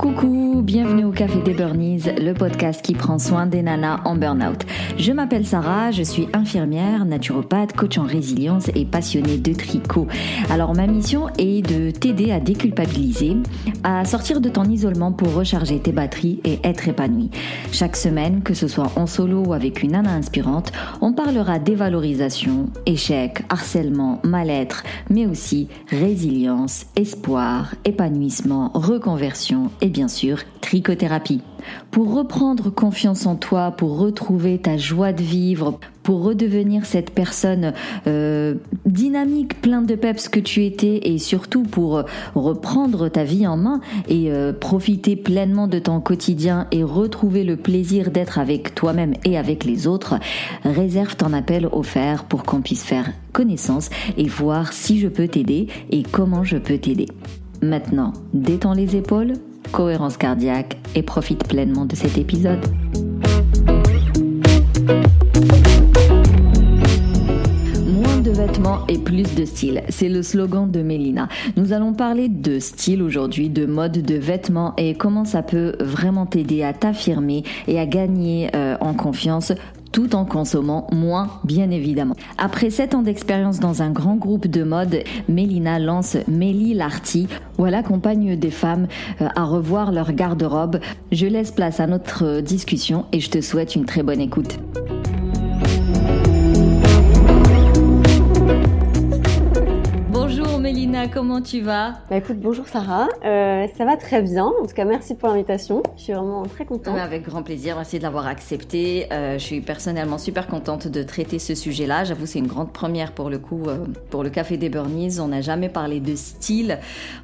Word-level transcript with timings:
Coucou, 0.00 0.62
bienvenue 0.64 1.04
au 1.04 1.10
Café 1.10 1.42
des 1.42 1.52
Burnies, 1.52 2.04
le 2.18 2.32
podcast 2.32 2.80
qui 2.80 2.94
prend 2.94 3.18
soin 3.18 3.44
des 3.44 3.60
nanas 3.60 4.00
en 4.06 4.16
burn-out. 4.16 4.64
Je 4.96 5.12
m'appelle 5.12 5.44
Sarah, 5.46 5.90
je 5.90 6.02
suis 6.02 6.26
infirmière, 6.32 7.04
naturopathe, 7.04 7.74
coach 7.74 7.98
en 7.98 8.04
résilience 8.04 8.70
et 8.74 8.86
passionnée 8.86 9.36
de 9.36 9.52
tricot. 9.52 10.06
Alors 10.48 10.74
ma 10.74 10.86
mission 10.86 11.26
est 11.36 11.60
de 11.60 11.90
t'aider 11.90 12.32
à 12.32 12.40
déculpabiliser, 12.40 13.36
à 13.84 14.06
sortir 14.06 14.40
de 14.40 14.48
ton 14.48 14.64
isolement 14.64 15.12
pour 15.12 15.34
recharger 15.34 15.80
tes 15.80 15.92
batteries 15.92 16.40
et 16.44 16.60
être 16.64 16.88
épanouie. 16.88 17.30
Chaque 17.70 17.96
semaine, 17.96 18.40
que 18.42 18.54
ce 18.54 18.68
soit 18.68 18.92
en 18.96 19.06
solo 19.06 19.44
ou 19.48 19.52
avec 19.52 19.82
une 19.82 19.92
nana 19.92 20.14
inspirante, 20.14 20.72
on 21.02 21.12
parlera 21.12 21.58
dévalorisation, 21.58 22.70
échec, 22.86 23.42
harcèlement, 23.50 24.18
mal-être, 24.24 24.82
mais 25.10 25.26
aussi 25.26 25.68
résilience, 25.90 26.86
espoir, 26.96 27.74
épanouissement, 27.84 28.70
reconversion 28.72 29.70
et 29.82 29.89
bien 29.90 30.08
sûr 30.08 30.38
trichothérapie. 30.60 31.40
Pour 31.90 32.14
reprendre 32.14 32.70
confiance 32.70 33.26
en 33.26 33.36
toi, 33.36 33.72
pour 33.72 33.98
retrouver 33.98 34.58
ta 34.58 34.76
joie 34.76 35.12
de 35.12 35.22
vivre, 35.22 35.78
pour 36.02 36.22
redevenir 36.22 36.86
cette 36.86 37.10
personne 37.10 37.72
euh, 38.06 38.54
dynamique, 38.86 39.60
plein 39.60 39.82
de 39.82 39.94
peps 39.94 40.28
que 40.28 40.40
tu 40.40 40.64
étais 40.64 41.00
et 41.04 41.18
surtout 41.18 41.62
pour 41.64 42.02
reprendre 42.34 43.08
ta 43.08 43.24
vie 43.24 43.46
en 43.46 43.56
main 43.56 43.80
et 44.08 44.30
euh, 44.30 44.52
profiter 44.52 45.16
pleinement 45.16 45.66
de 45.66 45.78
ton 45.78 46.00
quotidien 46.00 46.66
et 46.72 46.82
retrouver 46.82 47.44
le 47.44 47.56
plaisir 47.56 48.10
d'être 48.10 48.38
avec 48.38 48.74
toi-même 48.74 49.14
et 49.24 49.36
avec 49.36 49.64
les 49.64 49.86
autres, 49.86 50.14
réserve 50.64 51.16
ton 51.16 51.32
appel 51.32 51.68
offert 51.72 52.24
pour 52.24 52.44
qu'on 52.44 52.62
puisse 52.62 52.84
faire 52.84 53.12
connaissance 53.32 53.90
et 54.16 54.28
voir 54.28 54.72
si 54.72 54.98
je 54.98 55.08
peux 55.08 55.28
t'aider 55.28 55.68
et 55.90 56.02
comment 56.02 56.44
je 56.44 56.56
peux 56.56 56.78
t'aider. 56.78 57.06
Maintenant, 57.62 58.14
détends 58.32 58.72
les 58.72 58.96
épaules, 58.96 59.34
cohérence 59.72 60.16
cardiaque 60.16 60.76
et 60.94 61.02
profite 61.02 61.46
pleinement 61.46 61.84
de 61.84 61.96
cet 61.96 62.18
épisode. 62.18 62.66
Et 68.88 68.98
plus 68.98 69.34
de 69.34 69.44
style, 69.44 69.82
c'est 69.88 70.08
le 70.08 70.22
slogan 70.22 70.70
de 70.70 70.82
Mélina. 70.82 71.28
Nous 71.56 71.72
allons 71.72 71.92
parler 71.92 72.28
de 72.28 72.58
style 72.58 73.02
aujourd'hui, 73.02 73.48
de 73.48 73.64
mode 73.66 73.92
de 73.92 74.14
vêtements 74.16 74.74
et 74.76 74.94
comment 74.94 75.24
ça 75.24 75.42
peut 75.42 75.74
vraiment 75.80 76.26
t'aider 76.26 76.62
à 76.62 76.72
t'affirmer 76.72 77.44
et 77.68 77.78
à 77.78 77.86
gagner 77.86 78.50
euh, 78.54 78.76
en 78.80 78.94
confiance 78.94 79.52
tout 79.92 80.14
en 80.14 80.24
consommant 80.24 80.86
moins, 80.92 81.28
bien 81.44 81.70
évidemment. 81.70 82.14
Après 82.38 82.70
7 82.70 82.94
ans 82.94 83.02
d'expérience 83.02 83.60
dans 83.60 83.82
un 83.82 83.90
grand 83.90 84.16
groupe 84.16 84.46
de 84.46 84.62
mode, 84.62 85.02
Mélina 85.28 85.78
lance 85.78 86.16
Mélie 86.28 86.74
Larty, 86.74 87.28
où 87.58 87.66
elle 87.66 87.74
accompagne 87.74 88.36
des 88.36 88.50
femmes 88.50 88.86
euh, 89.20 89.28
à 89.34 89.44
revoir 89.44 89.92
leur 89.92 90.12
garde-robe. 90.12 90.80
Je 91.12 91.26
laisse 91.26 91.50
place 91.50 91.80
à 91.80 91.86
notre 91.86 92.40
discussion 92.40 93.06
et 93.12 93.20
je 93.20 93.30
te 93.30 93.40
souhaite 93.40 93.76
une 93.76 93.84
très 93.84 94.02
bonne 94.02 94.20
écoute. 94.20 94.58
Comment 101.12 101.42
tu 101.42 101.60
vas 101.60 101.98
Bah 102.08 102.16
écoute, 102.16 102.38
bonjour 102.38 102.68
Sarah, 102.68 103.08
euh, 103.24 103.66
ça 103.76 103.84
va 103.84 103.96
très 103.96 104.22
bien. 104.22 104.46
En 104.46 104.66
tout 104.66 104.74
cas, 104.74 104.84
merci 104.84 105.14
pour 105.14 105.28
l'invitation. 105.28 105.82
Je 105.96 106.02
suis 106.02 106.12
vraiment 106.12 106.42
très 106.44 106.64
contente. 106.64 106.96
Avec 106.98 107.24
grand 107.24 107.42
plaisir, 107.42 107.76
merci 107.76 107.98
de 107.98 108.02
l'avoir 108.02 108.26
accepté. 108.26 109.06
Euh, 109.12 109.34
je 109.34 109.44
suis 109.44 109.60
personnellement 109.60 110.18
super 110.18 110.46
contente 110.46 110.88
de 110.88 111.02
traiter 111.02 111.38
ce 111.38 111.54
sujet-là. 111.54 112.04
J'avoue, 112.04 112.26
c'est 112.26 112.38
une 112.38 112.46
grande 112.46 112.72
première 112.72 113.12
pour 113.12 113.30
le 113.30 113.38
coup, 113.38 113.64
euh, 113.66 113.78
pour 114.10 114.22
le 114.22 114.30
Café 114.30 114.56
des 114.56 114.68
Burnies. 114.68 115.20
On 115.20 115.28
n'a 115.28 115.40
jamais 115.40 115.68
parlé 115.68 116.00
de 116.00 116.14
style, 116.14 116.78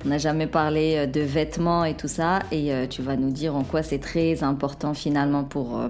on 0.04 0.08
n'a 0.08 0.18
jamais 0.18 0.46
parlé 0.46 1.06
de 1.06 1.20
vêtements 1.20 1.84
et 1.84 1.94
tout 1.94 2.08
ça. 2.08 2.40
Et 2.50 2.72
euh, 2.72 2.86
tu 2.86 3.02
vas 3.02 3.16
nous 3.16 3.30
dire 3.30 3.54
en 3.54 3.62
quoi 3.62 3.82
c'est 3.82 4.00
très 4.00 4.42
important 4.42 4.94
finalement 4.94 5.44
pour 5.44 5.78
euh, 5.78 5.88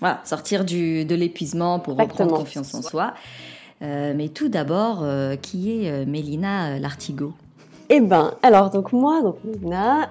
voilà, 0.00 0.20
sortir 0.24 0.64
du, 0.64 1.04
de 1.04 1.14
l'épuisement, 1.14 1.78
pour 1.78 1.94
Exactement. 1.94 2.24
reprendre 2.24 2.44
confiance 2.44 2.74
en 2.74 2.82
soi. 2.82 3.14
Euh, 3.82 4.12
mais 4.14 4.28
tout 4.28 4.48
d'abord, 4.48 5.00
euh, 5.02 5.36
qui 5.36 5.84
est 5.84 5.90
euh, 5.90 6.04
Mélina 6.06 6.78
Lartigot 6.78 7.32
Eh 7.88 8.00
ben, 8.00 8.34
alors 8.42 8.70
donc 8.70 8.92
moi, 8.92 9.22
donc 9.22 9.36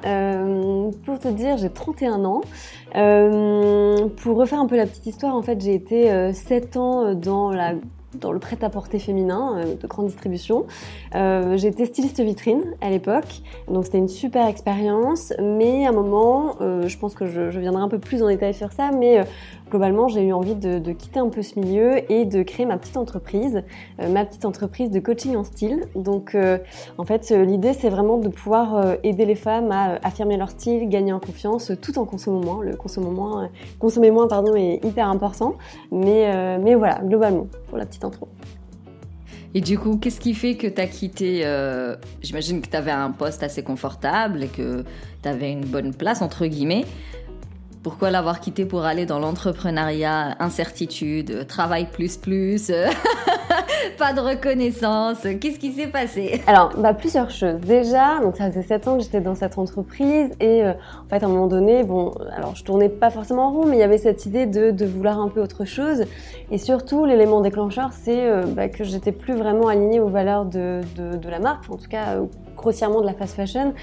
euh, 0.06 0.92
pour 1.06 1.20
te 1.20 1.28
dire, 1.28 1.58
j'ai 1.58 1.70
31 1.70 2.26
ans. 2.26 2.42
Pour 4.18 4.38
refaire 4.38 4.60
un 4.60 4.66
peu 4.68 4.76
la 4.76 4.88
petite 4.88 5.06
histoire, 5.06 5.36
en 5.36 5.44
fait, 5.44 5.62
j'ai 5.62 5.76
été 5.76 6.12
euh, 6.12 6.34
7 6.34 6.78
ans 6.78 7.14
dans 7.14 7.52
la 7.52 7.74
dans 8.16 8.32
le 8.32 8.40
prêt-à-porter 8.40 9.00
féminin 9.00 9.58
euh, 9.58 9.76
de 9.76 9.88
grande 9.88 10.08
distribution. 10.08 10.66
Euh, 11.16 11.58
J'étais 11.58 11.86
styliste 11.86 12.20
vitrine 12.22 12.64
à 12.82 12.90
l'époque, 12.90 13.42
donc 13.68 13.86
c'était 13.86 13.98
une 13.98 14.08
super 14.08 14.48
expérience. 14.48 15.34
Mais 15.42 15.86
à 15.86 15.90
un 15.90 15.94
moment, 15.94 16.56
euh, 16.62 16.88
je 16.88 16.98
pense 16.98 17.14
que 17.14 17.28
je, 17.28 17.60
viendrai 17.60 17.82
un 17.82 17.90
peu 17.90 18.00
plus 18.00 18.24
en 18.24 18.28
détail 18.28 18.54
sur 18.54 18.72
ça, 18.72 18.92
mais 18.92 19.22
globalement, 19.70 20.08
j'ai 20.08 20.24
eu 20.24 20.34
envie 20.34 20.56
de, 20.56 20.92
quitter 20.94 21.20
un 21.20 21.30
peu 21.30 21.42
ce 21.42 21.60
milieu 21.60 22.12
et 22.12 22.26
de 22.26 22.42
créer 22.42 22.66
ma 22.66 22.78
petite 22.78 22.98
entreprise, 22.98 23.64
ma 24.00 24.26
petite 24.26 24.46
entreprise 24.46 24.90
de 24.90 25.00
coaching 25.00 25.36
en 25.36 25.44
style. 25.44 25.84
Donc, 25.96 26.38
en 26.98 27.04
fait, 27.04 27.30
l'idée, 27.32 27.74
c'est 27.74 27.90
vraiment 27.90 28.18
de 28.18 28.30
pouvoir 28.30 28.96
aider 29.04 29.26
les 29.26 29.36
femmes 29.36 29.72
à 29.72 30.00
affirmer 30.04 30.38
leur 30.38 30.50
style, 30.50 30.88
gagner 30.88 31.12
en 31.12 31.20
confiance, 31.20 31.74
tout 31.82 32.00
en 32.00 32.06
consommant 32.06 32.40
moins. 32.40 32.64
Le 32.64 32.76
consommer 32.78 33.10
moins, 33.10 33.50
consommer 33.80 34.12
moins, 34.12 34.28
pardon, 34.28 34.56
est 34.56 34.84
hyper 34.86 35.10
important. 35.10 35.56
Mais, 35.92 36.58
mais 36.60 36.76
voilà, 36.76 37.02
globalement, 37.04 37.48
pour 37.68 37.78
la 37.78 37.86
petite 37.86 37.99
Et 39.56 39.62
du 39.62 39.80
coup, 39.80 39.98
qu'est-ce 39.98 40.20
qui 40.20 40.36
fait 40.36 40.56
que 40.56 40.68
tu 40.68 40.80
as 40.80 40.88
quitté 40.88 41.42
euh, 41.44 41.96
J'imagine 42.22 42.62
que 42.62 42.70
tu 42.70 42.76
avais 42.76 42.92
un 42.92 43.12
poste 43.12 43.42
assez 43.42 43.64
confortable 43.64 44.44
et 44.44 44.48
que 44.48 44.84
tu 45.24 45.30
avais 45.30 45.52
une 45.52 45.66
bonne 45.66 45.94
place, 45.94 46.22
entre 46.22 46.46
guillemets. 46.46 46.86
Pourquoi 47.82 48.12
l'avoir 48.12 48.42
quitté 48.42 48.66
pour 48.66 48.84
aller 48.84 49.06
dans 49.06 49.20
l'entrepreneuriat, 49.20 50.36
incertitude, 50.40 51.48
travail 51.48 51.88
plus 51.92 52.18
plus, 52.18 52.72
pas 54.00 54.14
de 54.14 54.22
reconnaissance 54.22 55.28
Qu'est-ce 55.42 55.60
qui 55.60 55.74
s'est 55.74 55.88
passé? 55.88 56.42
Alors, 56.48 56.72
bah, 56.78 56.94
plusieurs 56.94 57.30
choses. 57.30 57.60
Déjà, 57.60 58.22
donc 58.22 58.38
ça 58.38 58.50
faisait 58.50 58.64
7 58.64 58.88
ans 58.88 58.98
que 58.98 59.04
j'étais 59.04 59.20
dans 59.20 59.36
cette 59.36 59.58
entreprise 59.58 60.32
et 60.40 60.64
euh, 60.64 60.72
en 60.72 61.10
fait, 61.10 61.22
à 61.22 61.26
un 61.26 61.30
moment 61.30 61.48
donné, 61.48 61.84
bon, 61.84 62.14
alors 62.34 62.56
je 62.56 62.64
tournais 62.64 62.88
pas 62.88 63.10
forcément 63.10 63.48
en 63.48 63.52
rond, 63.52 63.66
mais 63.66 63.76
il 63.76 63.80
y 63.80 63.84
avait 63.84 63.98
cette 63.98 64.26
idée 64.26 64.46
de, 64.46 64.86
vouloir 64.86 65.20
un 65.20 65.28
peu 65.28 65.42
autre 65.42 65.66
chose. 65.66 66.06
Et 66.50 66.58
surtout, 66.58 67.04
l'élément 67.04 67.42
déclencheur, 67.42 67.90
c'est 67.92 68.26
euh, 68.26 68.44
bah, 68.46 68.70
que 68.70 68.86
j'étais 68.86 69.12
plus 69.12 69.34
vraiment 69.36 69.68
alignée 69.68 70.00
aux 70.00 70.08
valeurs 70.08 70.46
de, 70.46 70.80
de, 70.96 71.30
la 71.30 71.40
marque, 71.40 71.70
en 71.70 71.76
tout 71.76 71.90
cas 71.90 72.16
euh, 72.16 72.26
grossièrement 72.56 73.02
de 73.02 73.06
la 73.06 73.14
fast 73.14 73.36
fashion, 73.36 73.74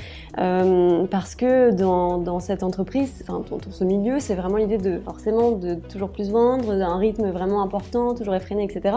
parce 1.10 1.34
que 1.34 1.72
dans, 1.72 2.18
dans 2.18 2.40
cette 2.40 2.62
entreprise, 2.62 3.22
enfin 3.22 3.42
dans, 3.50 3.58
dans 3.58 3.70
ce 3.70 3.84
milieu, 3.84 4.18
c'est 4.18 4.34
vraiment 4.34 4.56
l'idée 4.56 4.78
de 4.78 4.98
forcément 4.98 5.52
de 5.52 5.74
toujours 5.74 6.10
plus 6.10 6.30
vendre, 6.30 6.74
d'un 6.74 6.96
rythme 6.96 7.30
vraiment 7.30 7.62
important, 7.62 8.14
toujours 8.14 8.34
effréné, 8.34 8.64
etc. 8.64 8.96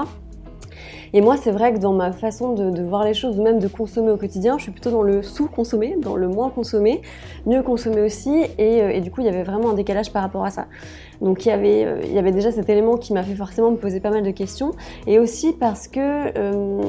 Et 1.13 1.21
moi, 1.21 1.37
c'est 1.37 1.51
vrai 1.51 1.73
que 1.73 1.79
dans 1.79 1.93
ma 1.93 2.11
façon 2.11 2.53
de, 2.53 2.81
voir 2.81 3.03
les 3.03 3.13
choses, 3.13 3.39
ou 3.39 3.43
même 3.43 3.59
de 3.59 3.67
consommer 3.67 4.11
au 4.11 4.17
quotidien, 4.17 4.57
je 4.57 4.63
suis 4.63 4.71
plutôt 4.71 4.91
dans 4.91 5.01
le 5.01 5.21
sous-consommer, 5.21 5.95
dans 5.97 6.15
le 6.15 6.27
moins 6.27 6.49
consommer, 6.49 7.01
mieux 7.45 7.63
consommer 7.63 8.01
aussi, 8.01 8.45
et, 8.57 8.81
euh, 8.81 8.91
et, 8.91 9.01
du 9.01 9.11
coup, 9.11 9.21
il 9.21 9.25
y 9.25 9.29
avait 9.29 9.43
vraiment 9.43 9.71
un 9.71 9.73
décalage 9.73 10.11
par 10.11 10.21
rapport 10.21 10.45
à 10.45 10.51
ça. 10.51 10.67
Donc, 11.21 11.45
il 11.45 11.49
y 11.49 11.51
avait, 11.51 11.85
euh, 11.85 12.01
il 12.03 12.13
y 12.13 12.19
avait 12.19 12.31
déjà 12.31 12.51
cet 12.51 12.69
élément 12.69 12.97
qui 12.97 13.13
m'a 13.13 13.23
fait 13.23 13.35
forcément 13.35 13.71
me 13.71 13.77
poser 13.77 13.99
pas 13.99 14.09
mal 14.11 14.23
de 14.23 14.31
questions, 14.31 14.71
et 15.07 15.19
aussi 15.19 15.53
parce 15.53 15.87
que, 15.87 15.99
euh, 16.37 16.81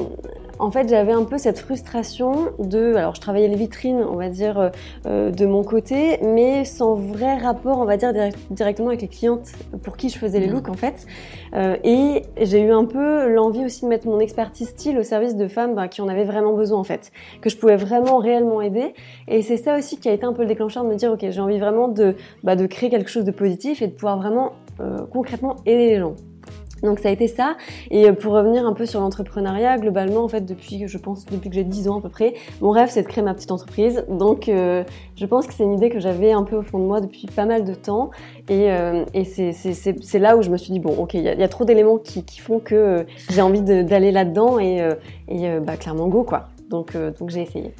en 0.61 0.71
fait, 0.71 0.89
j'avais 0.89 1.13
un 1.13 1.25
peu 1.25 1.39
cette 1.39 1.59
frustration 1.59 2.51
de, 2.59 2.95
alors, 2.95 3.15
je 3.15 3.21
travaillais 3.21 3.49
les 3.49 3.57
vitrines, 3.57 4.05
on 4.09 4.17
va 4.17 4.29
dire, 4.29 4.71
euh, 5.07 5.31
de 5.31 5.47
mon 5.47 5.65
côté, 5.65 6.19
mais 6.23 6.65
sans 6.65 6.95
vrai 6.95 7.37
rapport, 7.37 7.79
on 7.79 7.85
va 7.85 7.97
dire, 7.97 8.13
direct, 8.13 8.39
directement 8.51 8.89
avec 8.89 9.03
les 9.03 9.09
clientes 9.09 9.49
pour 9.83 9.97
qui 9.97 10.09
je 10.09 10.19
faisais 10.19 10.41
les 10.41 10.47
looks, 10.47 10.69
en 10.69 10.75
fait. 10.75 11.07
Euh, 11.55 11.77
et 11.83 12.23
j'ai 12.41 12.61
eu 12.61 12.73
un 12.73 12.85
peu 12.85 13.33
l'envie 13.33 13.65
aussi 13.65 13.83
de 13.83 13.89
mettre 13.89 14.07
mon 14.07 14.21
expertise 14.21 14.69
style 14.69 14.99
au 14.99 15.03
service 15.03 15.37
de 15.37 15.49
femmes 15.49 15.75
bah, 15.75 15.89
qui 15.89 16.01
en 16.01 16.09
avaient 16.09 16.25
vraiment 16.25 16.55
besoin 16.55 16.79
en 16.79 16.85
fait, 16.85 17.11
que 17.41 17.51
je 17.51 17.57
pouvais 17.57 17.77
vraiment 17.77 18.19
réellement 18.19 18.61
aider. 18.61 18.95
Et 19.29 19.43
c'est 19.43 19.57
ça 19.57 19.77
aussi 19.77 19.99
qui 19.99 20.09
a 20.09 20.13
été 20.13 20.25
un 20.25 20.33
peu 20.33 20.43
le 20.43 20.49
déclencheur 20.49 20.85
de 20.85 20.89
me 20.89 20.95
dire 20.95 21.11
ok 21.13 21.25
j'ai 21.29 21.41
envie 21.41 21.59
vraiment 21.59 21.89
de, 21.89 22.15
bah, 22.45 22.57
de 22.57 22.67
créer 22.67 22.91
quelque 22.91 23.11
chose 23.11 23.25
de 23.25 23.33
positif 23.33 23.83
et 23.83 23.89
de 23.89 23.93
pouvoir 23.93 24.19
vraiment 24.19 24.53
euh, 24.81 24.99
concrètement 25.13 25.57
aider 25.67 25.89
les 25.89 25.99
gens. 25.99 26.15
Donc 26.83 26.99
ça 26.99 27.09
a 27.09 27.13
été 27.13 27.29
ça. 27.29 27.57
Et 27.91 28.11
pour 28.13 28.33
revenir 28.33 28.67
un 28.67 28.73
peu 28.73 28.87
sur 28.87 29.01
l'entrepreneuriat, 29.01 29.79
globalement, 29.79 30.25
en 30.25 30.29
fait, 30.29 30.43
depuis, 30.43 30.87
je 30.87 30.99
pense, 30.99 31.27
depuis 31.27 31.51
que 31.51 31.55
j'ai 31.55 31.65
10 31.65 31.89
ans 31.89 31.99
à 31.99 32.03
peu 32.03 32.09
près, 32.09 32.35
mon 32.61 32.71
rêve, 32.71 32.89
c'est 32.91 33.03
de 33.03 33.09
créer 33.09 33.23
ma 33.23 33.35
petite 33.35 33.53
entreprise. 33.53 34.05
Donc 34.09 34.49
euh, 34.49 34.85
je 35.17 35.27
pense 35.27 35.47
que 35.47 35.55
c'est 35.55 35.65
une 35.65 35.75
idée 35.75 35.91
que 35.91 36.01
j'avais 36.01 36.33
un 36.33 36.45
peu 36.45 36.57
au 36.57 36.63
fond 36.63 36.79
de 36.79 36.85
moi 36.85 37.01
depuis 37.01 37.27
pas 37.27 37.47
mal 37.47 37.65
de 37.65 37.75
temps. 37.75 38.11
Et, 38.49 38.71
euh, 38.73 39.05
et 39.15 39.25
c'est 39.25 40.19
là 40.19 40.37
où 40.37 40.43
je 40.43 40.51
me 40.51 40.57
suis 40.57 40.73
dit, 40.73 40.81
bon, 40.81 40.95
ok, 40.97 41.15
il 41.15 41.23
y, 41.23 41.29
a 41.29 41.49
trop 41.49 41.65
d'éléments 41.65 41.99
qui, 41.99 42.25
qui, 42.25 42.41
font 42.41 42.59
que 42.59 42.75
euh, 42.75 43.05
j'ai 43.31 43.43
envie 43.43 43.63
d'aller 43.63 44.13
là-dedans 44.13 44.59
et, 44.59 44.81
euh, 44.81 44.95
et 45.29 45.59
bah, 45.61 45.77
clairement, 45.77 46.09
go, 46.09 46.25
quoi. 46.25 46.49
Donc, 46.71 46.95
euh, 46.95 47.11
donc 47.11 47.31
j'ai 47.31 47.43
essayé. 47.43 47.75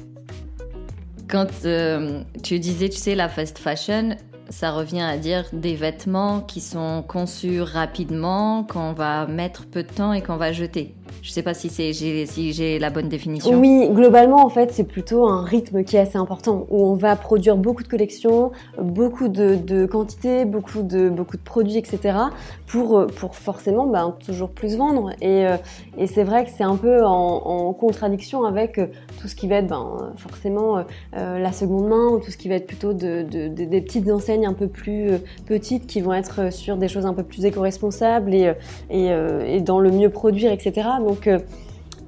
Quand 1.29 1.47
euh, 1.65 2.21
tu 2.43 2.59
disais, 2.59 2.89
tu 2.89 2.97
sais, 2.97 3.15
la 3.15 3.29
fast 3.29 3.57
fashion, 3.57 4.15
ça 4.51 4.71
revient 4.71 5.01
à 5.01 5.17
dire 5.17 5.45
des 5.53 5.75
vêtements 5.75 6.41
qui 6.41 6.61
sont 6.61 7.03
conçus 7.07 7.61
rapidement, 7.61 8.63
qu'on 8.63 8.93
va 8.93 9.25
mettre 9.25 9.65
peu 9.65 9.83
de 9.83 9.91
temps 9.91 10.13
et 10.13 10.21
qu'on 10.21 10.37
va 10.37 10.51
jeter. 10.51 10.93
Je 11.21 11.29
sais 11.31 11.43
pas 11.43 11.53
si 11.53 11.69
c'est 11.69 11.93
si 11.93 12.53
j'ai 12.53 12.79
la 12.79 12.89
bonne 12.89 13.09
définition. 13.09 13.59
Oui, 13.59 13.87
globalement 13.91 14.45
en 14.45 14.49
fait 14.49 14.71
c'est 14.71 14.83
plutôt 14.83 15.27
un 15.27 15.43
rythme 15.43 15.83
qui 15.83 15.95
est 15.95 15.99
assez 15.99 16.17
important 16.17 16.65
où 16.69 16.83
on 16.83 16.95
va 16.95 17.15
produire 17.15 17.57
beaucoup 17.57 17.83
de 17.83 17.87
collections, 17.87 18.51
beaucoup 18.79 19.27
de, 19.27 19.85
quantités, 19.85 20.45
beaucoup 20.45 20.81
de 20.81 21.09
beaucoup 21.09 21.37
de 21.37 21.41
produits, 21.41 21.77
etc. 21.77 22.17
pour 22.65 23.05
pour 23.07 23.35
forcément 23.35 23.85
ben, 23.85 24.15
toujours 24.25 24.49
plus 24.49 24.77
vendre 24.77 25.11
et, 25.21 25.45
euh, 25.45 25.57
et 25.97 26.07
c'est 26.07 26.23
vrai 26.23 26.45
que 26.45 26.51
c'est 26.55 26.63
un 26.63 26.75
peu 26.75 27.03
en, 27.03 27.73
contradiction 27.73 28.43
avec 28.43 28.77
euh, 28.77 28.87
tout 29.19 29.27
ce 29.27 29.35
qui 29.35 29.47
va 29.47 29.57
être 29.57 29.67
ben, 29.67 30.13
forcément 30.17 30.83
euh, 31.15 31.39
la 31.39 31.51
seconde 31.51 31.87
main 31.87 32.07
ou 32.07 32.19
tout 32.19 32.31
ce 32.31 32.37
qui 32.37 32.49
va 32.49 32.55
être 32.55 32.67
plutôt 32.67 32.93
de, 32.93 33.23
de, 33.23 33.47
des 33.47 33.81
petites 33.81 34.09
enseignes 34.09 34.45
un 34.45 34.53
peu 34.53 34.67
plus 34.67 35.11
petites 35.45 35.87
qui 35.87 36.01
vont 36.01 36.13
être 36.13 36.51
sur 36.53 36.77
des 36.77 36.87
choses 36.87 37.05
un 37.05 37.13
peu 37.13 37.23
plus 37.23 37.45
éco-responsables 37.45 38.33
et, 38.33 38.53
et, 38.89 39.61
dans 39.61 39.79
le 39.79 39.91
mieux 39.91 40.09
produire, 40.09 40.51
etc. 40.51 40.87
euh, 41.27 41.39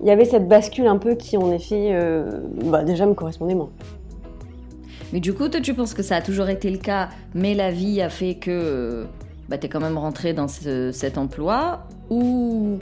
il 0.01 0.07
y 0.07 0.11
avait 0.11 0.25
cette 0.25 0.47
bascule 0.47 0.87
un 0.87 0.97
peu 0.97 1.15
qui 1.15 1.37
en 1.37 1.51
effet 1.51 1.89
euh, 1.91 2.41
bah, 2.65 2.83
déjà 2.83 3.05
me 3.05 3.13
correspondait 3.13 3.55
moins. 3.55 3.69
Mais 5.13 5.19
du 5.19 5.33
coup, 5.33 5.47
toi, 5.47 5.61
tu 5.61 5.75
penses 5.75 5.93
que 5.93 6.01
ça 6.01 6.15
a 6.15 6.21
toujours 6.21 6.49
été 6.49 6.71
le 6.71 6.79
cas, 6.79 7.09
mais 7.35 7.53
la 7.53 7.69
vie 7.69 8.01
a 8.01 8.09
fait 8.09 8.35
que 8.35 9.05
bah, 9.47 9.59
tu 9.59 9.67
es 9.67 9.69
quand 9.69 9.79
même 9.79 9.97
rentré 9.97 10.33
dans 10.33 10.47
cet 10.47 11.17
emploi 11.19 11.85
Ou 12.09 12.79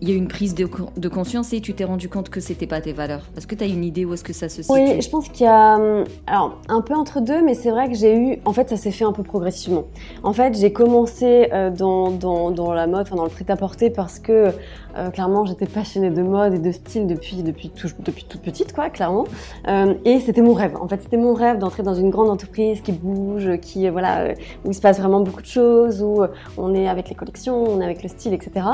il 0.00 0.08
y 0.08 0.12
a 0.12 0.14
eu 0.14 0.18
une 0.18 0.28
prise 0.28 0.54
de, 0.54 0.68
de 0.96 1.08
conscience 1.08 1.52
et 1.52 1.60
tu 1.60 1.74
t'es 1.74 1.84
rendu 1.84 2.08
compte 2.08 2.28
que 2.30 2.40
c'était 2.40 2.66
pas 2.66 2.80
tes 2.80 2.92
valeurs? 2.92 3.22
Est-ce 3.36 3.46
que 3.46 3.54
tu 3.54 3.64
as 3.64 3.66
une 3.66 3.84
idée 3.84 4.04
où 4.04 4.14
est-ce 4.14 4.24
que 4.24 4.32
ça 4.32 4.48
se 4.48 4.62
situe? 4.62 4.72
Oui, 4.72 5.00
je 5.00 5.08
pense 5.08 5.28
qu'il 5.28 5.46
y 5.46 5.48
a 5.48 5.76
hum, 5.76 6.04
alors 6.26 6.58
un 6.68 6.80
peu 6.82 6.94
entre 6.94 7.20
deux, 7.20 7.42
mais 7.42 7.54
c'est 7.54 7.70
vrai 7.70 7.88
que 7.88 7.94
j'ai 7.94 8.16
eu, 8.16 8.38
en 8.44 8.52
fait, 8.52 8.68
ça 8.68 8.76
s'est 8.76 8.90
fait 8.90 9.04
un 9.04 9.12
peu 9.12 9.22
progressivement. 9.22 9.84
En 10.22 10.32
fait, 10.32 10.56
j'ai 10.56 10.72
commencé 10.72 11.48
euh, 11.52 11.70
dans, 11.70 12.10
dans, 12.10 12.50
dans, 12.50 12.72
la 12.72 12.86
mode, 12.86 13.02
enfin 13.02 13.16
dans 13.16 13.24
le 13.24 13.30
prêt-à-porter, 13.30 13.90
parce 13.90 14.18
que 14.18 14.52
euh, 14.98 15.10
clairement, 15.10 15.44
j'étais 15.44 15.66
passionnée 15.66 16.10
de 16.10 16.22
mode 16.22 16.54
et 16.54 16.58
de 16.58 16.72
style 16.72 17.06
depuis 17.06 17.42
depuis 17.42 17.70
depuis 18.00 18.24
toute 18.24 18.40
petite, 18.42 18.72
quoi, 18.72 18.90
clairement. 18.90 19.24
Euh, 19.68 19.94
et 20.04 20.20
c'était 20.20 20.42
mon 20.42 20.54
rêve. 20.54 20.76
En 20.76 20.88
fait, 20.88 21.00
c'était 21.02 21.16
mon 21.16 21.34
rêve 21.34 21.58
d'entrer 21.58 21.82
dans 21.82 21.94
une 21.94 22.10
grande 22.10 22.28
entreprise 22.28 22.80
qui 22.80 22.92
bouge, 22.92 23.58
qui 23.60 23.88
voilà, 23.88 24.34
où 24.64 24.70
il 24.70 24.74
se 24.74 24.80
passe 24.80 24.98
vraiment 24.98 25.20
beaucoup 25.20 25.42
de 25.42 25.46
choses, 25.46 26.02
où 26.02 26.22
on 26.56 26.74
est 26.74 26.88
avec 26.88 27.08
les 27.08 27.14
collections, 27.14 27.64
on 27.64 27.80
est 27.80 27.84
avec 27.84 28.02
le 28.02 28.08
style, 28.08 28.34
etc. 28.34 28.66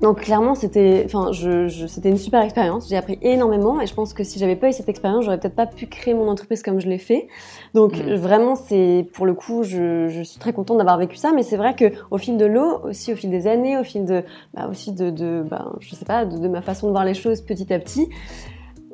Donc 0.00 0.20
clairement, 0.20 0.54
c'était, 0.54 1.02
enfin, 1.06 1.32
je, 1.32 1.68
je, 1.68 1.86
c'était 1.86 2.08
une 2.08 2.18
super 2.18 2.42
expérience. 2.42 2.88
J'ai 2.88 2.96
appris 2.96 3.18
énormément 3.22 3.80
et 3.80 3.86
je 3.86 3.94
pense 3.94 4.12
que 4.12 4.24
si 4.24 4.38
j'avais 4.38 4.56
pas 4.56 4.68
eu 4.68 4.72
cette 4.72 4.88
expérience, 4.88 5.24
j'aurais 5.24 5.38
peut-être 5.38 5.54
pas 5.54 5.66
pu 5.66 5.86
créer 5.86 6.14
mon 6.14 6.28
entreprise 6.28 6.62
comme 6.62 6.80
je 6.80 6.88
l'ai 6.88 6.98
fait. 6.98 7.28
Donc 7.74 7.96
mm. 7.96 8.14
vraiment, 8.14 8.54
c'est 8.54 9.06
pour 9.12 9.26
le 9.26 9.34
coup, 9.34 9.62
je, 9.62 10.08
je 10.08 10.22
suis 10.22 10.38
très 10.38 10.52
contente 10.52 10.78
d'avoir 10.78 10.98
vécu 10.98 11.16
ça. 11.16 11.32
Mais 11.34 11.42
c'est 11.42 11.56
vrai 11.56 11.74
que 11.74 11.92
au 12.10 12.18
fil 12.18 12.36
de 12.36 12.44
l'eau, 12.44 12.80
aussi 12.84 13.12
au 13.12 13.16
fil 13.16 13.30
des 13.30 13.46
années, 13.46 13.78
au 13.78 13.84
fil 13.84 14.04
de, 14.04 14.24
bah, 14.52 14.68
aussi 14.70 14.92
de, 14.92 15.10
de 15.10 15.44
bah, 15.48 15.72
je 15.80 15.94
sais 15.94 16.04
pas, 16.04 16.24
de, 16.24 16.38
de, 16.38 16.48
ma 16.48 16.62
façon 16.62 16.86
de 16.86 16.92
voir 16.92 17.04
les 17.04 17.14
choses 17.14 17.40
petit 17.40 17.72
à 17.72 17.78
petit. 17.78 18.08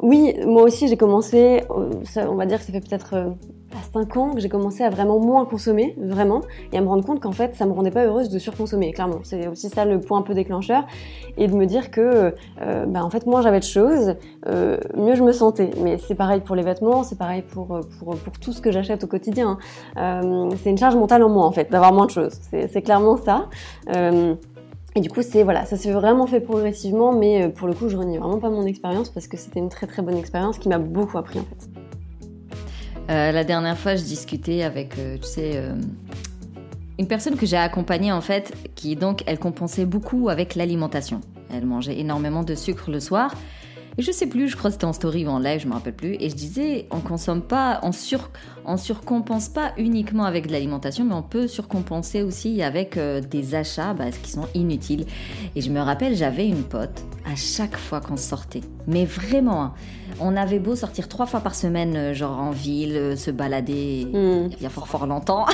Oui, 0.03 0.35
moi 0.47 0.63
aussi, 0.63 0.89
j'ai 0.89 0.97
commencé. 0.97 1.63
Ça, 2.05 2.31
on 2.31 2.35
va 2.35 2.47
dire 2.47 2.59
que 2.59 2.65
ça 2.65 2.73
fait 2.73 2.81
peut-être 2.81 3.15
euh, 3.15 3.31
à 3.73 3.83
5 3.93 4.17
ans 4.17 4.31
que 4.35 4.41
j'ai 4.41 4.49
commencé 4.49 4.83
à 4.83 4.91
vraiment 4.91 5.19
moins 5.19 5.45
consommer, 5.45 5.95
vraiment, 5.99 6.41
et 6.73 6.79
à 6.79 6.81
me 6.81 6.89
rendre 6.89 7.05
compte 7.05 7.21
qu'en 7.21 7.33
fait, 7.33 7.55
ça 7.55 7.67
me 7.67 7.73
rendait 7.73 7.91
pas 7.91 8.05
heureuse 8.05 8.29
de 8.29 8.39
surconsommer, 8.39 8.93
clairement. 8.93 9.21
C'est 9.23 9.47
aussi 9.47 9.69
ça 9.69 9.85
le 9.85 10.01
point 10.01 10.19
un 10.19 10.23
peu 10.23 10.35
déclencheur, 10.35 10.85
et 11.37 11.47
de 11.47 11.55
me 11.55 11.67
dire 11.67 11.91
que, 11.91 12.35
euh, 12.63 12.87
bah, 12.87 13.05
en 13.05 13.11
fait, 13.11 13.27
moins 13.27 13.43
j'avais 13.43 13.61
de 13.61 13.65
choses, 13.65 14.17
euh, 14.49 14.79
mieux 14.97 15.15
je 15.15 15.23
me 15.23 15.33
sentais. 15.33 15.71
Mais 15.83 15.99
c'est 15.99 16.15
pareil 16.15 16.41
pour 16.41 16.57
les 16.57 16.63
vêtements, 16.63 17.03
c'est 17.05 17.19
pareil 17.19 17.43
pour, 17.43 17.77
euh, 17.77 17.81
pour, 17.99 18.17
pour, 18.17 18.39
tout 18.41 18.53
ce 18.53 18.61
que 18.61 18.73
j'achète 18.73 19.05
au 19.05 19.07
quotidien. 19.07 19.59
Euh, 19.97 20.51
c'est 20.63 20.71
une 20.71 20.79
charge 20.79 20.97
mentale 20.97 21.23
en 21.23 21.29
moins, 21.29 21.47
en 21.47 21.53
fait, 21.53 21.71
d'avoir 21.71 21.93
moins 21.93 22.07
de 22.07 22.11
choses. 22.11 22.41
C'est 22.51 22.83
clairement 22.83 23.17
ça. 23.17 23.49
Euh, 24.91 24.99
et 24.99 25.01
du 25.01 25.09
coup, 25.09 25.23
c'est 25.23 25.43
voilà, 25.43 25.65
ça 25.67 25.77
s'est 25.77 25.93
vraiment 25.93 26.27
fait 26.27 26.41
progressivement, 26.41 27.13
mais 27.13 27.49
pour 27.49 27.69
le 27.69 27.75
coup, 27.75 27.89
je 27.89 27.97
renie 27.97 28.19
vraiment 28.19 28.39
pas 28.39 28.51
mon 28.51 28.67
expérience 28.67 29.11
parce 29.11 29.27
que 29.29 29.37
c'était 29.37 29.61
une 29.61 29.69
très 29.69 29.87
très 29.87 30.03
bonne 30.03 30.17
expérience 30.17 30.59
qui 30.59 30.69
m'a 30.69 30.79
beaucoup 30.79 31.19
appris 31.19 31.39
en 31.39 31.45
fait. 31.45 31.81
Euh, 33.11 33.33
la 33.33 33.43
dernière 33.43 33.77
fois, 33.77 33.97
je 33.97 34.05
discutais 34.05 34.63
avec, 34.63 34.97
euh, 34.99 35.17
tu 35.17 35.27
sais, 35.27 35.53
euh, 35.57 35.75
une 36.99 37.09
personne 37.09 37.37
que 37.37 37.45
j'ai 37.45 37.57
accompagnée 37.57 38.13
en 38.13 38.21
fait, 38.21 38.55
qui 38.77 38.95
donc, 38.95 39.25
elle 39.27 39.39
compensait 39.39 39.85
beaucoup 39.85 40.29
avec 40.29 40.55
l'alimentation. 40.55 41.21
Elle 41.53 41.67
mangeait 41.67 41.99
énormément 41.99 42.45
de 42.45 42.55
sucre 42.55 42.91
le 42.91 43.01
soir. 43.01 43.35
Je 44.01 44.13
sais 44.13 44.27
plus, 44.27 44.49
je 44.49 44.57
crois 44.57 44.71
que 44.71 44.75
c'était 44.75 44.87
en 44.87 44.93
story 44.93 45.27
ou 45.27 45.29
en 45.29 45.39
live, 45.39 45.61
je 45.61 45.67
me 45.69 45.75
rappelle 45.75 45.95
plus. 45.95 46.17
Et 46.21 46.31
je 46.31 46.35
disais, 46.35 46.87
on 46.91 47.01
consomme 47.01 47.43
pas, 47.43 47.81
on, 47.83 47.93
sur, 47.93 48.31
on 48.65 48.77
surcompense 48.77 49.49
pas 49.49 49.73
uniquement 49.77 50.25
avec 50.25 50.47
de 50.47 50.53
l'alimentation, 50.53 51.05
mais 51.05 51.15
on 51.15 51.23
peut 51.23 51.47
surcompenser 51.47 52.23
aussi 52.23 52.63
avec 52.63 52.99
des 52.99 53.55
achats 53.55 53.95
bah, 53.95 54.11
qui 54.11 54.31
sont 54.31 54.49
inutiles. 54.55 55.07
Et 55.55 55.61
je 55.61 55.71
me 55.71 55.81
rappelle, 55.81 56.17
j'avais 56.17 56.49
une 56.49 56.63
pote 56.63 57.05
à 57.31 57.37
chaque 57.37 57.77
fois 57.77 58.01
qu'on 58.01 58.17
sortait, 58.17 58.63
mais 58.87 59.05
vraiment. 59.05 59.63
Hein, 59.63 59.75
on 60.21 60.37
avait 60.37 60.59
beau 60.59 60.75
sortir 60.75 61.09
trois 61.09 61.27
fois 61.27 61.41
par 61.41 61.55
semaine, 61.55 61.97
euh, 61.97 62.15
genre 62.15 62.39
en 62.39 62.51
ville, 62.51 62.97
euh, 62.97 63.17
se 63.17 63.31
balader 63.31 64.07
hmm. 64.13 64.51
il 64.57 64.63
y 64.63 64.67
a 64.67 64.71
fort 64.71 64.89
fort 64.89 65.07
longtemps. 65.07 65.47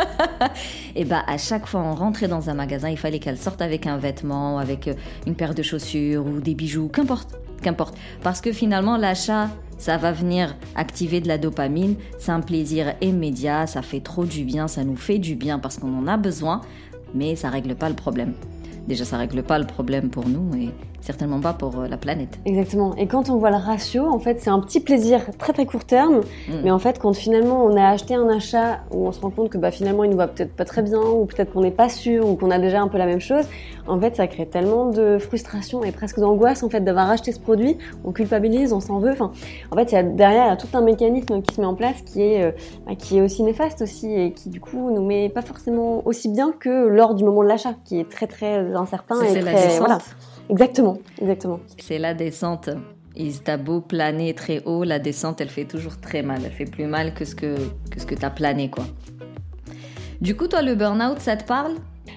et 0.96 1.04
bah 1.04 1.22
à 1.26 1.38
chaque 1.38 1.66
fois 1.66 1.80
on 1.80 1.94
rentrait 1.94 2.28
dans 2.28 2.50
un 2.50 2.54
magasin, 2.54 2.88
il 2.88 2.98
fallait 2.98 3.18
qu'elle 3.18 3.38
sorte 3.38 3.62
avec 3.62 3.86
un 3.86 3.96
vêtement, 3.96 4.58
avec 4.58 4.88
euh, 4.88 4.94
une 5.26 5.34
paire 5.34 5.54
de 5.54 5.62
chaussures 5.62 6.26
ou 6.26 6.40
des 6.40 6.54
bijoux, 6.54 6.88
qu'importe, 6.88 7.36
qu'importe. 7.62 7.96
Parce 8.22 8.40
que 8.40 8.52
finalement 8.52 8.96
l'achat, 8.96 9.48
ça 9.78 9.96
va 9.96 10.12
venir 10.12 10.56
activer 10.74 11.20
de 11.20 11.28
la 11.28 11.38
dopamine, 11.38 11.96
c'est 12.18 12.32
un 12.32 12.40
plaisir 12.40 12.94
immédiat, 13.00 13.66
ça 13.66 13.82
fait 13.82 14.00
trop 14.00 14.24
du 14.24 14.44
bien, 14.44 14.68
ça 14.68 14.84
nous 14.84 14.96
fait 14.96 15.18
du 15.18 15.36
bien 15.36 15.58
parce 15.58 15.78
qu'on 15.78 15.96
en 15.96 16.06
a 16.06 16.16
besoin, 16.16 16.60
mais 17.14 17.36
ça 17.36 17.48
règle 17.48 17.74
pas 17.74 17.88
le 17.88 17.94
problème. 17.94 18.34
Déjà, 18.88 19.04
ça 19.04 19.16
règle 19.16 19.42
pas 19.42 19.58
le 19.58 19.66
problème 19.66 20.10
pour 20.10 20.28
nous 20.28 20.54
et 20.54 20.70
certainement 21.00 21.40
pas 21.40 21.52
pour 21.52 21.78
euh, 21.78 21.88
la 21.88 21.96
planète. 21.96 22.38
Exactement. 22.44 22.94
Et 22.96 23.06
quand 23.06 23.30
on 23.30 23.36
voit 23.36 23.50
le 23.50 23.56
ratio, 23.56 24.06
en 24.06 24.18
fait, 24.18 24.40
c'est 24.40 24.50
un 24.50 24.60
petit 24.60 24.80
plaisir 24.80 25.20
très 25.38 25.52
très 25.52 25.66
court 25.66 25.84
terme, 25.84 26.20
mm. 26.48 26.52
mais 26.64 26.70
en 26.70 26.78
fait, 26.78 26.98
quand 26.98 27.12
finalement 27.12 27.64
on 27.64 27.76
a 27.76 27.88
acheté 27.88 28.14
un 28.14 28.28
achat 28.28 28.80
où 28.90 29.06
on 29.06 29.12
se 29.12 29.20
rend 29.20 29.30
compte 29.30 29.50
que 29.50 29.58
bah, 29.58 29.70
finalement 29.70 30.04
il 30.04 30.10
nous 30.10 30.16
va 30.16 30.28
peut-être 30.28 30.54
pas 30.54 30.64
très 30.64 30.82
bien, 30.82 31.00
ou 31.00 31.26
peut-être 31.26 31.52
qu'on 31.52 31.62
n'est 31.62 31.70
pas 31.70 31.88
sûr, 31.88 32.28
ou 32.28 32.36
qu'on 32.36 32.50
a 32.50 32.58
déjà 32.58 32.80
un 32.80 32.88
peu 32.88 32.98
la 32.98 33.06
même 33.06 33.20
chose, 33.20 33.44
en 33.86 33.98
fait, 34.00 34.16
ça 34.16 34.26
crée 34.26 34.46
tellement 34.46 34.90
de 34.90 35.18
frustration 35.18 35.82
et 35.84 35.92
presque 35.92 36.20
d'angoisse 36.20 36.62
en 36.62 36.68
fait 36.68 36.80
d'avoir 36.80 37.10
acheté 37.10 37.32
ce 37.32 37.40
produit. 37.40 37.76
On 38.04 38.12
culpabilise, 38.12 38.72
on 38.72 38.80
s'en 38.80 38.98
veut. 38.98 39.12
Enfin, 39.12 39.32
en 39.70 39.76
fait, 39.76 39.92
il 39.92 39.94
y 39.94 39.98
a 39.98 40.02
derrière 40.02 40.44
il 40.46 40.48
y 40.48 40.52
a 40.52 40.56
tout 40.56 40.68
un 40.74 40.80
mécanisme 40.80 41.42
qui 41.42 41.54
se 41.54 41.60
met 41.60 41.66
en 41.66 41.74
place 41.74 42.00
qui 42.02 42.22
est 42.22 42.44
euh, 42.44 42.52
bah, 42.86 42.94
qui 42.96 43.18
est 43.18 43.20
aussi 43.20 43.42
néfaste 43.42 43.82
aussi 43.82 44.12
et 44.12 44.32
qui 44.32 44.48
du 44.48 44.60
coup 44.60 44.90
nous 44.90 45.04
met 45.04 45.28
pas 45.28 45.42
forcément 45.42 46.02
aussi 46.06 46.28
bien 46.28 46.52
que 46.58 46.86
lors 46.86 47.14
du 47.14 47.24
moment 47.24 47.42
de 47.42 47.48
l'achat, 47.48 47.74
qui 47.84 47.98
est 47.98 48.08
très 48.08 48.26
très 48.26 48.74
incertain 48.74 49.22
et 49.22 49.40
très 49.40 49.78
voilà. 49.78 49.98
Exactement, 50.50 50.98
exactement. 51.20 51.60
C'est 51.78 51.98
la 51.98 52.14
descente. 52.14 52.70
Il 53.16 53.40
t'a 53.40 53.56
beau 53.56 53.80
planer 53.80 54.34
très 54.34 54.62
haut, 54.64 54.84
la 54.84 54.98
descente, 54.98 55.40
elle 55.40 55.48
fait 55.48 55.64
toujours 55.64 55.98
très 55.98 56.22
mal. 56.22 56.40
Elle 56.44 56.52
fait 56.52 56.64
plus 56.64 56.86
mal 56.86 57.14
que 57.14 57.24
ce 57.24 57.34
que, 57.34 57.56
que, 57.90 58.00
ce 58.00 58.06
que 58.06 58.14
t'as 58.14 58.30
plané, 58.30 58.70
quoi. 58.70 58.84
Du 60.20 60.36
coup, 60.36 60.46
toi, 60.48 60.62
le 60.62 60.74
burn-out, 60.74 61.18
ça 61.18 61.36
te 61.36 61.44
parle? 61.44 61.74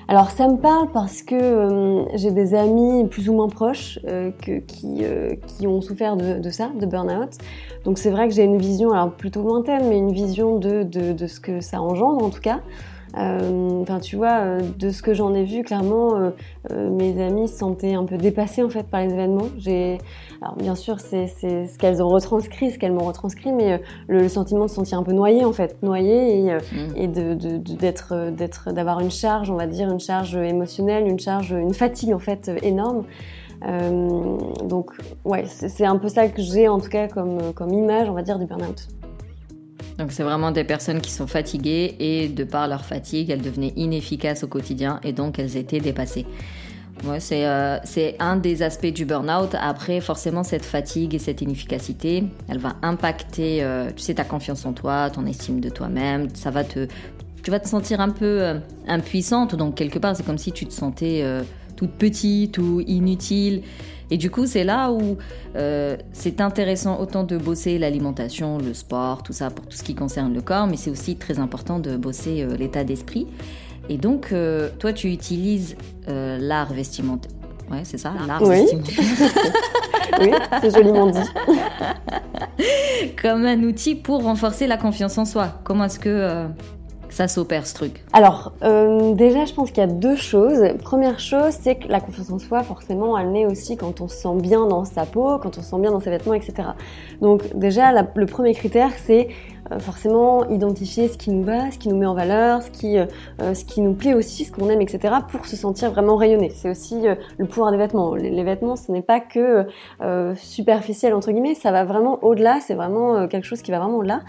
Alors 0.08 0.32
ça 0.32 0.48
me 0.48 0.58
parle 0.58 0.92
parce 0.92 1.22
que 1.22 1.36
euh, 1.36 2.06
j'ai 2.16 2.32
des 2.32 2.56
amis 2.56 3.08
plus 3.08 3.30
ou 3.30 3.34
moins 3.34 3.48
proches 3.48 4.00
euh, 4.06 4.32
que, 4.32 4.60
qui, 4.60 5.04
euh, 5.04 5.36
qui, 5.48 5.66
ont 5.66 5.82
souffert 5.82 6.18
de, 6.18 6.40
de 6.40 6.50
ça, 6.50 6.72
de 6.78 6.86
burn-out. 6.86 7.38
Donc 7.86 7.98
c'est 7.98 8.10
vrai 8.10 8.28
que 8.28 8.34
j'ai 8.34 8.44
une 8.44 8.58
vision, 8.58 8.92
alors 8.92 9.12
plutôt 9.12 9.42
lointaine, 9.44 9.88
mais 9.88 9.98
une 9.98 10.12
vision 10.12 10.58
de, 10.58 10.84
de, 10.84 11.14
de, 11.14 11.28
ce 11.28 11.40
que 11.40 11.62
ça 11.62 11.82
engendre 11.82 12.24
en 12.24 12.30
tout 12.30 12.42
cas. 12.42 12.60
Euh, 13.18 13.82
enfin, 13.82 14.00
tu 14.00 14.16
vois, 14.16 14.40
euh, 14.40 14.62
de 14.80 14.90
ce 14.90 15.02
que 15.02 15.14
j'en 15.14 15.34
ai 15.34 15.44
vu, 15.44 15.64
clairement, 15.64 16.32
euh, 16.72 16.90
mes 16.90 17.22
amis 17.22 17.48
se 17.48 17.58
sentaient 17.58 17.94
un 17.94 18.06
peu 18.06 18.18
dépassées 18.18 18.64
en 18.64 18.70
fait 18.70 18.84
par 18.84 19.02
les 19.02 19.14
événements. 19.14 19.50
J'ai, 19.58 20.00
alors 20.42 20.56
bien 20.56 20.76
sûr, 20.76 21.00
c'est 21.00 21.28
ce 21.28 21.78
qu'elles 21.78 22.02
ont 22.02 22.10
retranscrit, 22.10 22.72
ce 22.72 22.80
qu'elles 22.80 22.94
m'ont 22.94 23.06
retranscrit, 23.06 23.52
mais 23.52 23.82
le, 24.08 24.28
sentiment 24.28 24.66
de 24.66 24.70
se 24.70 24.76
sentir 24.76 24.98
un 24.98 25.04
peu 25.04 25.14
noyé 25.14 25.46
en 25.46 25.54
fait, 25.54 25.78
noyé 25.84 26.40
et, 26.40 26.54
mmh. 26.54 26.58
et 26.96 27.08
de 27.08 27.34
d'être 27.76 28.32
d'être 28.32 28.72
d'avoir 28.72 29.00
une 29.00 29.12
charge, 29.12 29.52
on 29.52 29.56
va 29.56 29.68
dire, 29.68 29.92
une 29.92 30.00
charge 30.00 30.36
émotionnelle, 30.36 31.08
une 31.08 31.20
charge, 31.20 31.52
une 31.52 31.74
fatigue 31.74 32.14
en 32.14 32.20
fait 32.20 32.50
énorme. 32.64 33.04
Euh, 33.66 34.38
donc 34.64 34.92
ouais, 35.24 35.46
c'est 35.46 35.86
un 35.86 35.98
peu 35.98 36.10
ça 36.10 36.28
que 36.28 36.42
j'ai 36.42 36.68
en 36.68 36.80
tout 36.80 36.90
cas 36.90 37.08
comme, 37.08 37.54
comme 37.54 37.72
image, 37.72 38.10
on 38.10 38.14
va 38.14 38.22
dire, 38.22 38.40
du 38.40 38.46
burn-out. 38.46 38.88
Donc 39.98 40.12
c'est 40.12 40.24
vraiment 40.24 40.52
des 40.52 40.64
personnes 40.64 41.02
qui 41.02 41.12
sont 41.12 41.28
fatiguées 41.28 41.96
et 42.00 42.28
de 42.28 42.44
par 42.44 42.68
leur 42.68 42.86
fatigue, 42.86 43.30
elles 43.30 43.42
devenaient 43.42 43.74
inefficaces 43.76 44.44
au 44.44 44.48
quotidien 44.48 45.00
et 45.04 45.14
donc 45.14 45.40
elles 45.40 45.58
étaient 45.58 45.80
dépassées. 45.80 46.26
Ouais, 47.06 47.20
c'est 47.20 47.46
euh, 47.46 47.80
un 48.20 48.38
des 48.38 48.62
aspects 48.62 48.94
du 48.94 49.04
burn-out. 49.06 49.56
Après, 49.60 50.00
forcément, 50.00 50.44
cette 50.44 50.64
fatigue 50.64 51.16
et 51.16 51.20
cette 51.20 51.42
inefficacité, 51.42 52.24
elle 52.48 52.60
va 52.60 52.76
impacter, 52.82 53.64
euh, 53.64 53.90
tu 53.96 54.04
sais, 54.04 54.14
ta 54.14 54.24
confiance 54.24 54.66
en 54.66 54.74
toi, 54.74 55.10
ton 55.10 55.26
estime 55.26 55.60
de 55.60 55.70
toi-même. 55.70 56.30
Ça 56.36 56.50
va 56.52 56.64
te, 56.64 56.88
tu 57.44 57.52
vas 57.52 57.60
te 57.60 57.68
sentir 57.68 58.00
un 58.00 58.10
peu 58.10 58.42
euh, 58.42 58.60
impuissante. 58.88 59.56
Donc 59.56 59.76
quelque 59.76 60.00
part, 60.00 60.16
c'est 60.16 60.26
comme 60.26 60.38
si 60.38 60.52
tu 60.52 60.66
te 60.66 60.74
sentais 60.74 61.22
euh, 61.24 61.44
toute 61.84 61.98
petite 61.98 62.58
ou 62.58 62.82
inutile. 62.82 63.62
Et 64.12 64.18
du 64.18 64.30
coup, 64.30 64.46
c'est 64.46 64.64
là 64.64 64.92
où 64.92 65.18
euh, 65.56 65.98
c'est 66.12 66.40
intéressant 66.40 67.00
autant 67.00 67.24
de 67.24 67.38
bosser 67.38 67.78
l'alimentation, 67.80 68.58
le 68.58 68.74
sport, 68.74 69.24
tout 69.24 69.34
ça 69.34 69.50
pour 69.50 69.66
tout 69.66 69.78
ce 69.78 69.84
qui 69.84 69.96
concerne 69.96 70.34
le 70.34 70.42
corps, 70.42 70.68
mais 70.68 70.78
c'est 70.78 70.92
aussi 70.92 71.16
très 71.16 71.40
important 71.40 71.80
de 71.80 71.98
bosser 71.98 72.44
euh, 72.44 72.56
l'état 72.56 72.84
d'esprit. 72.84 73.28
Et 73.90 73.98
donc, 73.98 74.30
euh, 74.32 74.70
toi, 74.80 74.94
tu 74.94 75.12
utilises 75.12 75.76
l'art 76.08 76.72
vestimentaire. 76.74 77.32
Ouais, 77.72 77.82
c'est 77.84 77.98
ça, 77.98 78.14
l'art 78.28 78.42
Oui. 78.44 78.66
toi. 78.70 78.80
Oui, 80.22 80.30
c'est 80.62 80.70
joliment 80.76 81.10
dit. 81.10 81.18
Comme 83.20 83.46
un 83.46 83.64
outil 83.64 83.96
pour 83.96 84.22
renforcer 84.22 84.68
la 84.68 84.78
confiance 84.78 85.18
en 85.18 85.26
soi. 85.26 85.60
Comment 85.64 85.86
est-ce 85.86 85.98
que 85.98 86.46
ça 87.14 87.28
s'opère 87.28 87.68
ce 87.68 87.76
truc 87.76 88.04
Alors, 88.12 88.54
euh, 88.64 89.14
déjà, 89.14 89.46
je 89.46 89.54
pense 89.54 89.70
qu'il 89.70 89.78
y 89.78 89.86
a 89.86 89.88
deux 89.88 90.16
choses. 90.16 90.64
Première 90.82 91.20
chose, 91.20 91.54
c'est 91.62 91.76
que 91.76 91.88
la 91.88 92.00
confiance 92.00 92.32
en 92.32 92.40
soi, 92.40 92.64
forcément, 92.64 93.18
elle 93.18 93.32
naît 93.32 93.46
aussi 93.46 93.78
quand 93.78 94.02
on 94.02 94.08
se 94.08 94.18
sent 94.18 94.36
bien 94.42 94.66
dans 94.66 94.84
sa 94.84 95.06
peau, 95.06 95.38
quand 95.38 95.58
on 95.60 95.62
se 95.62 95.70
sent 95.70 95.80
bien 95.80 95.92
dans 95.92 96.00
ses 96.00 96.10
vêtements, 96.10 96.34
etc. 96.34 96.70
Donc, 97.22 97.56
déjà, 97.56 97.92
le 98.16 98.26
premier 98.26 98.56
critère, 98.56 98.90
c'est 99.06 99.28
forcément 99.80 100.48
identifier 100.50 101.08
ce 101.08 101.18
qui 101.18 101.32
nous 101.32 101.44
va, 101.44 101.72
ce 101.72 101.78
qui 101.78 101.90
nous 101.90 101.98
met 101.98 102.06
en 102.06 102.14
valeur, 102.14 102.62
ce 102.62 102.72
qui, 102.72 102.98
euh, 102.98 103.06
euh, 103.42 103.54
nous 103.78 103.94
plaît 103.94 104.14
aussi, 104.14 104.46
ce 104.46 104.52
qu'on 104.52 104.70
aime, 104.70 104.82
etc. 104.82 105.16
pour 105.30 105.46
se 105.46 105.56
sentir 105.56 105.92
vraiment 105.92 106.16
rayonné. 106.16 106.50
C'est 106.50 106.70
aussi 106.70 107.08
euh, 107.08 107.16
le 107.38 107.46
pouvoir 107.46 107.72
des 107.72 107.78
vêtements. 107.78 108.16
Les, 108.16 108.44
vêtements, 108.44 108.76
ce 108.76 108.92
n'est 108.92 109.02
pas 109.02 109.20
que 109.20 109.66
euh, 110.02 110.36
superficiel, 110.36 111.14
entre 111.14 111.32
guillemets, 111.32 111.56
ça 111.56 111.72
va 111.72 111.86
vraiment 111.86 112.24
au-delà, 112.24 112.60
c'est 112.62 112.76
vraiment 112.76 113.16
euh, 113.16 113.28
quelque 113.28 113.46
chose 113.46 113.62
qui 113.62 113.72
va 113.72 113.80
vraiment 113.80 113.98
au-delà. 113.98 114.22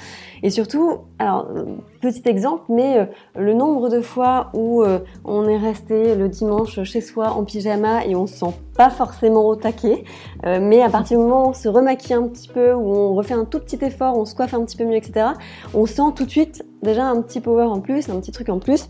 Et 0.43 0.51
surtout, 0.51 0.99
alors, 1.19 1.49
euh, 1.55 1.65
petit 2.11 2.29
exemple, 2.29 2.65
mais 2.69 2.99
euh, 2.99 3.05
le 3.37 3.55
nombre 3.55 3.89
de 3.89 4.01
fois 4.01 4.51
où 4.53 4.83
euh, 4.83 4.99
on 5.25 5.49
est 5.49 5.57
resté 5.57 6.15
le 6.15 6.29
dimanche 6.29 6.83
chez 6.83 7.01
soi 7.01 7.31
en 7.31 7.45
pyjama 7.45 8.05
et 8.05 8.15
on 8.15 8.27
se 8.27 8.37
sent 8.37 8.55
pas 8.77 8.91
forcément 8.91 9.47
au 9.47 9.57
taquet, 9.57 10.05
euh, 10.45 10.59
mais 10.61 10.83
à 10.83 10.91
partir 10.91 11.17
du 11.17 11.25
moment 11.25 11.47
où 11.47 11.49
on 11.51 11.53
se 11.55 11.69
remaquille 11.69 12.15
un 12.15 12.27
petit 12.29 12.49
peu, 12.49 12.75
où 12.75 12.95
on 12.95 13.15
refait 13.15 13.35
un 13.35 13.45
tout 13.45 13.61
petit 13.61 13.83
effort, 13.83 14.19
on 14.19 14.25
se 14.25 14.35
coiffe 14.35 14.53
un 14.53 14.65
petit 14.65 14.77
peu 14.77 14.85
mieux, 14.85 14.97
etc., 14.97 15.24
on 15.73 15.87
sent 15.87 16.13
tout 16.15 16.25
de 16.25 16.31
suite 16.31 16.65
déjà 16.83 17.07
un 17.07 17.21
petit 17.23 17.41
power 17.41 17.65
en 17.65 17.81
plus, 17.81 18.09
un 18.09 18.21
petit 18.21 18.33
truc 18.33 18.49
en 18.49 18.59
plus. 18.59 18.89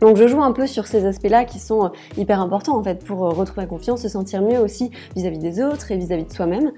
Donc 0.00 0.16
je 0.16 0.26
joue 0.26 0.42
un 0.42 0.52
peu 0.52 0.66
sur 0.66 0.86
ces 0.86 1.06
aspects-là 1.06 1.44
qui 1.44 1.58
sont 1.58 1.84
euh, 1.84 1.88
hyper 2.16 2.40
importants 2.40 2.76
en 2.76 2.82
fait 2.82 3.04
pour 3.04 3.26
euh, 3.26 3.30
retrouver 3.30 3.62
la 3.62 3.66
confiance, 3.66 4.02
se 4.02 4.08
sentir 4.08 4.42
mieux 4.42 4.58
aussi 4.58 4.90
vis-à-vis 5.14 5.38
des 5.38 5.62
autres 5.62 5.90
et 5.92 5.96
vis-à-vis 5.96 6.24
de 6.24 6.32
soi-même. 6.32 6.72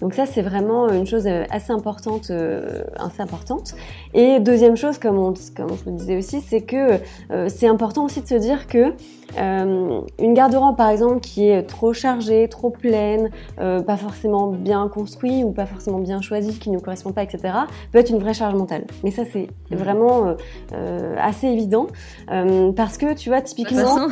Donc 0.00 0.14
ça 0.14 0.26
c'est 0.26 0.42
vraiment 0.42 0.88
une 0.88 1.06
chose 1.06 1.26
euh, 1.26 1.44
assez 1.50 1.72
importante, 1.72 2.30
euh, 2.30 2.84
assez 2.96 3.22
importante. 3.22 3.74
Et 4.14 4.40
deuxième 4.40 4.76
chose, 4.76 4.98
comme 4.98 5.18
on, 5.18 5.34
comme 5.56 5.70
on 5.70 5.90
le 5.90 5.96
disait 5.96 6.16
aussi, 6.16 6.40
c'est 6.40 6.62
que 6.62 7.00
euh, 7.30 7.48
c'est 7.48 7.66
important 7.66 8.04
aussi 8.04 8.22
de 8.22 8.26
se 8.26 8.34
dire 8.34 8.66
que 8.66 8.92
euh, 9.38 10.00
une 10.18 10.34
garde-robe 10.34 10.76
par 10.76 10.88
exemple 10.88 11.20
qui 11.20 11.48
est 11.48 11.62
trop 11.64 11.92
chargée, 11.92 12.48
trop 12.48 12.70
pleine, 12.70 13.30
euh, 13.60 13.82
pas 13.82 13.96
forcément 13.96 14.46
bien 14.46 14.88
construite 14.88 15.44
ou 15.44 15.50
pas 15.50 15.66
forcément 15.66 15.98
bien 15.98 16.22
choisie, 16.22 16.58
qui 16.58 16.70
ne 16.70 16.76
nous 16.76 16.80
correspond 16.80 17.12
pas, 17.12 17.22
etc., 17.22 17.54
peut 17.92 17.98
être 17.98 18.10
une 18.10 18.18
vraie 18.18 18.34
charge 18.34 18.54
mentale. 18.54 18.86
Mais 19.04 19.10
ça 19.10 19.24
c'est 19.30 19.48
vraiment 19.70 20.28
euh, 20.28 20.34
euh, 20.72 21.14
assez 21.18 21.46
évident 21.46 21.88
euh, 22.30 22.67
parce 22.72 22.98
que 22.98 23.14
tu 23.14 23.28
vois 23.28 23.40
typiquement. 23.42 24.08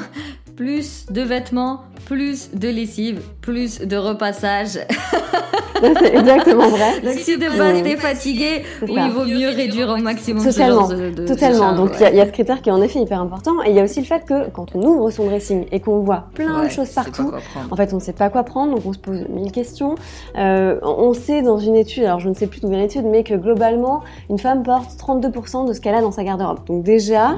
Plus 0.57 1.07
de 1.11 1.21
vêtements, 1.21 1.81
plus 2.07 2.51
de 2.55 2.69
lessive, 2.69 3.21
plus 3.43 3.81
de 3.81 3.97
repassage. 3.97 4.79
c'est 6.01 6.15
exactement 6.15 6.69
vrai. 6.69 7.01
Donc 7.03 7.13
si 7.19 7.37
de 7.37 7.59
base 7.59 7.83
t'es 7.83 7.97
fatigué, 7.97 8.63
oui, 8.83 8.95
il 8.97 9.11
vaut 9.11 9.27
mieux 9.27 9.49
réduire 9.51 9.91
au 9.91 9.97
maximum 9.99 10.43
ce 10.43 10.49
Totalement, 10.49 10.81
genre 10.81 10.89
de, 10.89 11.11
de- 11.11 11.23
de 11.23 11.27
Totalement. 11.27 11.59
charge, 11.59 11.77
Donc 11.77 11.91
il 11.95 12.01
y, 12.01 12.01
ouais. 12.05 12.07
a- 12.07 12.11
il 12.13 12.17
y 12.17 12.21
a 12.21 12.27
ce 12.27 12.31
critère 12.33 12.63
qui 12.63 12.71
est 12.71 12.73
en 12.73 12.81
effet 12.81 13.01
hyper 13.01 13.21
important. 13.21 13.63
Et 13.67 13.71
il 13.71 13.77
y 13.77 13.81
a 13.81 13.85
aussi 13.85 14.01
le 14.01 14.07
fait 14.07 14.25
que 14.25 14.49
quand 14.51 14.75
on 14.75 14.83
ouvre 14.83 15.11
son 15.11 15.27
dressing 15.27 15.67
et 15.73 15.81
qu'on 15.81 15.99
voit 16.01 16.29
plein 16.33 16.61
Ouais, 16.61 16.69
de 16.69 16.73
choses 16.73 16.89
partout, 16.91 17.31
en 17.71 17.77
fait 17.77 17.93
on 17.93 17.97
ne 17.97 18.01
sait 18.01 18.15
pas 18.15 18.31
quoi 18.31 18.43
prendre, 18.45 18.75
donc 18.75 18.87
on 18.87 18.95
se 18.95 18.99
pose 18.99 19.27
mille 19.29 19.53
questions. 19.53 19.97
Euh, 20.39 20.79
on 20.83 21.13
sait 21.13 21.43
dans 21.43 21.59
une 21.59 21.77
étude, 21.77 22.05
alors 22.05 22.21
je 22.21 22.31
ne 22.31 22.35
sais 22.35 22.47
plus 22.47 22.61
d'où 22.61 22.69
vient 22.71 22.79
l'étude, 22.79 23.05
mais 23.05 23.23
que 23.25 23.35
globalement 23.35 24.01
une 24.31 24.39
femme 24.39 24.63
porte 24.63 24.93
32% 24.99 25.69
de 25.69 25.75
ce 25.75 25.81
qu'elle 25.83 25.95
a 25.95 26.01
dans 26.01 26.13
sa 26.13 26.25
garde-robe. 26.25 26.61
Donc 26.67 26.83
déjà, 26.85 27.31
Ouais, 27.33 27.35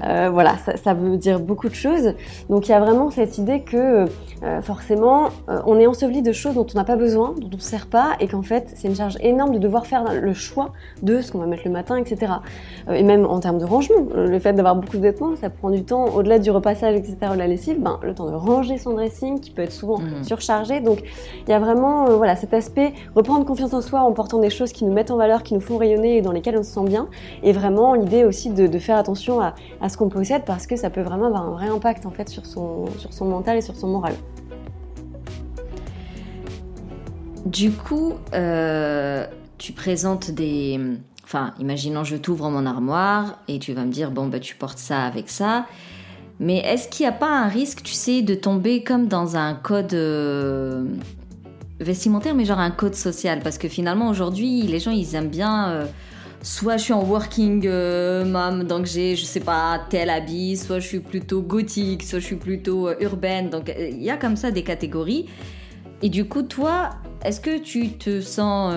ça- 0.00 0.06
euh, 0.08 0.30
voilà, 0.32 0.56
ça, 0.64 0.76
ça 0.76 0.94
veut 0.94 1.16
dire 1.16 1.38
beaucoup 1.38 1.68
de 1.68 1.74
choses. 1.74 2.14
Donc 2.50 2.55
il 2.68 2.70
y 2.70 2.74
a 2.74 2.80
vraiment 2.80 3.10
cette 3.10 3.38
idée 3.38 3.60
que 3.60 4.06
euh, 4.42 4.60
forcément 4.62 5.24
euh, 5.48 5.60
on 5.66 5.78
est 5.78 5.86
enseveli 5.86 6.22
de 6.22 6.32
choses 6.32 6.54
dont 6.54 6.66
on 6.72 6.78
n'a 6.78 6.84
pas 6.84 6.96
besoin, 6.96 7.34
dont 7.40 7.48
on 7.52 7.56
ne 7.56 7.60
sert 7.60 7.86
pas, 7.86 8.10
et 8.20 8.28
qu'en 8.28 8.42
fait 8.42 8.70
c'est 8.74 8.88
une 8.88 8.94
charge 8.94 9.16
énorme 9.20 9.52
de 9.52 9.58
devoir 9.58 9.86
faire 9.86 10.04
le 10.12 10.32
choix 10.34 10.70
de 11.02 11.20
ce 11.20 11.32
qu'on 11.32 11.38
va 11.38 11.46
mettre 11.46 11.62
le 11.64 11.70
matin, 11.72 11.96
etc. 11.96 12.32
Euh, 12.88 12.94
et 12.94 13.02
même 13.02 13.26
en 13.26 13.40
termes 13.40 13.58
de 13.58 13.64
rangement, 13.64 13.96
le 14.14 14.38
fait 14.38 14.52
d'avoir 14.52 14.76
beaucoup 14.76 14.96
de 14.96 15.02
vêtements, 15.02 15.34
ça 15.36 15.50
prend 15.50 15.70
du 15.70 15.84
temps 15.84 16.06
au-delà 16.14 16.38
du 16.38 16.50
repassage, 16.50 16.94
etc. 16.96 17.16
ou 17.30 17.34
de 17.34 17.38
la 17.38 17.46
lessive, 17.46 17.80
ben, 17.80 17.98
le 18.02 18.14
temps 18.14 18.26
de 18.30 18.34
ranger 18.34 18.78
son 18.78 18.92
dressing 18.94 19.40
qui 19.40 19.50
peut 19.50 19.62
être 19.62 19.72
souvent 19.72 19.98
Mhm. 19.98 20.24
surchargé. 20.24 20.80
Donc 20.80 21.02
il 21.46 21.50
y 21.50 21.54
a 21.54 21.58
vraiment 21.58 22.04
voilà, 22.16 22.36
cet 22.36 22.54
aspect 22.54 22.92
reprendre 23.14 23.44
confiance 23.44 23.74
en 23.74 23.80
soi 23.80 24.00
en 24.00 24.12
portant 24.12 24.38
des 24.38 24.50
choses 24.50 24.72
qui 24.72 24.84
nous 24.84 24.92
mettent 24.92 25.10
en 25.10 25.16
valeur, 25.16 25.42
qui 25.42 25.54
nous 25.54 25.60
font 25.60 25.76
rayonner 25.78 26.18
et 26.18 26.22
dans 26.22 26.32
lesquelles 26.32 26.56
on 26.58 26.62
se 26.62 26.70
sent 26.72 26.84
bien. 26.84 27.08
Et 27.42 27.52
vraiment 27.52 27.94
l'idée 27.94 28.24
aussi 28.24 28.50
de, 28.50 28.66
de 28.66 28.78
faire 28.78 28.96
attention 28.96 29.40
à, 29.40 29.54
à 29.80 29.88
ce 29.88 29.96
qu'on 29.96 30.08
possède 30.08 30.42
parce 30.46 30.66
que 30.66 30.76
ça 30.76 30.90
peut 30.90 31.00
vraiment 31.02 31.26
avoir 31.26 31.46
un 31.46 31.50
vrai 31.50 31.68
impact 31.68 32.06
en 32.06 32.10
fait 32.10 32.28
sur 32.28 32.45
son, 32.46 32.86
sur 32.98 33.12
son 33.12 33.26
mental 33.26 33.58
et 33.58 33.60
sur 33.60 33.76
son 33.76 33.88
moral. 33.88 34.14
Du 37.44 37.70
coup, 37.72 38.14
euh, 38.34 39.26
tu 39.58 39.72
présentes 39.72 40.30
des... 40.30 40.80
Enfin, 41.24 41.54
imaginons 41.58 42.04
je 42.04 42.16
t'ouvre 42.16 42.48
mon 42.50 42.66
armoire 42.66 43.40
et 43.48 43.58
tu 43.58 43.72
vas 43.72 43.84
me 43.84 43.92
dire, 43.92 44.10
bon, 44.10 44.28
bah, 44.28 44.40
tu 44.40 44.56
portes 44.56 44.78
ça 44.78 45.04
avec 45.04 45.28
ça. 45.28 45.66
Mais 46.38 46.58
est-ce 46.58 46.88
qu'il 46.88 47.04
n'y 47.04 47.10
a 47.10 47.16
pas 47.16 47.30
un 47.30 47.48
risque, 47.48 47.82
tu 47.82 47.92
sais, 47.92 48.22
de 48.22 48.34
tomber 48.34 48.82
comme 48.82 49.08
dans 49.08 49.36
un 49.36 49.54
code 49.54 49.94
euh, 49.94 50.84
vestimentaire, 51.80 52.34
mais 52.34 52.44
genre 52.44 52.60
un 52.60 52.70
code 52.70 52.94
social? 52.94 53.40
Parce 53.42 53.58
que 53.58 53.68
finalement, 53.68 54.08
aujourd'hui, 54.08 54.62
les 54.62 54.78
gens, 54.78 54.92
ils 54.92 55.14
aiment 55.14 55.28
bien... 55.28 55.68
euh, 55.70 55.86
soit 56.42 56.76
je 56.76 56.84
suis 56.84 56.92
en 56.92 57.04
working 57.04 57.64
euh, 57.66 58.24
mom, 58.24 58.64
donc 58.64 58.86
j'ai, 58.86 59.16
je 59.16 59.24
sais 59.24 59.40
pas, 59.40 59.80
tel 59.90 60.10
habit, 60.10 60.56
soit 60.56 60.78
je 60.78 60.86
suis 60.86 61.00
plutôt 61.00 61.42
gothique, 61.42 62.02
soit 62.02 62.18
je 62.18 62.24
suis 62.24 62.36
plutôt 62.36 62.88
euh, 62.88 62.96
urbaine. 63.00 63.50
Donc, 63.50 63.68
euh, 63.68 63.88
il 63.90 64.02
y 64.02 64.10
a 64.10 64.16
comme 64.16 64.36
ça 64.36 64.50
des 64.50 64.62
catégories. 64.62 65.26
Et 66.02 66.08
du 66.08 66.26
coup, 66.26 66.42
toi, 66.42 66.90
est-ce 67.24 67.40
que 67.40 67.58
tu 67.58 67.90
te 67.92 68.20
sens... 68.20 68.74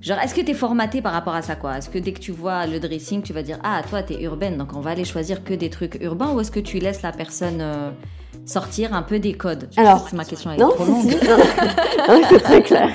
Genre, 0.00 0.18
est-ce 0.20 0.32
que 0.32 0.40
tu 0.40 0.52
es 0.52 0.54
formaté 0.54 1.02
par 1.02 1.12
rapport 1.12 1.34
à 1.34 1.42
ça, 1.42 1.56
quoi? 1.56 1.78
Est-ce 1.78 1.90
que 1.90 1.98
dès 1.98 2.12
que 2.12 2.20
tu 2.20 2.30
vois 2.30 2.66
le 2.66 2.78
dressing, 2.78 3.20
tu 3.20 3.32
vas 3.32 3.42
dire 3.42 3.58
Ah, 3.64 3.82
toi, 3.88 4.02
t'es 4.02 4.22
urbaine, 4.22 4.56
donc 4.56 4.76
on 4.76 4.80
va 4.80 4.90
aller 4.90 5.04
choisir 5.04 5.42
que 5.42 5.54
des 5.54 5.70
trucs 5.70 5.98
urbains 6.00 6.32
Ou 6.32 6.40
est-ce 6.40 6.52
que 6.52 6.60
tu 6.60 6.78
laisses 6.78 7.02
la 7.02 7.10
personne 7.10 7.60
sortir 8.44 8.94
un 8.94 9.02
peu 9.02 9.18
des 9.18 9.34
codes 9.34 9.68
Alors, 9.76 10.06
ma 10.12 10.24
question 10.24 10.50
est 10.50 10.56
Non, 10.56 10.70
trop 10.70 10.84
longue. 10.84 11.10
c'est 12.28 12.40
très 12.40 12.62
clair. 12.62 12.90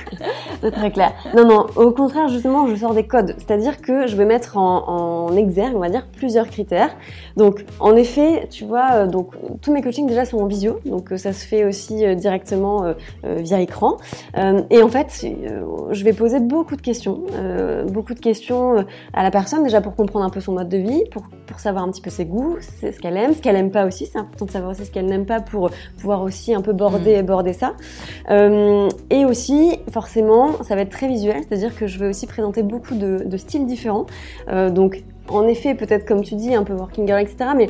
C'est 0.61 0.71
très 0.71 0.91
clair. 0.91 1.13
Non, 1.35 1.45
non, 1.45 1.65
au 1.75 1.91
contraire, 1.91 2.29
justement, 2.29 2.67
je 2.67 2.75
sors 2.75 2.93
des 2.93 3.05
codes. 3.05 3.35
C'est-à-dire 3.37 3.81
que 3.81 4.07
je 4.07 4.15
vais 4.15 4.25
mettre 4.25 4.57
en, 4.57 5.27
en 5.27 5.35
exergue, 5.35 5.75
on 5.75 5.79
va 5.79 5.89
dire, 5.89 6.07
plusieurs 6.15 6.47
critères. 6.47 6.95
Donc, 7.35 7.65
en 7.79 7.95
effet, 7.95 8.47
tu 8.49 8.63
vois, 8.63 8.89
euh, 8.93 9.07
donc, 9.07 9.33
tous 9.61 9.73
mes 9.73 9.81
coachings 9.81 10.07
déjà 10.07 10.25
sont 10.25 10.37
en 10.37 10.45
visio. 10.45 10.79
Donc, 10.85 11.11
euh, 11.11 11.17
ça 11.17 11.33
se 11.33 11.45
fait 11.45 11.65
aussi 11.65 12.05
euh, 12.05 12.15
directement 12.15 12.83
euh, 12.83 12.93
via 13.37 13.59
écran. 13.59 13.97
Euh, 14.37 14.61
et 14.69 14.81
en 14.81 14.87
fait, 14.87 15.25
je 15.91 16.03
vais 16.03 16.13
poser 16.13 16.39
beaucoup 16.39 16.75
de 16.75 16.81
questions. 16.81 17.23
beaucoup 17.87 18.13
de 18.13 18.19
questions 18.19 18.85
à 19.13 19.23
la 19.23 19.31
personne, 19.31 19.63
déjà 19.63 19.81
pour 19.81 19.95
comprendre 19.95 20.25
un 20.25 20.29
peu 20.29 20.39
son 20.39 20.53
mode 20.53 20.69
de 20.69 20.77
vie, 20.77 21.03
pour, 21.11 21.23
pour 21.47 21.59
savoir 21.59 21.83
un 21.83 21.91
petit 21.91 22.01
peu 22.01 22.09
ses 22.09 22.25
goûts, 22.25 22.57
ce 22.59 22.99
qu'elle 22.99 23.17
aime, 23.17 23.33
ce 23.33 23.41
qu'elle 23.41 23.55
aime 23.55 23.71
pas 23.71 23.85
aussi. 23.85 24.05
C'est 24.05 24.19
important 24.19 24.45
de 24.45 24.51
savoir 24.51 24.71
aussi 24.71 24.85
ce 24.85 24.91
qu'elle 24.91 25.05
n'aime 25.05 25.25
pas 25.25 25.32
pour 25.39 25.69
pouvoir 25.97 26.21
aussi 26.21 26.53
un 26.53 26.61
peu 26.61 26.73
border, 26.73 27.21
border 27.23 27.53
ça. 27.53 27.73
Euh, 28.29 28.89
et 29.09 29.25
aussi, 29.25 29.79
forcément, 29.91 30.63
ça 30.63 30.75
va 30.75 30.81
être 30.81 30.91
très 30.91 31.07
visuel, 31.07 31.41
c'est-à-dire 31.47 31.75
que 31.75 31.87
je 31.87 31.99
vais 31.99 32.07
aussi 32.07 32.27
présenter 32.27 32.63
beaucoup 32.63 32.95
de, 32.95 33.23
de 33.25 33.37
styles 33.37 33.65
différents. 33.65 34.05
Euh, 34.49 34.69
donc, 34.69 35.03
en 35.29 35.47
effet, 35.47 35.75
peut-être 35.75 36.05
comme 36.05 36.21
tu 36.21 36.35
dis, 36.35 36.53
un 36.53 36.63
peu 36.63 36.73
working 36.73 37.07
girl, 37.07 37.21
etc. 37.21 37.51
Mais 37.55 37.69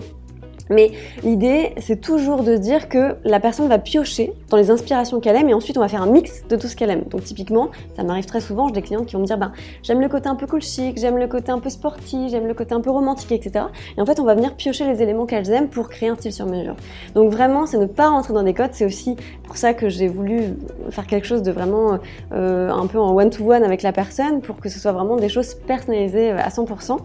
mais 0.69 0.91
l'idée, 1.23 1.73
c'est 1.77 1.99
toujours 1.99 2.43
de 2.43 2.55
se 2.55 2.61
dire 2.61 2.89
que 2.89 3.15
la 3.23 3.39
personne 3.39 3.67
va 3.67 3.79
piocher 3.79 4.33
dans 4.49 4.57
les 4.57 4.71
inspirations 4.71 5.19
qu'elle 5.19 5.35
aime 5.35 5.49
et 5.49 5.53
ensuite 5.53 5.77
on 5.77 5.81
va 5.81 5.87
faire 5.87 6.01
un 6.01 6.11
mix 6.11 6.43
de 6.47 6.55
tout 6.55 6.67
ce 6.67 6.75
qu'elle 6.75 6.89
aime. 6.89 7.03
Donc 7.09 7.23
typiquement, 7.23 7.69
ça 7.95 8.03
m'arrive 8.03 8.25
très 8.25 8.41
souvent, 8.41 8.67
j'ai 8.67 8.73
des 8.73 8.81
clientes 8.81 9.05
qui 9.05 9.15
vont 9.15 9.21
me 9.21 9.25
dire, 9.25 9.37
ben, 9.37 9.51
j'aime 9.83 10.01
le 10.01 10.09
côté 10.09 10.29
un 10.29 10.35
peu 10.35 10.47
cool 10.47 10.61
chic, 10.61 10.97
j'aime 10.97 11.17
le 11.17 11.27
côté 11.27 11.51
un 11.51 11.59
peu 11.59 11.69
sportif, 11.69 12.31
j'aime 12.31 12.47
le 12.47 12.53
côté 12.53 12.73
un 12.73 12.81
peu 12.81 12.91
romantique, 12.91 13.31
etc. 13.31 13.65
Et 13.97 14.01
en 14.01 14.05
fait, 14.05 14.19
on 14.19 14.23
va 14.23 14.35
venir 14.35 14.55
piocher 14.55 14.85
les 14.85 15.01
éléments 15.01 15.25
qu'elles 15.25 15.49
aiment 15.51 15.69
pour 15.69 15.89
créer 15.89 16.09
un 16.09 16.15
style 16.15 16.33
sur 16.33 16.45
mesure. 16.45 16.75
Donc 17.15 17.31
vraiment, 17.31 17.65
c'est 17.65 17.77
ne 17.77 17.85
pas 17.85 18.09
rentrer 18.09 18.33
dans 18.33 18.43
des 18.43 18.53
codes. 18.53 18.71
C'est 18.73 18.85
aussi 18.85 19.15
pour 19.43 19.57
ça 19.57 19.73
que 19.73 19.89
j'ai 19.89 20.07
voulu 20.07 20.55
faire 20.89 21.07
quelque 21.07 21.27
chose 21.27 21.43
de 21.43 21.51
vraiment 21.51 21.99
euh, 22.31 22.69
un 22.69 22.87
peu 22.87 22.99
en 22.99 23.15
one-to-one 23.15 23.63
avec 23.63 23.81
la 23.81 23.91
personne 23.91 24.41
pour 24.41 24.57
que 24.57 24.69
ce 24.69 24.79
soit 24.79 24.91
vraiment 24.91 25.15
des 25.15 25.29
choses 25.29 25.53
personnalisées 25.53 26.31
à 26.31 26.49
100%. 26.49 26.97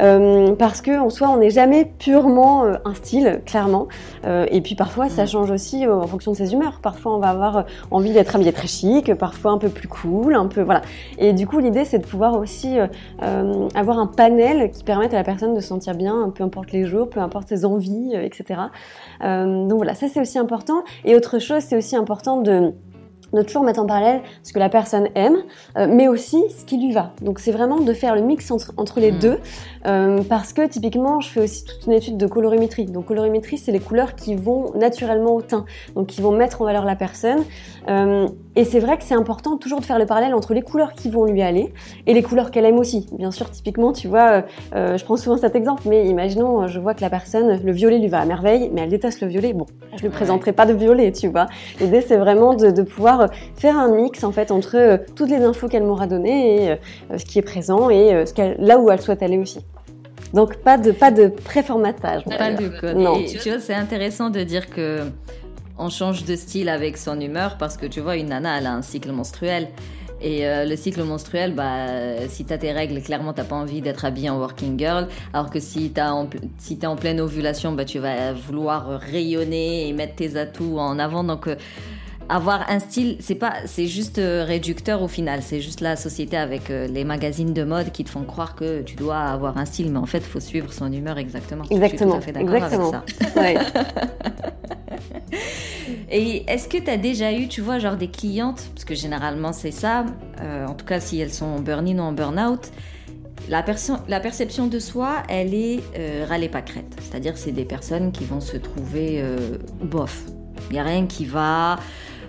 Euh, 0.00 0.54
parce 0.54 0.80
que 0.80 1.08
soi, 1.10 1.28
on 1.30 1.38
n'est 1.38 1.50
jamais 1.50 1.84
purement 1.98 2.64
euh, 2.64 2.74
un 2.84 2.94
style, 2.98 3.40
clairement. 3.46 3.88
Euh, 4.24 4.46
et 4.50 4.60
puis 4.60 4.74
parfois, 4.74 5.08
ça 5.08 5.24
Mm. 5.24 5.26
change 5.26 5.50
aussi 5.50 5.86
euh, 5.86 5.94
en 5.94 6.06
fonction 6.06 6.32
de 6.32 6.36
ses 6.36 6.52
humeurs. 6.52 6.80
Parfois, 6.82 7.14
on 7.14 7.18
va 7.18 7.28
avoir 7.28 7.56
euh, 7.58 7.62
envie 7.90 8.12
d'être 8.12 8.34
habillé 8.34 8.52
très 8.52 8.68
chic, 8.68 9.14
parfois 9.14 9.52
un 9.52 9.58
peu 9.58 9.68
plus 9.68 9.88
cool, 9.88 10.34
un 10.34 10.46
peu 10.46 10.62
voilà. 10.62 10.82
Et 11.18 11.32
du 11.32 11.46
coup, 11.46 11.58
l'idée, 11.58 11.84
c'est 11.84 11.98
de 11.98 12.06
pouvoir 12.06 12.38
aussi 12.38 12.78
euh, 13.22 13.68
avoir 13.74 13.98
un 13.98 14.06
panel 14.06 14.70
qui 14.70 14.84
permette 14.84 15.14
à 15.14 15.16
la 15.16 15.24
personne 15.24 15.54
de 15.54 15.60
se 15.60 15.68
sentir 15.68 15.94
bien, 15.94 16.32
peu 16.34 16.44
importe 16.44 16.72
les 16.72 16.84
jours, 16.84 17.08
peu 17.08 17.20
importe 17.20 17.48
ses 17.48 17.64
envies, 17.64 18.14
etc. 18.14 18.60
Donc 19.20 19.76
voilà, 19.76 19.94
ça 19.94 20.06
c'est 20.08 20.20
aussi 20.20 20.38
important. 20.38 20.82
Et 21.04 21.14
autre 21.14 21.38
chose, 21.38 21.62
c'est 21.62 21.76
aussi 21.76 21.96
important 21.96 22.40
de 22.40 22.72
de 23.32 23.42
toujours 23.42 23.62
mettre 23.62 23.80
en 23.80 23.86
parallèle 23.86 24.22
ce 24.42 24.52
que 24.52 24.58
la 24.58 24.68
personne 24.68 25.08
aime, 25.14 25.36
euh, 25.76 25.86
mais 25.88 26.08
aussi 26.08 26.42
ce 26.50 26.64
qui 26.64 26.78
lui 26.78 26.92
va. 26.92 27.12
Donc 27.22 27.38
c'est 27.38 27.52
vraiment 27.52 27.80
de 27.80 27.92
faire 27.92 28.14
le 28.14 28.22
mix 28.22 28.50
entre, 28.50 28.72
entre 28.76 29.00
les 29.00 29.12
mm. 29.12 29.18
deux, 29.18 29.38
euh, 29.86 30.22
parce 30.28 30.52
que 30.52 30.66
typiquement 30.66 31.20
je 31.20 31.28
fais 31.28 31.40
aussi 31.40 31.64
toute 31.64 31.86
une 31.86 31.92
étude 31.92 32.16
de 32.16 32.26
colorimétrie. 32.26 32.86
Donc 32.86 33.06
colorimétrie 33.06 33.58
c'est 33.58 33.72
les 33.72 33.80
couleurs 33.80 34.14
qui 34.14 34.34
vont 34.34 34.72
naturellement 34.74 35.34
au 35.34 35.42
teint, 35.42 35.64
donc 35.94 36.06
qui 36.06 36.20
vont 36.20 36.32
mettre 36.32 36.62
en 36.62 36.64
valeur 36.64 36.84
la 36.84 36.96
personne. 36.96 37.44
Euh, 37.88 38.28
et 38.56 38.64
c'est 38.64 38.80
vrai 38.80 38.98
que 38.98 39.04
c'est 39.04 39.14
important 39.14 39.56
toujours 39.56 39.80
de 39.80 39.84
faire 39.84 39.98
le 39.98 40.06
parallèle 40.06 40.34
entre 40.34 40.52
les 40.52 40.62
couleurs 40.62 40.94
qui 40.94 41.10
vont 41.10 41.24
lui 41.24 41.42
aller 41.42 41.72
et 42.06 42.14
les 42.14 42.22
couleurs 42.22 42.50
qu'elle 42.50 42.64
aime 42.64 42.78
aussi. 42.78 43.06
Bien 43.12 43.30
sûr, 43.30 43.48
typiquement, 43.50 43.92
tu 43.92 44.08
vois, 44.08 44.42
je 44.72 45.04
prends 45.04 45.16
souvent 45.16 45.36
cet 45.36 45.54
exemple, 45.54 45.84
mais 45.86 46.06
imaginons, 46.06 46.66
je 46.66 46.80
vois 46.80 46.94
que 46.94 47.00
la 47.00 47.08
personne, 47.08 47.60
le 47.62 47.72
violet 47.72 47.98
lui 47.98 48.08
va 48.08 48.18
à 48.18 48.24
merveille, 48.24 48.68
mais 48.74 48.80
elle 48.80 48.88
déteste 48.88 49.20
le 49.20 49.28
violet. 49.28 49.52
Bon, 49.52 49.66
je 49.96 50.02
lui 50.02 50.08
présenterai 50.08 50.52
pas 50.52 50.66
de 50.66 50.72
violet, 50.72 51.12
tu 51.12 51.28
vois. 51.28 51.46
L'idée 51.80 52.00
c'est 52.00 52.16
vraiment 52.16 52.54
de, 52.54 52.72
de 52.72 52.82
pouvoir 52.82 53.28
faire 53.56 53.78
un 53.78 53.94
mix 53.94 54.24
en 54.24 54.32
fait 54.32 54.50
entre 54.50 54.76
euh, 54.76 54.98
toutes 55.14 55.30
les 55.30 55.42
infos 55.42 55.68
qu'elle 55.68 55.84
m'aura 55.84 56.06
données 56.06 56.64
et 56.64 56.70
euh, 56.70 57.18
ce 57.18 57.24
qui 57.24 57.38
est 57.38 57.42
présent 57.42 57.90
et 57.90 58.14
euh, 58.14 58.26
ce 58.26 58.32
là 58.60 58.78
où 58.78 58.90
elle 58.90 59.00
souhaite 59.00 59.22
aller 59.22 59.38
aussi. 59.38 59.60
Donc 60.34 60.56
pas 60.56 60.78
de 60.78 60.92
pas 60.92 61.10
de 61.10 61.28
préformatage. 61.28 62.24
Pas 62.24 62.52
de 62.52 62.68
code. 62.68 62.96
Non. 62.96 63.22
tu 63.24 63.48
vois, 63.48 63.60
c'est 63.60 63.74
intéressant 63.74 64.30
de 64.30 64.42
dire 64.42 64.68
que 64.68 65.00
on 65.78 65.90
change 65.90 66.24
de 66.24 66.34
style 66.36 66.68
avec 66.68 66.96
son 66.96 67.20
humeur 67.20 67.56
parce 67.56 67.76
que 67.76 67.86
tu 67.86 68.00
vois, 68.00 68.16
une 68.16 68.28
nana, 68.28 68.58
elle 68.58 68.66
a 68.66 68.72
un 68.72 68.82
cycle 68.82 69.12
menstruel. 69.12 69.68
Et 70.20 70.42
le 70.44 70.74
cycle 70.74 71.04
menstruel, 71.04 71.54
bah, 71.54 72.26
si 72.28 72.44
tu 72.44 72.52
as 72.52 72.58
tes 72.58 72.72
règles, 72.72 73.00
clairement, 73.00 73.32
t'as 73.32 73.44
pas 73.44 73.54
envie 73.54 73.80
d'être 73.80 74.04
habillée 74.04 74.30
en 74.30 74.38
working 74.38 74.76
girl. 74.76 75.06
Alors 75.32 75.48
que 75.48 75.60
si 75.60 75.92
tu 75.92 76.00
si 76.58 76.78
es 76.82 76.86
en 76.86 76.96
pleine 76.96 77.20
ovulation, 77.20 77.70
bah, 77.70 77.84
tu 77.84 78.00
vas 78.00 78.32
vouloir 78.32 78.98
rayonner 78.98 79.88
et 79.88 79.92
mettre 79.92 80.16
tes 80.16 80.36
atouts 80.36 80.78
en 80.80 80.98
avant. 80.98 81.22
Donc, 81.22 81.48
avoir 82.28 82.70
un 82.70 82.78
style, 82.78 83.16
c'est 83.20 83.34
pas, 83.34 83.54
c'est 83.66 83.86
juste 83.86 84.18
euh, 84.18 84.44
réducteur 84.44 85.02
au 85.02 85.08
final. 85.08 85.40
C'est 85.42 85.60
juste 85.60 85.80
la 85.80 85.96
société 85.96 86.36
avec 86.36 86.70
euh, 86.70 86.86
les 86.86 87.04
magazines 87.04 87.54
de 87.54 87.64
mode 87.64 87.90
qui 87.92 88.04
te 88.04 88.10
font 88.10 88.24
croire 88.24 88.54
que 88.54 88.82
tu 88.82 88.96
dois 88.96 89.18
avoir 89.18 89.56
un 89.58 89.64
style, 89.64 89.90
mais 89.90 89.98
en 89.98 90.06
fait, 90.06 90.18
il 90.18 90.24
faut 90.24 90.40
suivre 90.40 90.72
son 90.72 90.92
humeur 90.92 91.18
exactement. 91.18 91.64
Exactement. 91.70 92.20
Je 92.20 92.24
suis 92.24 92.32
tout 92.32 92.40
à 92.40 92.42
fait 92.42 92.44
d'accord 92.44 92.62
avec 92.62 92.80
ça. 92.80 93.04
Et 96.10 96.50
est-ce 96.50 96.68
que 96.68 96.78
tu 96.78 96.90
as 96.90 96.96
déjà 96.96 97.32
eu, 97.32 97.48
tu 97.48 97.60
vois, 97.60 97.78
genre 97.78 97.96
des 97.96 98.08
clientes, 98.08 98.68
parce 98.74 98.84
que 98.84 98.94
généralement 98.94 99.52
c'est 99.52 99.70
ça, 99.70 100.06
euh, 100.40 100.66
en 100.66 100.74
tout 100.74 100.86
cas 100.86 101.00
si 101.00 101.20
elles 101.20 101.32
sont 101.32 101.46
en 101.46 101.60
burn-in 101.60 101.98
ou 101.98 102.02
en 102.02 102.12
burn-out, 102.12 102.70
la, 103.48 103.64
la, 104.08 104.20
perception 104.20 104.66
de 104.66 104.78
soi, 104.78 105.22
elle 105.28 105.54
est 105.54 105.80
euh, 105.98 106.24
râlée 106.28 106.48
pas 106.48 106.62
crête. 106.62 106.96
C'est-à-dire 107.00 107.36
c'est 107.36 107.52
des 107.52 107.64
personnes 107.64 108.12
qui 108.12 108.24
vont 108.24 108.40
se 108.40 108.56
trouver 108.56 109.22
bof. 109.82 110.24
Il 110.70 110.74
n'y 110.74 110.80
a 110.80 110.82
rien 110.82 111.06
qui 111.06 111.24
va, 111.24 111.78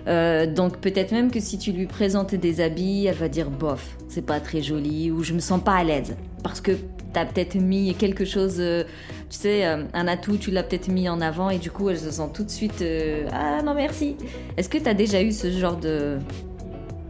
euh, 0.06 0.46
donc 0.46 0.78
peut-être 0.78 1.12
même 1.12 1.30
que 1.30 1.40
si 1.40 1.58
tu 1.58 1.72
lui 1.72 1.86
présentes 1.86 2.34
des 2.34 2.60
habits, 2.60 3.06
elle 3.06 3.16
va 3.16 3.28
dire 3.28 3.50
bof, 3.50 3.96
c'est 4.08 4.24
pas 4.24 4.40
très 4.40 4.62
joli 4.62 5.10
ou 5.10 5.22
je 5.22 5.32
me 5.32 5.40
sens 5.40 5.62
pas 5.62 5.74
à 5.74 5.84
l'aise 5.84 6.16
parce 6.42 6.60
que 6.60 6.72
tu 6.72 7.18
as 7.18 7.26
peut-être 7.26 7.56
mis 7.56 7.94
quelque 7.94 8.24
chose, 8.24 8.56
euh, 8.58 8.84
tu 9.28 9.38
sais, 9.38 9.66
euh, 9.66 9.84
un 9.92 10.06
atout, 10.08 10.36
tu 10.36 10.50
l'as 10.50 10.62
peut-être 10.62 10.88
mis 10.88 11.08
en 11.08 11.20
avant 11.20 11.50
et 11.50 11.58
du 11.58 11.70
coup 11.70 11.90
elle 11.90 11.98
se 11.98 12.10
sent 12.10 12.30
tout 12.32 12.44
de 12.44 12.50
suite 12.50 12.84
ah 13.32 13.62
non 13.62 13.74
merci. 13.74 14.16
Est-ce 14.56 14.68
que 14.68 14.78
tu 14.78 14.88
as 14.88 14.94
déjà 14.94 15.22
eu 15.22 15.32
ce 15.32 15.50
genre 15.50 15.76
de 15.76 16.18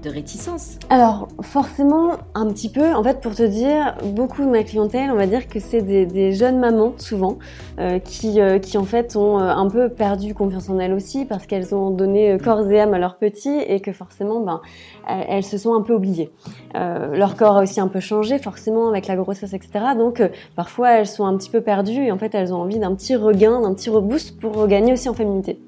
de 0.02 0.11
réticence 0.11 0.78
Alors, 0.88 1.28
forcément, 1.42 2.12
un 2.35 2.47
petit 2.49 2.69
peu. 2.69 2.95
En 2.95 3.02
fait, 3.02 3.21
pour 3.21 3.35
te 3.35 3.42
dire, 3.42 3.97
beaucoup 4.14 4.42
de 4.42 4.50
ma 4.50 4.62
clientèle, 4.62 5.11
on 5.11 5.16
va 5.16 5.26
dire 5.26 5.49
que 5.49 5.61
c'est 5.61 5.83
des, 5.83 6.33
jeunes 6.33 6.59
mamans, 6.59 6.95
souvent, 6.99 7.38
euh, 7.78 7.99
qui, 7.99 8.40
euh, 8.40 8.59
qui 8.59 8.78
en 8.78 8.85
fait 8.85 9.16
ont 9.16 9.38
euh, 9.38 9.49
un 9.49 9.69
peu 9.69 9.88
perdu 9.88 10.35
confiance 10.35 10.69
en 10.69 10.78
elles 10.78 10.92
aussi 10.92 11.25
parce 11.25 11.47
qu'elles 11.47 11.75
ont 11.75 11.90
donné 11.90 12.38
corps 12.38 12.71
et 12.71 12.80
âme 12.80 12.95
à 12.95 12.99
leurs 12.99 13.16
petits 13.16 13.59
et 13.66 13.80
que 13.80 13.92
forcément, 13.92 14.40
ben, 14.40 14.61
elles, 15.07 15.45
se 15.45 15.59
sont 15.59 15.75
un 15.75 15.83
peu 15.83 15.95
oubliées. 15.95 16.30
leur 16.75 17.37
corps 17.37 17.59
a 17.59 17.62
aussi 17.62 17.80
un 17.80 17.88
peu 17.88 18.00
changé, 18.00 18.38
forcément, 18.38 18.88
avec 18.88 19.07
la 19.07 19.16
grossesse, 19.16 19.52
etc. 19.52 19.71
Donc, 19.97 20.23
parfois, 20.57 20.92
elles 20.92 21.07
sont 21.07 21.25
un 21.25 21.37
petit 21.37 21.50
peu 21.50 21.61
perdues 21.61 22.04
et 22.04 22.12
en 22.12 22.19
fait, 22.19 22.35
elles 22.35 22.54
ont 22.54 22.62
envie 22.62 22.78
d'un 22.78 22.95
petit 22.95 23.16
regain, 23.16 23.61
d'un 23.61 23.75
petit 23.75 23.90
reboost 23.90 24.38
pour 24.38 24.57
regagner 24.57 24.92
aussi 24.92 25.09
en 25.09 25.14
féminité. 25.14 25.59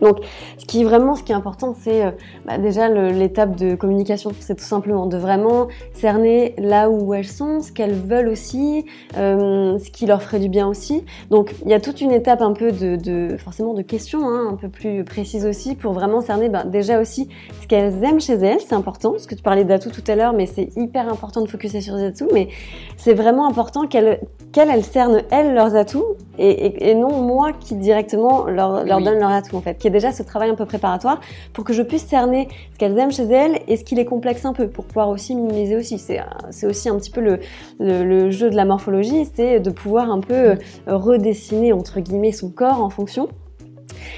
Donc, 0.00 0.18
ce 0.58 0.64
qui 0.64 0.82
est 0.82 0.84
vraiment, 0.84 1.14
ce 1.14 1.22
qui 1.22 1.32
est 1.32 1.34
important, 1.34 1.74
c'est 1.78 2.04
euh, 2.04 2.10
bah, 2.46 2.58
déjà 2.58 2.88
l'étape 2.88 3.56
de 3.56 3.74
communication. 3.74 4.30
C'est 4.40 4.56
tout 4.56 4.64
simplement 4.64 5.06
de 5.06 5.16
vraiment 5.16 5.68
cerner 5.92 6.54
là 6.58 6.90
où 6.90 7.14
elles 7.14 7.26
sont, 7.26 7.60
ce 7.60 7.72
qu'elles 7.72 7.94
veulent 7.94 8.28
aussi, 8.28 8.84
euh, 9.16 9.78
ce 9.78 9.90
qui 9.90 10.06
leur 10.06 10.22
ferait 10.22 10.38
du 10.38 10.48
bien 10.48 10.66
aussi. 10.66 11.04
Donc, 11.30 11.54
il 11.64 11.70
y 11.70 11.74
a 11.74 11.80
toute 11.80 12.00
une 12.00 12.12
étape 12.12 12.42
un 12.42 12.52
peu 12.52 12.72
de, 12.72 12.96
de 12.96 13.36
forcément 13.36 13.74
de 13.74 13.82
questions, 13.82 14.28
hein, 14.28 14.48
un 14.52 14.56
peu 14.56 14.68
plus 14.68 15.04
précises 15.04 15.46
aussi, 15.46 15.74
pour 15.74 15.92
vraiment 15.92 16.20
cerner 16.20 16.48
bah, 16.48 16.64
déjà 16.64 17.00
aussi 17.00 17.28
ce 17.62 17.66
qu'elles 17.66 18.02
aiment 18.04 18.20
chez 18.20 18.34
elles. 18.34 18.60
C'est 18.60 18.74
important, 18.74 19.12
parce 19.12 19.26
que 19.26 19.34
tu 19.34 19.42
parlais 19.42 19.64
d'atouts 19.64 19.90
tout 19.90 20.04
à 20.10 20.14
l'heure, 20.14 20.32
mais 20.32 20.46
c'est 20.46 20.68
hyper 20.76 21.08
important 21.08 21.42
de 21.42 21.48
focuser 21.48 21.80
sur 21.80 21.96
les 21.96 22.04
atouts. 22.04 22.28
Mais 22.32 22.48
c'est 22.96 23.14
vraiment 23.14 23.46
important 23.46 23.86
qu'elles 23.86 24.20
qu'elles 24.52 24.70
elles 24.70 24.84
cernent 24.84 25.22
elles 25.30 25.54
leurs 25.54 25.74
atouts 25.74 26.16
et, 26.38 26.48
et, 26.48 26.90
et, 26.90 26.94
non 26.94 27.20
moi 27.20 27.52
qui 27.52 27.74
directement 27.74 28.46
leur, 28.46 28.84
leur 28.84 29.00
donne 29.00 29.18
leurs 29.18 29.30
atouts 29.30 29.56
en 29.56 29.60
fait 29.60 29.76
déjà 29.90 30.12
ce 30.12 30.22
travail 30.22 30.50
un 30.50 30.54
peu 30.54 30.66
préparatoire 30.66 31.20
pour 31.52 31.64
que 31.64 31.72
je 31.72 31.82
puisse 31.82 32.06
cerner 32.06 32.48
ce 32.72 32.78
qu'elles 32.78 32.98
aiment 32.98 33.12
chez 33.12 33.24
elles 33.24 33.60
et 33.68 33.76
ce 33.76 33.84
qui 33.84 33.94
les 33.94 34.04
complexe 34.04 34.44
un 34.44 34.52
peu 34.52 34.68
pour 34.68 34.84
pouvoir 34.84 35.08
aussi 35.08 35.34
minimiser 35.34 35.76
aussi. 35.76 35.98
C'est 35.98 36.66
aussi 36.66 36.88
un 36.88 36.96
petit 36.96 37.10
peu 37.10 37.20
le, 37.20 37.40
le, 37.78 38.30
jeu 38.30 38.50
de 38.50 38.56
la 38.56 38.64
morphologie, 38.64 39.26
c'est 39.34 39.60
de 39.60 39.70
pouvoir 39.70 40.10
un 40.10 40.20
peu 40.20 40.34
euh, 40.34 40.56
redessiner 40.86 41.72
entre 41.72 42.00
guillemets 42.00 42.32
son 42.32 42.50
corps 42.50 42.82
en 42.82 42.90
fonction 42.90 43.28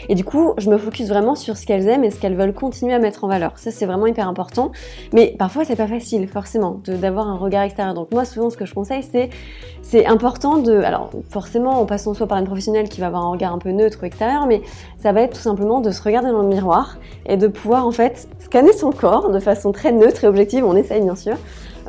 et 0.08 0.14
du 0.14 0.24
coup, 0.24 0.54
je 0.58 0.70
me 0.70 0.78
focus 0.78 1.08
vraiment 1.08 1.34
sur 1.34 1.56
ce 1.56 1.66
qu'elles 1.66 1.88
aiment 1.88 2.04
et 2.04 2.10
ce 2.10 2.18
qu'elles 2.18 2.36
veulent 2.36 2.52
continuer 2.52 2.94
à 2.94 2.98
mettre 2.98 3.24
en 3.24 3.28
valeur. 3.28 3.52
Ça, 3.56 3.70
c'est 3.70 3.86
vraiment 3.86 4.06
hyper 4.06 4.28
important. 4.28 4.72
Mais 5.12 5.34
parfois, 5.38 5.64
c'est 5.64 5.76
pas 5.76 5.86
facile, 5.86 6.28
forcément, 6.28 6.80
d'avoir 6.86 7.28
un 7.28 7.36
regard 7.36 7.62
extérieur. 7.62 7.94
Donc 7.94 8.12
moi, 8.12 8.24
souvent, 8.24 8.50
ce 8.50 8.56
que 8.56 8.66
je 8.66 8.74
conseille, 8.74 9.02
c'est 9.02 9.30
c'est 9.82 10.06
important 10.06 10.58
de, 10.58 10.80
alors 10.80 11.10
forcément, 11.30 11.80
en 11.80 11.86
passant 11.86 12.12
soit 12.12 12.26
par 12.26 12.38
une 12.38 12.44
professionnelle 12.44 12.88
qui 12.88 13.00
va 13.00 13.06
avoir 13.06 13.24
un 13.24 13.30
regard 13.30 13.54
un 13.54 13.58
peu 13.58 13.70
neutre 13.70 13.98
ou 14.02 14.04
extérieur, 14.04 14.46
mais 14.46 14.60
ça 14.98 15.12
va 15.12 15.22
être 15.22 15.34
tout 15.34 15.40
simplement 15.40 15.80
de 15.80 15.90
se 15.90 16.02
regarder 16.02 16.30
dans 16.30 16.42
le 16.42 16.48
miroir 16.48 16.98
et 17.26 17.36
de 17.36 17.46
pouvoir 17.46 17.86
en 17.86 17.92
fait 17.92 18.28
scanner 18.38 18.72
son 18.72 18.90
corps 18.90 19.30
de 19.30 19.38
façon 19.38 19.72
très 19.72 19.92
neutre 19.92 20.24
et 20.24 20.26
objective. 20.26 20.64
On 20.64 20.76
essaye 20.76 21.02
bien 21.02 21.16
sûr 21.16 21.36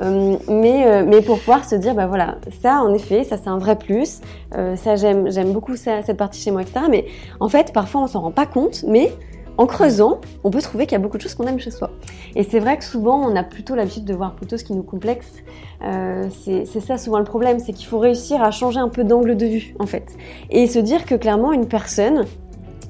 mais, 0.01 0.85
euh, 0.85 1.05
mais 1.05 1.21
pour 1.21 1.39
pouvoir 1.39 1.65
se 1.65 1.75
dire, 1.75 1.95
bah 1.95 2.07
voilà, 2.07 2.37
ça 2.61 2.81
en 2.81 2.93
effet, 2.93 3.23
ça 3.23 3.37
c'est 3.37 3.49
un 3.49 3.57
vrai 3.57 3.77
plus, 3.77 4.21
euh, 4.55 4.75
ça 4.75 4.95
j'aime, 4.95 5.31
j'aime 5.31 5.51
beaucoup 5.51 5.75
cette 5.75 6.17
partie 6.17 6.41
chez 6.41 6.51
moi, 6.51 6.61
etc. 6.61 6.85
Mais 6.89 7.05
en 7.39 7.49
fait, 7.49 7.73
parfois 7.73 8.01
on 8.01 8.07
s'en 8.07 8.21
rend 8.21 8.31
pas 8.31 8.45
compte, 8.45 8.83
mais 8.87 9.11
en 9.59 9.65
creusant, 9.65 10.21
on 10.45 10.51
peut 10.51 10.61
trouver 10.61 10.85
qu'il 10.85 10.93
y 10.93 10.95
a 10.95 10.99
beaucoup 10.99 11.17
de 11.17 11.21
choses 11.21 11.35
qu'on 11.35 11.45
aime 11.45 11.59
chez 11.59 11.69
soi. 11.69 11.91
Et 12.33 12.43
c'est 12.43 12.59
vrai 12.59 12.77
que 12.77 12.85
souvent, 12.85 13.19
on 13.19 13.35
a 13.35 13.43
plutôt 13.43 13.75
l'habitude 13.75 14.05
de 14.05 14.13
voir 14.13 14.33
plutôt 14.33 14.55
ce 14.55 14.63
qui 14.63 14.71
nous 14.71 14.83
complexe. 14.83 15.27
Euh, 15.83 16.29
c'est 16.45 16.65
ça 16.79 16.97
souvent 16.97 17.17
le 17.17 17.25
problème, 17.25 17.59
c'est 17.59 17.73
qu'il 17.73 17.85
faut 17.85 17.99
réussir 17.99 18.41
à 18.41 18.51
changer 18.51 18.79
un 18.79 18.87
peu 18.87 19.03
d'angle 19.03 19.35
de 19.35 19.45
vue, 19.45 19.75
en 19.77 19.85
fait. 19.85 20.15
Et 20.49 20.65
se 20.67 20.79
dire 20.79 21.03
que 21.03 21.15
clairement, 21.15 21.51
une 21.51 21.67
personne, 21.67 22.23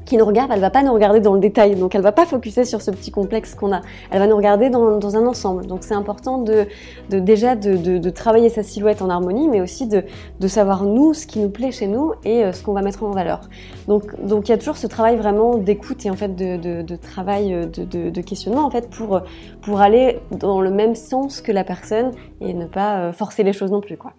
qui 0.09 0.17
nous 0.17 0.25
regarde, 0.25 0.49
elle 0.51 0.59
va 0.59 0.71
pas 0.71 0.81
nous 0.81 0.91
regarder 0.91 1.19
dans 1.19 1.35
le 1.35 1.39
détail, 1.39 1.75
donc 1.75 1.93
elle 1.93 2.01
va 2.01 2.11
pas 2.11 2.25
focuser 2.25 2.65
sur 2.65 2.81
ce 2.81 2.89
petit 2.89 3.11
complexe 3.11 3.53
qu'on 3.53 3.71
a. 3.71 3.81
Elle 4.09 4.19
va 4.19 4.27
nous 4.27 4.35
regarder 4.35 4.69
dans, 4.71 5.15
un 5.15 5.25
ensemble. 5.27 5.67
Donc 5.67 5.83
c'est 5.83 5.93
important 5.93 6.39
de, 6.39 6.65
déjà 7.09 7.55
de, 7.55 8.09
travailler 8.09 8.49
sa 8.49 8.63
silhouette 8.63 9.01
en 9.03 9.09
harmonie, 9.09 9.47
mais 9.47 9.61
aussi 9.61 9.87
de, 9.87 10.03
savoir 10.47 10.83
nous 10.83 11.13
ce 11.13 11.27
qui 11.27 11.39
nous 11.39 11.49
plaît 11.49 11.71
chez 11.71 11.85
nous 11.85 12.13
et 12.25 12.43
euh, 12.43 12.51
ce 12.51 12.63
qu'on 12.63 12.73
va 12.73 12.81
mettre 12.81 13.03
en 13.03 13.11
valeur. 13.11 13.41
Donc 13.87 14.03
il 14.27 14.49
y 14.49 14.51
a 14.51 14.57
toujours 14.57 14.77
ce 14.77 14.87
travail 14.87 15.15
vraiment 15.15 15.55
d'écoute 15.57 16.03
et 16.05 16.09
en 16.09 16.15
fait 16.15 16.35
de, 16.35 16.95
travail 16.95 17.53
euh, 17.53 17.65
de, 17.67 18.21
questionnement 18.21 18.65
en 18.65 18.71
fait 18.71 18.89
pour 18.89 19.21
pour 19.61 19.79
aller 19.79 20.19
dans 20.31 20.59
le 20.59 20.71
même 20.71 20.95
sens 20.95 21.41
que 21.41 21.51
la 21.51 21.63
personne 21.63 22.11
et 22.41 22.53
ne 22.55 22.65
pas 22.65 22.97
euh, 22.97 23.13
forcer 23.13 23.43
les 23.43 23.53
choses 23.53 23.71
non 23.71 23.81
plus 23.81 23.97
quoi. 23.97 24.13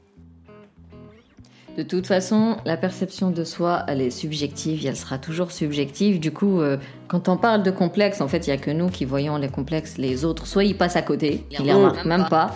De 1.80 1.84
toute 1.86 2.06
façon, 2.06 2.58
la 2.66 2.76
perception 2.76 3.30
de 3.30 3.42
soi, 3.42 3.84
elle 3.88 4.02
est 4.02 4.10
subjective, 4.10 4.84
elle 4.84 4.96
sera 4.96 5.16
toujours 5.16 5.50
subjective. 5.50 6.20
Du 6.20 6.30
coup, 6.30 6.60
euh, 6.60 6.76
quand 7.08 7.30
on 7.30 7.38
parle 7.38 7.62
de 7.62 7.70
complexe, 7.70 8.20
en 8.20 8.28
fait, 8.28 8.46
il 8.46 8.50
n'y 8.50 8.54
a 8.54 8.58
que 8.58 8.70
nous 8.70 8.90
qui 8.90 9.06
voyons 9.06 9.38
les 9.38 9.48
complexes. 9.48 9.96
Les 9.96 10.26
autres, 10.26 10.46
soit 10.46 10.64
ils 10.64 10.76
passent 10.76 10.96
à 10.96 11.00
côté, 11.00 11.46
ils 11.50 11.64
les 11.64 11.72
remarquent 11.72 12.04
même 12.04 12.26
pas, 12.28 12.54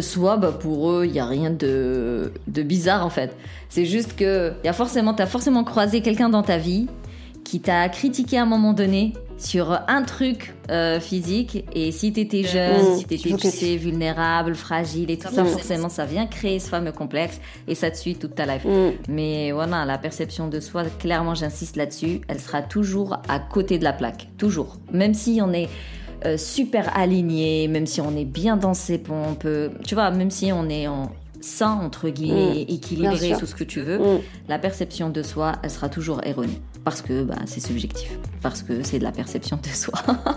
soit 0.00 0.38
bah, 0.38 0.52
pour 0.52 0.90
eux, 0.90 1.04
il 1.04 1.12
n'y 1.12 1.20
a 1.20 1.26
rien 1.26 1.50
de, 1.50 2.32
de, 2.46 2.62
bizarre, 2.62 3.04
en 3.04 3.10
fait. 3.10 3.36
C'est 3.68 3.84
juste 3.84 4.16
que 4.16 4.54
y 4.64 4.68
a 4.68 4.72
forcément, 4.72 5.12
tu 5.12 5.20
as 5.20 5.26
forcément 5.26 5.62
croisé 5.62 6.00
quelqu'un 6.00 6.30
dans 6.30 6.42
ta 6.42 6.56
vie 6.56 6.86
qui 7.44 7.60
t'a 7.60 7.90
critiqué 7.90 8.38
à 8.38 8.44
un 8.44 8.46
moment 8.46 8.72
donné 8.72 9.12
sur 9.38 9.78
un 9.88 10.02
truc 10.02 10.54
euh, 10.70 10.98
physique 10.98 11.64
et 11.74 11.92
si 11.92 12.12
t'étais 12.12 12.42
jeune, 12.42 12.94
mmh. 12.94 12.98
si 12.98 13.04
t'étais 13.04 13.34
tu 13.34 13.50
sais, 13.50 13.76
vulnérable, 13.76 14.54
fragile 14.54 15.10
et 15.10 15.18
tout 15.18 15.32
ça, 15.32 15.44
forcément 15.44 15.88
ça 15.88 16.04
vient 16.04 16.26
créer 16.26 16.58
ce 16.58 16.68
fameux 16.68 16.92
complexe 16.92 17.40
et 17.68 17.74
ça 17.74 17.90
te 17.90 17.96
suit 17.96 18.16
toute 18.16 18.34
ta 18.34 18.46
life. 18.46 18.64
Mmh. 18.64 18.92
Mais 19.08 19.52
voilà, 19.52 19.84
la 19.84 19.98
perception 19.98 20.48
de 20.48 20.60
soi, 20.60 20.84
clairement 20.98 21.34
j'insiste 21.34 21.76
là-dessus, 21.76 22.22
elle 22.28 22.40
sera 22.40 22.62
toujours 22.62 23.18
à 23.28 23.38
côté 23.38 23.78
de 23.78 23.84
la 23.84 23.92
plaque, 23.92 24.28
toujours. 24.38 24.78
Même 24.92 25.14
si 25.14 25.40
on 25.42 25.52
est 25.52 25.68
euh, 26.24 26.38
super 26.38 26.96
aligné, 26.96 27.68
même 27.68 27.86
si 27.86 28.00
on 28.00 28.16
est 28.16 28.24
bien 28.24 28.56
dans 28.56 28.74
ses 28.74 28.98
pompes, 28.98 29.46
tu 29.84 29.94
vois, 29.94 30.10
même 30.10 30.30
si 30.30 30.50
on 30.52 30.68
est 30.68 30.88
en 30.88 31.10
sain, 31.46 31.78
entre 31.82 32.08
guillemets, 32.08 32.64
Mm. 32.68 32.72
équilibré, 32.74 33.16
sûr. 33.28 33.38
tout 33.38 33.46
ce 33.46 33.54
que 33.54 33.64
tu 33.64 33.80
veux, 33.80 33.98
Mm. 33.98 34.20
la 34.48 34.58
perception 34.58 35.08
de 35.10 35.22
soi, 35.22 35.52
elle 35.62 35.70
sera 35.70 35.88
toujours 35.88 36.20
erronée. 36.24 36.60
Parce 36.84 37.02
que 37.02 37.22
bah, 37.24 37.34
c'est 37.46 37.60
subjectif. 37.60 38.18
Parce 38.42 38.62
que 38.62 38.82
c'est 38.82 38.98
de 38.98 39.04
la 39.04 39.12
perception 39.12 39.58
de 39.62 39.68
soi. 39.68 39.94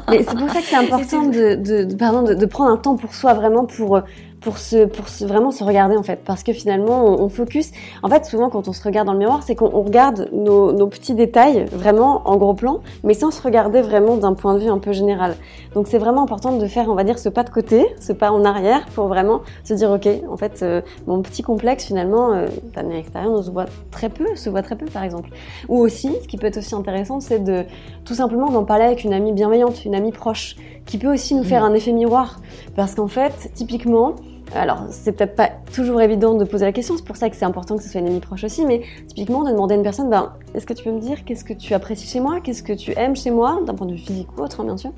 Mais 0.09 0.23
c'est 0.23 0.35
pour 0.37 0.49
ça 0.49 0.61
que 0.61 0.67
c'est 0.67 0.75
important 0.93 1.23
de, 1.27 1.55
de, 1.55 1.83
de- 1.83 1.95
pardon, 1.95 2.23
de, 2.23 2.33
de 2.33 2.45
prendre 2.45 2.71
un 2.71 2.77
temps 2.77 2.95
pour 2.95 3.13
soi, 3.13 3.33
vraiment 3.33 3.65
pour, 3.65 4.01
pour, 4.41 4.57
se, 4.57 4.85
pour 4.85 5.09
se, 5.09 5.25
vraiment 5.25 5.51
se 5.51 5.63
regarder 5.63 5.97
en 5.97 6.03
fait. 6.03 6.21
Parce 6.25 6.43
que 6.43 6.53
finalement, 6.53 7.05
on, 7.05 7.23
on 7.23 7.29
focus. 7.29 7.71
En 8.03 8.09
fait, 8.09 8.25
souvent, 8.25 8.49
quand 8.49 8.67
on 8.67 8.73
se 8.73 8.83
regarde 8.83 9.07
dans 9.07 9.13
le 9.13 9.19
miroir, 9.19 9.43
c'est 9.43 9.55
qu'on 9.55 9.71
on 9.73 9.81
regarde 9.81 10.29
nos, 10.31 10.71
nos 10.71 10.87
petits 10.87 11.13
détails 11.13 11.65
vraiment 11.71 12.21
en 12.25 12.37
gros 12.37 12.53
plan, 12.53 12.81
mais 13.03 13.13
sans 13.13 13.31
se 13.31 13.41
regarder 13.41 13.81
vraiment 13.81 14.17
d'un 14.17 14.33
point 14.33 14.53
de 14.53 14.59
vue 14.59 14.69
un 14.69 14.79
peu 14.79 14.91
général. 14.91 15.35
Donc, 15.73 15.87
c'est 15.87 15.97
vraiment 15.97 16.23
important 16.23 16.57
de 16.57 16.65
faire, 16.67 16.89
on 16.89 16.95
va 16.95 17.03
dire, 17.03 17.19
ce 17.19 17.29
pas 17.29 17.43
de 17.43 17.49
côté, 17.49 17.85
ce 17.99 18.13
pas 18.13 18.31
en 18.31 18.43
arrière, 18.45 18.85
pour 18.95 19.07
vraiment 19.07 19.41
se 19.63 19.73
dire, 19.73 19.91
ok, 19.91 20.07
en 20.29 20.37
fait, 20.37 20.61
euh, 20.61 20.81
mon 21.07 21.21
petit 21.21 21.43
complexe, 21.43 21.85
finalement, 21.85 22.33
euh, 22.33 22.47
d'un 22.75 22.89
extérieur, 22.89 23.31
on 23.31 23.41
se 23.41 23.51
voit 23.51 23.65
très 23.91 24.09
peu, 24.09 24.35
se 24.35 24.49
voit 24.49 24.61
très 24.61 24.75
peu, 24.75 24.85
par 24.85 25.03
exemple. 25.03 25.29
Ou 25.67 25.77
aussi, 25.79 26.11
ce 26.21 26.27
qui 26.27 26.37
peut 26.37 26.47
être 26.47 26.57
aussi 26.57 26.75
intéressant, 26.75 27.19
c'est 27.19 27.43
de 27.43 27.65
tout 28.05 28.15
simplement 28.15 28.49
d'en 28.49 28.63
parler 28.63 28.85
avec 28.85 29.03
une 29.03 29.13
amie 29.13 29.33
bienveillante, 29.33 29.85
une 29.85 29.95
amie 29.95 30.11
proche, 30.11 30.55
qui 30.85 30.97
peut 30.97 31.13
aussi 31.13 31.35
nous 31.35 31.43
faire 31.43 31.63
un 31.63 31.73
effet 31.73 31.91
miroir. 31.91 32.39
Parce 32.75 32.95
qu'en 32.95 33.07
fait, 33.07 33.51
typiquement, 33.53 34.15
alors 34.55 34.85
c'est 34.89 35.11
peut-être 35.11 35.35
pas 35.35 35.49
toujours 35.73 36.01
évident 36.01 36.35
de 36.35 36.45
poser 36.45 36.65
la 36.65 36.71
question, 36.71 36.97
c'est 36.97 37.05
pour 37.05 37.17
ça 37.17 37.29
que 37.29 37.35
c'est 37.35 37.45
important 37.45 37.77
que 37.77 37.83
ce 37.83 37.89
soit 37.89 38.01
une 38.01 38.07
amie 38.07 38.19
proche 38.19 38.43
aussi, 38.43 38.65
mais 38.65 38.81
typiquement 39.07 39.43
de 39.43 39.51
demander 39.51 39.75
à 39.75 39.77
une 39.77 39.83
personne, 39.83 40.09
ben, 40.09 40.33
est-ce 40.53 40.65
que 40.65 40.73
tu 40.73 40.83
peux 40.83 40.91
me 40.91 40.99
dire 40.99 41.23
qu'est-ce 41.25 41.43
que 41.43 41.53
tu 41.53 41.73
apprécies 41.73 42.07
chez 42.07 42.19
moi, 42.19 42.39
qu'est-ce 42.41 42.63
que 42.63 42.73
tu 42.73 42.93
aimes 42.97 43.15
chez 43.15 43.31
moi, 43.31 43.61
d'un 43.65 43.73
point 43.73 43.87
de 43.87 43.93
vue 43.93 43.99
physique 43.99 44.27
ou 44.37 44.41
autre, 44.41 44.61
hein, 44.61 44.65
bien 44.65 44.77
sûr. 44.77 44.91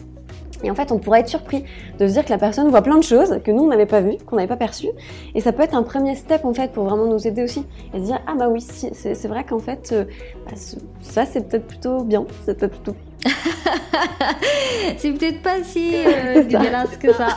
Et 0.64 0.72
en 0.72 0.76
fait, 0.76 0.92
on 0.92 1.00
pourrait 1.00 1.22
être 1.22 1.30
surpris 1.30 1.64
de 2.00 2.08
se 2.08 2.14
dire 2.14 2.26
que 2.26 2.30
la 2.30 2.38
personne 2.38 2.70
voit 2.70 2.82
plein 2.82 2.98
de 2.98 3.04
choses 3.04 3.40
que 3.44 3.52
nous, 3.52 3.64
on 3.64 3.68
n'avait 3.68 3.86
pas 3.86 4.02
vues, 4.02 4.18
qu'on 4.26 4.36
n'avait 4.36 4.48
pas 4.48 4.58
perçues. 4.58 4.92
Et 5.36 5.42
ça 5.42 5.52
peut 5.52 5.64
être 5.64 5.76
un 5.76 5.84
premier 5.84 6.16
step, 6.16 6.46
en 6.46 6.54
fait, 6.54 6.72
pour 6.72 6.86
vraiment 6.86 7.06
nous 7.06 7.28
aider 7.28 7.44
aussi. 7.44 7.66
Et 7.94 8.00
se 8.00 8.06
dire, 8.06 8.20
ah 8.28 8.36
bah 8.38 8.48
oui, 8.50 8.62
si, 8.62 8.90
c'est 8.94 9.28
vrai 9.28 9.44
qu'en 9.44 9.60
fait, 9.60 9.90
euh, 9.92 10.06
bah, 10.46 10.54
ça, 11.02 11.26
c'est 11.26 11.48
peut-être 11.48 11.68
plutôt 11.68 12.04
bien, 12.04 12.26
c'est 12.46 12.58
peut-être 12.58 12.82
plutôt 12.82 12.96
c'est 14.98 15.12
peut-être 15.12 15.42
pas 15.44 15.64
si 15.64 15.94
euh, 15.96 16.44
dégueulasse 16.44 16.98
que 16.98 17.14
ça. 17.14 17.28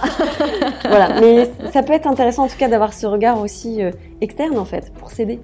voilà, 0.88 1.20
mais 1.20 1.50
ça 1.72 1.82
peut 1.82 1.92
être 1.92 2.06
intéressant 2.06 2.44
en 2.44 2.48
tout 2.48 2.56
cas 2.56 2.68
d'avoir 2.68 2.94
ce 2.94 3.06
regard 3.06 3.40
aussi 3.40 3.82
euh, 3.82 3.90
externe 4.20 4.56
en 4.56 4.64
fait 4.64 4.92
pour 4.94 5.10
s'aider. 5.10 5.40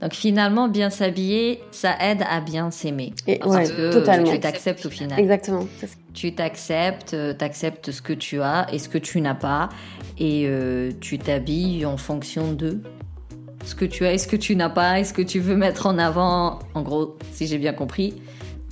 Donc 0.00 0.14
finalement, 0.14 0.68
bien 0.68 0.90
s'habiller, 0.90 1.60
ça 1.72 1.96
aide 2.00 2.22
à 2.28 2.40
bien 2.40 2.70
s'aimer. 2.70 3.12
Et 3.26 3.38
Parce 3.38 3.68
ouais, 3.70 3.76
que 3.76 3.92
totalement. 3.92 4.30
tu 4.30 4.38
t'acceptes 4.38 4.86
au 4.86 4.90
final. 4.90 5.18
Exactement. 5.18 5.66
Tu 6.14 6.34
t'acceptes, 6.34 7.14
euh, 7.14 7.32
t'acceptes 7.32 7.90
ce 7.90 8.00
que 8.00 8.12
tu 8.12 8.40
as 8.40 8.66
et 8.72 8.78
ce 8.78 8.88
que 8.88 8.98
tu 8.98 9.20
n'as 9.20 9.34
pas, 9.34 9.68
et 10.18 10.44
euh, 10.46 10.92
tu 11.00 11.18
t'habilles 11.18 11.84
en 11.84 11.96
fonction 11.96 12.52
de 12.52 12.80
ce 13.64 13.74
que 13.74 13.84
tu 13.84 14.06
as 14.06 14.12
et 14.12 14.18
ce 14.18 14.28
que 14.28 14.36
tu 14.36 14.54
n'as 14.54 14.70
pas, 14.70 15.00
et 15.00 15.04
ce 15.04 15.12
que 15.12 15.22
tu 15.22 15.40
veux 15.40 15.56
mettre 15.56 15.86
en 15.86 15.98
avant. 15.98 16.60
En 16.74 16.82
gros, 16.82 17.16
si 17.32 17.46
j'ai 17.48 17.58
bien 17.58 17.72
compris, 17.72 18.14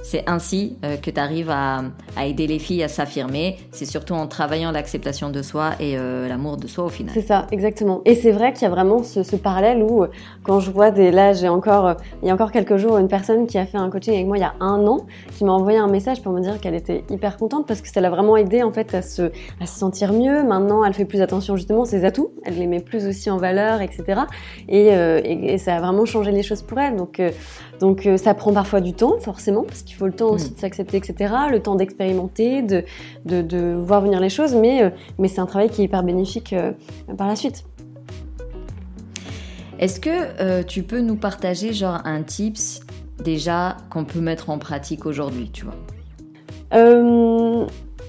c'est 0.07 0.23
ainsi 0.29 0.77
euh, 0.85 0.97
que 0.97 1.11
tu 1.11 1.19
arrives 1.19 1.51
à, 1.51 1.83
aider 2.25 2.47
les 2.47 2.61
filles 2.61 2.85
à 2.85 2.89
s'affirmer. 2.89 3.57
C'est 3.73 3.87
surtout 3.87 4.15
en 4.15 4.29
travaillant 4.29 4.71
l'acceptation 4.71 5.31
de 5.31 5.43
soi 5.43 5.73
et 5.81 5.99
euh, 5.99 6.29
l'amour 6.29 6.57
de 6.59 6.69
soi 6.69 6.85
au 6.85 6.89
final. 6.89 7.13
C'est 7.13 7.27
ça, 7.27 7.49
exactement. 7.51 8.03
Et 8.05 8.15
c'est 8.15 8.31
vrai 8.31 8.53
qu'il 8.53 8.63
y 8.63 8.67
a 8.67 8.71
vraiment 8.71 9.03
ce, 9.03 9.35
parallèle 9.35 9.83
où, 9.83 10.07
quand 10.45 10.61
je 10.61 10.71
vois 10.71 10.93
des. 10.93 11.11
Là, 11.11 11.33
j'ai 11.33 11.49
encore. 11.49 11.87
euh, 11.87 11.95
il 12.23 12.29
y 12.29 12.31
a 12.31 12.35
encore 12.35 12.53
quelques 12.53 12.77
jours, 12.77 12.99
une 12.99 13.09
personne 13.09 13.49
qui 13.49 13.59
a 13.59 13.67
fait 13.67 13.79
un 13.79 13.91
coaching 13.91 14.15
avec 14.15 14.27
moi 14.27 14.37
il 14.39 14.43
y 14.43 14.45
a 14.45 14.55
un 14.61 14.87
an, 14.87 15.07
qui 15.37 15.45
m'a 15.45 15.53
envoyé 15.53 15.79
un 15.79 15.89
message 15.89 16.23
pour 16.23 16.33
me 16.33 16.41
dire 16.41 16.61
qu'elle 16.61 16.77
était 16.77 17.03
hyper 17.11 17.37
contente 17.37 17.67
parce 17.67 17.81
que 17.81 17.89
ça 17.89 18.01
l'a 18.01 18.11
vraiment 18.11 18.37
aidé 18.37 18.63
en 18.63 18.71
fait 18.71 18.95
à 18.95 19.03
se, 19.03 19.33
sentir 19.65 20.13
mieux. 20.13 20.45
Maintenant, 20.45 20.85
elle 20.85 20.95
fait 20.95 21.05
plus 21.05 21.21
attention 21.21 21.57
justement 21.57 21.83
à 21.83 21.87
ses 21.87 22.05
atouts. 22.05 22.31
Elle 22.45 22.59
les 22.59 22.69
met 22.69 22.81
plus 22.81 23.07
aussi 23.07 23.29
en 23.29 23.39
valeur, 23.39 23.81
etc. 23.81 24.21
Et, 24.69 24.87
et, 24.87 25.59
ça 25.59 25.77
a 25.77 25.81
vraiment 25.81 26.05
changé 26.05 26.31
les 26.31 26.45
choses 26.45 26.63
pour 26.63 26.79
elle. 26.79 26.95
Donc, 26.95 27.21
donc 27.81 28.07
euh, 28.07 28.17
ça 28.17 28.35
prend 28.35 28.53
parfois 28.53 28.81
du 28.81 28.93
temps, 28.93 29.19
forcément, 29.21 29.63
parce 29.65 29.83
qu'il 29.83 29.97
faut 29.97 30.07
le 30.07 30.13
temps 30.13 30.31
aussi 30.31 30.51
Mm. 30.51 30.55
de 30.55 30.59
s'accepter, 30.61 30.97
etc. 30.97 31.35
Le 31.51 31.61
temps 31.61 31.75
d'expérimenter, 31.75 32.63
de, 32.63 32.85
de, 33.25 33.43
de 33.43 33.75
voir 33.75 34.01
venir 34.01 34.21
les 34.21 34.31
choses, 34.31 34.55
mais, 34.55 34.83
euh, 34.83 34.91
mais 35.19 35.29
c'est 35.29 35.41
un 35.41 35.47
travail 35.47 35.69
qui 35.71 35.83
est 35.83 35.85
hyper 35.85 36.03
bénéfique 36.03 36.53
euh, 36.53 36.73
par 37.17 37.27
la 37.29 37.37
suite. 37.37 37.65
Est-ce 39.79 40.01
que 40.01 40.11
euh, 40.41 40.63
tu 40.63 40.83
peux 40.83 41.01
nous 41.01 41.17
partager 41.17 41.73
genre 41.73 42.01
un 42.05 42.23
tips 42.23 42.81
déjà 43.23 43.77
qu'on 43.91 44.05
peut 44.05 44.21
mettre 44.21 44.49
en 44.51 44.59
pratique 44.59 45.05
aujourd'hui, 45.05 45.51
tu 45.53 45.65
vois? 45.65 45.75
Euh, 46.75 47.67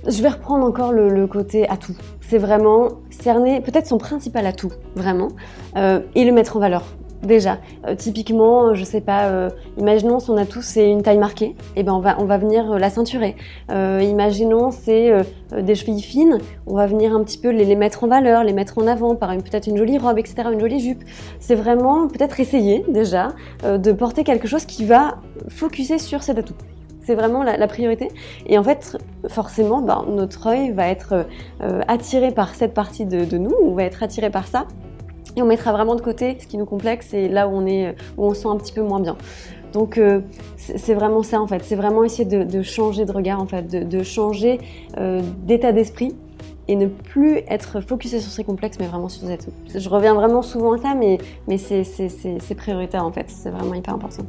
je 0.07 0.21
vais 0.21 0.29
reprendre 0.29 0.65
encore 0.65 0.93
le, 0.93 1.09
le 1.09 1.27
côté 1.27 1.67
atout. 1.69 1.95
C'est 2.21 2.37
vraiment 2.37 2.89
cerner 3.09 3.61
peut-être 3.61 3.87
son 3.87 3.97
principal 3.97 4.45
atout, 4.45 4.71
vraiment, 4.95 5.29
euh, 5.75 5.99
et 6.15 6.23
le 6.25 6.31
mettre 6.31 6.57
en 6.57 6.59
valeur. 6.59 6.83
Déjà, 7.23 7.57
Euh, 7.87 7.95
typiquement, 7.95 8.73
je 8.75 8.83
sais 8.83 9.01
pas, 9.01 9.25
euh, 9.25 9.49
imaginons 9.77 10.19
son 10.19 10.37
atout 10.37 10.61
c'est 10.61 10.89
une 10.89 11.01
taille 11.01 11.17
marquée, 11.17 11.55
et 11.75 11.83
ben 11.83 11.93
on 11.93 11.99
va 11.99 12.15
on 12.19 12.25
va 12.25 12.37
venir 12.37 12.73
euh, 12.73 12.77
la 12.77 12.89
ceinturer. 12.89 13.35
Euh, 13.71 14.01
imaginons 14.03 14.71
c'est 14.71 15.11
euh, 15.11 15.23
euh, 15.53 15.61
des 15.61 15.75
chevilles 15.75 16.01
fines, 16.01 16.37
on 16.67 16.75
va 16.75 16.85
venir 16.85 17.15
un 17.15 17.23
petit 17.23 17.37
peu 17.37 17.49
les, 17.49 17.65
les 17.65 17.75
mettre 17.75 18.03
en 18.03 18.07
valeur, 18.07 18.43
les 18.43 18.53
mettre 18.53 18.77
en 18.77 18.87
avant 18.87 19.15
par 19.15 19.35
peut-être 19.37 19.67
une 19.67 19.77
jolie 19.77 19.97
robe, 19.97 20.19
etc., 20.19 20.49
une 20.53 20.59
jolie 20.59 20.79
jupe. 20.79 21.03
C'est 21.39 21.55
vraiment 21.55 22.07
peut-être 22.07 22.39
essayer 22.39 22.85
déjà 22.87 23.29
euh, 23.63 23.77
de 23.77 23.91
porter 23.91 24.23
quelque 24.23 24.47
chose 24.47 24.65
qui 24.65 24.85
va 24.85 25.15
focuser 25.49 25.97
sur 25.99 26.21
cet 26.23 26.37
atout. 26.37 26.55
C'est 27.03 27.15
vraiment 27.15 27.41
la, 27.41 27.67
priorité. 27.67 28.09
Et 28.47 28.57
en 28.57 28.63
fait, 28.63 28.97
forcément, 29.29 29.81
ben, 29.81 30.03
notre 30.09 30.47
œil 30.47 30.71
va 30.71 30.89
être 30.89 31.25
euh, 31.61 31.79
attiré 31.87 32.31
par 32.31 32.53
cette 32.53 32.73
partie 32.73 33.05
de, 33.05 33.23
de 33.23 33.37
nous, 33.37 33.55
ou 33.63 33.73
va 33.75 33.83
être 33.83 34.03
attiré 34.03 34.29
par 34.29 34.45
ça. 34.45 34.67
Et 35.37 35.41
on 35.43 35.45
mettra 35.45 35.71
vraiment 35.71 35.95
de 35.95 36.01
côté 36.01 36.35
ce 36.41 36.47
qui 36.47 36.57
nous 36.57 36.65
complexe 36.65 37.13
et 37.13 37.29
là 37.29 37.47
où 37.47 37.51
on 37.51 37.65
est, 37.67 37.95
où 38.17 38.25
on 38.25 38.33
se 38.33 38.41
sent 38.41 38.47
un 38.47 38.57
petit 38.57 38.73
peu 38.73 38.81
moins 38.81 38.99
bien. 38.99 39.15
Donc 39.71 39.99
euh, 39.99 40.21
c'est 40.55 40.95
vraiment 40.95 41.21
ça 41.21 41.39
en 41.39 41.45
fait. 41.45 41.63
C'est 41.63 41.75
vraiment 41.75 42.03
essayer 42.03 42.25
de, 42.25 42.61
changer 42.63 43.05
de 43.05 43.11
regard 43.11 43.39
en 43.39 43.45
fait, 43.45 43.67
de, 43.67 44.03
changer 44.03 44.59
euh, 44.97 45.21
d'état 45.43 45.71
d'esprit 45.71 46.15
et 46.67 46.75
ne 46.75 46.87
plus 46.87 47.37
être 47.47 47.81
focusé 47.81 48.19
sur 48.19 48.31
ses 48.31 48.43
complexes, 48.43 48.77
mais 48.79 48.87
vraiment 48.87 49.09
sur 49.09 49.27
ses 49.27 49.33
atouts. 49.33 49.53
Je 49.73 49.87
reviens 49.87 50.15
vraiment 50.15 50.41
souvent 50.41 50.73
à 50.73 50.79
ça, 50.79 50.95
mais, 50.95 51.19
mais 51.47 51.57
c'est- 51.57 52.55
prioritaire 52.57 53.05
en 53.05 53.11
fait. 53.11 53.25
C'est 53.29 53.51
vraiment 53.51 53.75
hyper 53.75 53.93
important. 53.93 54.25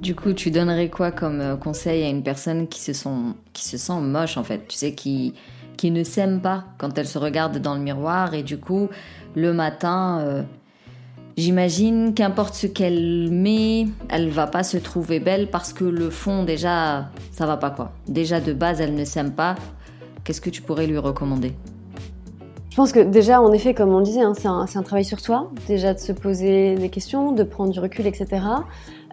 Du 0.00 0.14
coup, 0.14 0.32
tu 0.32 0.50
donnerais 0.50 0.88
quoi 0.88 1.12
comme 1.12 1.40
euh, 1.40 1.56
conseil 1.56 2.02
à 2.02 2.08
une 2.08 2.22
personne 2.22 2.66
qui 2.66 2.80
se, 2.80 2.94
sent, 2.94 3.10
qui 3.52 3.68
se 3.68 3.76
sent 3.76 4.00
moche 4.00 4.38
en 4.38 4.44
fait? 4.44 4.66
Tu 4.66 4.78
sais, 4.78 4.94
qui, 4.94 5.34
qui 5.76 5.90
ne 5.90 6.04
s'aime 6.04 6.40
pas 6.40 6.64
quand 6.78 6.98
elle 6.98 7.06
se 7.06 7.18
regarde 7.18 7.58
dans 7.58 7.74
le 7.74 7.80
miroir 7.80 8.34
et 8.34 8.42
du 8.42 8.58
coup, 8.58 8.88
le 9.34 9.52
matin, 9.52 10.20
euh, 10.20 10.42
j'imagine 11.36 12.14
qu'importe 12.14 12.54
ce 12.54 12.66
qu'elle 12.66 13.30
met, 13.30 13.86
elle 14.08 14.28
va 14.28 14.46
pas 14.46 14.62
se 14.62 14.76
trouver 14.76 15.20
belle 15.20 15.48
parce 15.48 15.72
que 15.72 15.84
le 15.84 16.10
fond, 16.10 16.44
déjà, 16.44 17.10
ça 17.32 17.46
va 17.46 17.56
pas 17.56 17.70
quoi. 17.70 17.92
Déjà 18.08 18.40
de 18.40 18.52
base, 18.52 18.80
elle 18.80 18.94
ne 18.94 19.04
s'aime 19.04 19.32
pas. 19.32 19.56
Qu'est-ce 20.24 20.40
que 20.40 20.50
tu 20.50 20.62
pourrais 20.62 20.86
lui 20.86 20.98
recommander? 20.98 21.54
Je 22.70 22.76
pense 22.76 22.92
que 22.92 23.00
déjà, 23.00 23.40
en 23.40 23.52
effet, 23.52 23.74
comme 23.74 23.92
on 23.92 23.98
le 23.98 24.04
disait, 24.04 24.22
hein, 24.22 24.32
c'est 24.38 24.46
un, 24.46 24.64
un 24.72 24.82
travail 24.82 25.04
sur 25.04 25.18
soi, 25.18 25.50
déjà 25.66 25.92
de 25.92 25.98
se 25.98 26.12
poser 26.12 26.76
des 26.76 26.88
questions, 26.88 27.32
de 27.32 27.42
prendre 27.42 27.72
du 27.72 27.80
recul, 27.80 28.06
etc. 28.06 28.42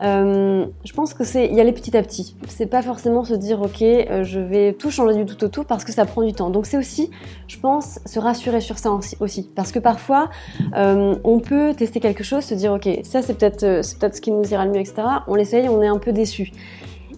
Euh, 0.03 0.65
je 0.83 0.93
pense 0.93 1.13
que 1.13 1.23
c'est 1.23 1.47
y 1.47 1.59
aller 1.59 1.73
petit 1.73 1.95
à 1.97 2.03
petit. 2.03 2.35
C'est 2.47 2.67
pas 2.67 2.81
forcément 2.81 3.23
se 3.23 3.33
dire 3.33 3.61
ok, 3.61 3.81
euh, 3.81 4.23
je 4.23 4.39
vais 4.39 4.73
tout 4.73 4.91
changer 4.91 5.23
du 5.23 5.25
tout 5.25 5.43
au 5.45 5.47
tout 5.47 5.63
parce 5.63 5.83
que 5.83 5.91
ça 5.91 6.05
prend 6.05 6.23
du 6.23 6.33
temps. 6.33 6.49
Donc 6.49 6.65
c'est 6.65 6.77
aussi, 6.77 7.09
je 7.47 7.57
pense, 7.57 7.99
se 8.05 8.19
rassurer 8.19 8.61
sur 8.61 8.77
ça 8.77 8.91
aussi, 9.19 9.49
parce 9.55 9.71
que 9.71 9.79
parfois 9.79 10.29
euh, 10.75 11.15
on 11.23 11.39
peut 11.39 11.73
tester 11.73 11.99
quelque 11.99 12.23
chose, 12.23 12.43
se 12.43 12.53
dire 12.53 12.73
ok, 12.73 12.87
ça 13.03 13.21
c'est 13.21 13.37
peut-être 13.37 13.83
c'est 13.83 13.99
peut-être 13.99 14.15
ce 14.15 14.21
qui 14.21 14.31
nous 14.31 14.43
ira 14.51 14.65
le 14.65 14.71
mieux, 14.71 14.79
etc. 14.79 15.03
On 15.27 15.35
l'essaye, 15.35 15.67
on 15.69 15.81
est 15.81 15.87
un 15.87 15.99
peu 15.99 16.11
déçu. 16.11 16.51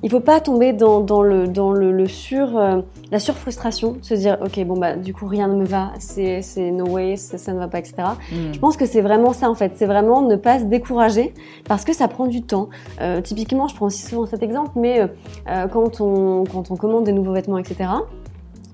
Il 0.04 0.10
faut 0.10 0.20
pas 0.20 0.40
tomber 0.40 0.74
dans, 0.74 1.02
dans 1.02 1.22
le 1.22 1.48
dans 1.48 1.72
le, 1.72 1.92
le 1.92 2.08
sur 2.08 2.58
euh, 2.58 2.82
la 3.12 3.20
surfrustration, 3.20 3.98
se 4.02 4.14
dire 4.14 4.38
ok 4.44 4.64
bon 4.66 4.78
bah 4.78 4.96
du 4.96 5.14
coup 5.14 5.28
rien 5.28 5.48
ne 5.48 5.56
me 5.56 5.66
va, 5.66 5.92
c'est 6.00 6.42
c'est 6.42 6.72
no 6.72 6.86
way, 6.86 7.16
ça 7.16 7.54
ne 7.54 7.60
va 7.60 7.68
pas, 7.68 7.80
etc. 7.80 7.96
Hmm. 8.32 8.54
Je 8.54 8.60
pense 8.60 8.78
que 8.78 8.86
c'est 8.86 9.02
vraiment 9.02 9.34
ça 9.34 9.50
en 9.50 9.56
fait, 9.56 9.74
c'est 9.76 9.86
vraiment 9.86 10.22
ne 10.22 10.36
pas 10.36 10.60
se 10.60 10.66
décourager 10.66 11.34
parce 11.68 11.86
que 11.86 11.94
ça 11.94 12.08
prend 12.08 12.28
du 12.28 12.42
temps. 12.42 12.70
Euh, 13.02 13.22
typiquement, 13.22 13.68
je 13.68 13.76
prends 13.76 13.88
aussi 13.88 14.02
souvent 14.02 14.26
cet 14.26 14.44
exemple, 14.44 14.72
mais 14.76 15.02
euh, 15.02 15.08
euh, 15.50 15.68
quand, 15.68 16.02
on, 16.02 16.44
quand 16.46 16.72
on 16.72 16.76
commande 16.76 17.04
des 17.04 17.12
nouveaux 17.12 17.34
vêtements, 17.34 17.58
etc., 17.58 17.90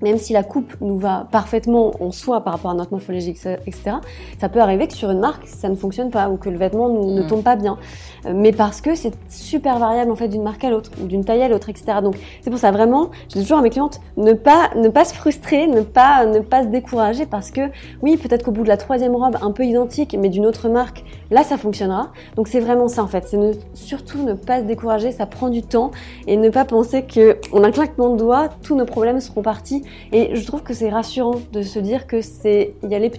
même 0.02 0.18
si 0.18 0.32
la 0.32 0.42
coupe 0.42 0.74
nous 0.80 0.98
va 0.98 1.26
parfaitement 1.30 1.92
en 2.00 2.12
soi 2.12 2.42
par 2.42 2.52
rapport 2.54 2.70
à 2.70 2.74
notre 2.74 2.92
morphologie, 2.92 3.30
etc., 3.30 3.96
ça 4.38 4.48
peut 4.48 4.60
arriver 4.60 4.86
que 4.88 4.94
sur 4.94 5.10
une 5.10 5.20
marque, 5.20 5.46
ça 5.46 5.68
ne 5.68 5.74
fonctionne 5.74 6.10
pas 6.10 6.28
ou 6.28 6.36
que 6.36 6.48
le 6.50 6.58
vêtement 6.58 6.88
nous- 6.88 7.12
ne 7.14 7.22
Mm. 7.22 7.26
tombe 7.28 7.42
pas 7.42 7.56
bien. 7.56 7.78
Euh, 8.26 8.32
mais 8.34 8.52
parce 8.52 8.80
que 8.80 8.94
c'est 8.94 9.14
super 9.30 9.78
variable 9.78 10.10
en 10.10 10.16
fait 10.16 10.28
d'une 10.28 10.42
marque 10.42 10.64
à 10.64 10.70
l'autre 10.70 10.90
ou 11.02 11.06
d'une 11.06 11.24
taille 11.24 11.42
à 11.42 11.48
l'autre, 11.48 11.68
etc. 11.70 11.98
Donc 12.02 12.16
c'est 12.42 12.50
pour 12.50 12.58
ça 12.58 12.70
vraiment, 12.72 13.10
je 13.28 13.34
dis 13.38 13.42
toujours 13.42 13.58
à 13.58 13.62
mes 13.62 13.70
clientes, 13.70 14.00
ne 14.16 14.32
pas, 14.32 14.70
ne 14.76 14.88
pas 14.88 15.04
se 15.04 15.14
frustrer, 15.14 15.66
ne 15.66 15.80
pas, 15.80 16.26
ne 16.26 16.40
pas 16.40 16.62
se 16.62 16.68
décourager 16.68 17.24
parce 17.26 17.50
que 17.50 17.62
oui, 18.02 18.16
peut-être 18.16 18.44
qu'au 18.44 18.50
bout 18.50 18.64
de 18.64 18.68
la 18.68 18.76
troisième 18.76 19.14
robe 19.16 19.36
un 19.40 19.50
peu 19.52 19.64
identique 19.64 20.16
mais 20.18 20.28
d'une 20.28 20.44
autre 20.46 20.68
marque, 20.68 21.04
là 21.30 21.42
ça 21.42 21.56
fonctionnera. 21.56 22.08
Donc 22.36 22.48
c'est 22.48 22.60
vraiment 22.60 22.88
ça 22.88 23.02
en 23.02 23.06
fait, 23.06 23.26
c'est 23.28 23.38
surtout 23.74 24.18
ne 24.22 24.34
pas 24.34 24.58
se 24.60 24.64
décourager, 24.64 25.12
ça 25.12 25.26
prend 25.26 25.48
du 25.48 25.62
temps 25.62 25.90
et 26.26 26.36
ne 26.36 26.48
pas 26.50 26.64
penser 26.64 27.02
que 27.04 27.38
en 27.52 27.64
un 27.64 27.70
claquement 27.70 28.10
de 28.10 28.18
doigts, 28.18 28.48
tous 28.62 28.76
nos 28.76 28.84
problèmes 28.84 29.20
seront 29.20 29.42
partis 29.42 29.82
Et 30.12 30.34
je 30.34 30.46
trouve 30.46 30.62
que 30.62 30.74
c'est 30.74 30.90
rassurant 30.90 31.40
de 31.52 31.62
se 31.62 31.78
dire 31.78 32.06
que 32.06 32.20
c'est 32.20 32.74
y 32.88 32.94
aller 32.94 33.12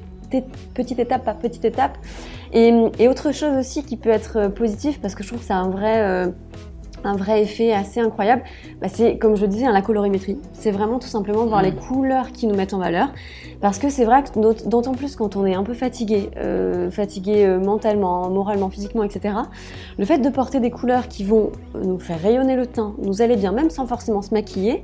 petite 0.73 0.99
étape 0.99 1.23
par 1.23 1.37
petite 1.37 1.65
étape. 1.65 1.97
Et, 2.53 2.73
et, 2.99 3.07
autre 3.07 3.33
chose 3.33 3.57
aussi 3.57 3.83
qui 3.83 3.97
peut 3.97 4.09
être 4.09 4.47
positif, 4.49 5.01
parce 5.01 5.15
que 5.15 5.23
je 5.23 5.29
trouve 5.29 5.39
que 5.39 5.45
c'est 5.45 5.53
un 5.53 5.69
vrai 5.69 6.31
un 7.03 7.15
vrai 7.15 7.41
effet 7.43 7.73
assez 7.73 7.99
incroyable, 7.99 8.43
bah, 8.81 8.87
c'est 8.89 9.17
comme 9.17 9.35
je 9.35 9.45
disais 9.45 9.65
hein, 9.65 9.71
la 9.71 9.81
colorimétrie. 9.81 10.37
C'est 10.53 10.71
vraiment 10.71 10.99
tout 10.99 11.07
simplement 11.07 11.45
voir 11.45 11.61
les 11.61 11.71
mm. 11.71 11.75
couleurs 11.75 12.31
qui 12.31 12.47
nous 12.47 12.55
mettent 12.55 12.73
en 12.73 12.79
valeur. 12.79 13.09
Parce 13.61 13.79
que 13.79 13.89
c'est 13.89 14.05
vrai 14.05 14.23
que 14.23 14.67
d'autant 14.67 14.93
plus 14.93 15.15
quand 15.15 15.35
on 15.35 15.45
est 15.45 15.55
un 15.55 15.63
peu 15.63 15.73
fatigué, 15.73 16.29
euh, 16.37 16.91
fatigué 16.91 17.45
euh, 17.45 17.59
mentalement, 17.59 18.29
moralement, 18.29 18.69
physiquement, 18.69 19.03
etc. 19.03 19.35
Le 19.97 20.05
fait 20.05 20.19
de 20.19 20.29
porter 20.29 20.59
des 20.59 20.71
couleurs 20.71 21.07
qui 21.07 21.23
vont 21.23 21.51
nous 21.81 21.99
faire 21.99 22.21
rayonner 22.21 22.55
le 22.55 22.67
teint, 22.67 22.93
nous 23.01 23.21
aller 23.21 23.35
bien, 23.35 23.51
même 23.51 23.69
sans 23.69 23.87
forcément 23.87 24.21
se 24.21 24.33
maquiller, 24.33 24.83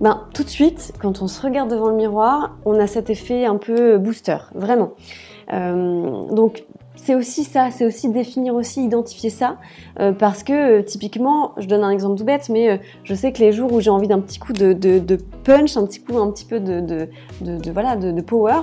ben, 0.00 0.22
tout 0.32 0.44
de 0.44 0.48
suite, 0.48 0.92
quand 1.00 1.22
on 1.22 1.28
se 1.28 1.42
regarde 1.42 1.70
devant 1.70 1.88
le 1.88 1.96
miroir, 1.96 2.56
on 2.64 2.78
a 2.78 2.86
cet 2.86 3.10
effet 3.10 3.44
un 3.46 3.56
peu 3.56 3.98
booster, 3.98 4.38
vraiment. 4.54 4.92
Euh, 5.52 6.26
donc 6.32 6.64
c'est 6.98 7.14
aussi 7.14 7.44
ça, 7.44 7.70
c'est 7.70 7.86
aussi 7.86 8.08
définir 8.10 8.54
aussi, 8.54 8.84
identifier 8.84 9.30
ça, 9.30 9.56
euh, 10.00 10.12
parce 10.12 10.42
que 10.42 10.80
euh, 10.80 10.82
typiquement, 10.82 11.52
je 11.56 11.66
donne 11.66 11.82
un 11.82 11.90
exemple 11.90 12.18
tout 12.18 12.24
bête, 12.24 12.48
mais 12.50 12.70
euh, 12.70 12.76
je 13.04 13.14
sais 13.14 13.32
que 13.32 13.38
les 13.38 13.52
jours 13.52 13.72
où 13.72 13.80
j'ai 13.80 13.90
envie 13.90 14.08
d'un 14.08 14.20
petit 14.20 14.38
coup 14.38 14.52
de, 14.52 15.18
punch, 15.44 15.76
un 15.76 15.86
petit 15.86 16.00
coup, 16.00 16.18
un 16.18 16.30
petit 16.30 16.44
peu 16.44 16.60
de, 16.60 17.08
power, 18.20 18.62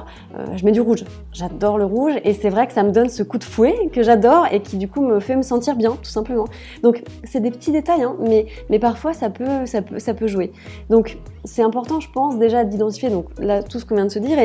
je 0.56 0.65
mets 0.65 0.71
du 0.71 0.82
rouge. 0.82 1.06
J'adore 1.32 1.78
le 1.78 1.86
rouge 1.86 2.13
et 2.24 2.34
c'est 2.34 2.50
vrai 2.50 2.67
que 2.67 2.74
ça 2.74 2.84
me 2.84 2.91
donne 2.91 3.10
ce 3.10 3.24
coup 3.24 3.38
de 3.38 3.43
fouet 3.43 3.89
que 3.91 4.04
j'adore 4.04 4.48
et 4.52 4.62
qui 4.62 4.78
du 4.78 4.88
coup 4.88 5.02
me 5.02 5.19
fait 5.19 5.36
me 5.36 5.41
sentir 5.41 5.76
bien, 5.76 5.91
tout 5.91 6.10
simplement. 6.10 6.45
Donc 6.84 7.04
c'est 7.24 7.39
des 7.39 7.52
petits 7.52 7.71
détails, 7.71 8.04
hein, 8.04 8.15
mais, 8.69 8.80
parfois 8.80 9.13
ça 9.13 9.30
peut, 9.30 10.28
jouer. 10.28 10.52
Donc 10.89 11.17
c'est 11.45 11.63
important, 11.63 12.00
je 12.00 12.12
pense, 12.12 12.38
déjà 12.38 12.63
d'identifier 12.63 13.10
donc 13.10 13.28
là 13.39 13.63
tout 13.63 13.80
ce 13.80 13.86
qu'on 13.86 13.95
vient 13.95 14.06
de 14.06 14.12
se 14.12 14.19
dire 14.19 14.38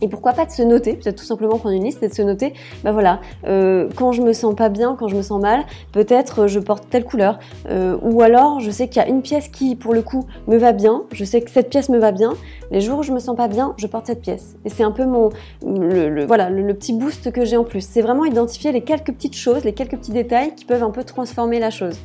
et 0.00 0.08
pourquoi 0.08 0.32
pas 0.32 0.46
de 0.46 0.50
se 0.50 0.62
noter, 0.62 0.94
peut-être 0.94 1.16
tout 1.16 1.24
simplement 1.24 1.58
prendre 1.58 1.74
une 1.74 1.84
liste 1.84 2.02
et 2.02 2.08
de 2.08 2.14
se 2.14 2.22
noter, 2.22 2.54
bah 2.84 2.92
voilà, 2.92 3.20
euh, 3.46 3.88
quand 3.96 4.12
je 4.12 4.22
me 4.22 4.32
sens 4.32 4.54
pas 4.54 4.68
bien, 4.68 4.96
quand 4.98 5.08
je 5.08 5.16
me 5.16 5.22
sens 5.22 5.40
mal, 5.40 5.64
peut-être 5.92 6.42
euh, 6.42 6.46
je 6.46 6.58
porte 6.58 6.88
telle 6.88 7.04
couleur. 7.04 7.38
Euh, 7.68 7.96
ou 8.02 8.22
alors 8.22 8.60
je 8.60 8.70
sais 8.70 8.88
qu'il 8.88 9.02
y 9.02 9.04
a 9.04 9.08
une 9.08 9.22
pièce 9.22 9.48
qui, 9.48 9.76
pour 9.76 9.94
le 9.94 10.02
coup, 10.02 10.26
me 10.46 10.56
va 10.56 10.72
bien, 10.72 11.02
je 11.12 11.24
sais 11.24 11.40
que 11.40 11.50
cette 11.50 11.68
pièce 11.68 11.88
me 11.88 11.98
va 11.98 12.12
bien, 12.12 12.32
les 12.70 12.80
jours 12.80 13.00
où 13.00 13.02
je 13.02 13.12
me 13.12 13.18
sens 13.18 13.36
pas 13.36 13.48
bien, 13.48 13.74
je 13.76 13.86
porte 13.86 14.06
cette 14.06 14.22
pièce. 14.22 14.56
Et 14.64 14.70
c'est 14.70 14.84
un 14.84 14.92
peu 14.92 15.04
mon, 15.04 15.30
le, 15.64 16.24
voilà, 16.26 16.50
le, 16.50 16.70
petit 16.74 16.92
boost 16.92 17.30
que 17.30 17.44
j'ai 17.44 17.56
en 17.56 17.64
plus. 17.64 17.86
C'est 17.86 18.00
vraiment 18.00 18.24
identifier 18.24 18.72
les 18.72 18.82
quelques 18.82 19.12
petites 19.12 19.36
choses, 19.36 19.64
les 19.64 19.74
quelques 19.74 19.96
petits 19.96 20.12
détails 20.12 20.54
qui 20.54 20.64
peuvent 20.64 20.82
un 20.82 20.90
peu 20.90 21.04
transformer 21.04 21.58
la 21.58 21.70
chose. 21.70 21.98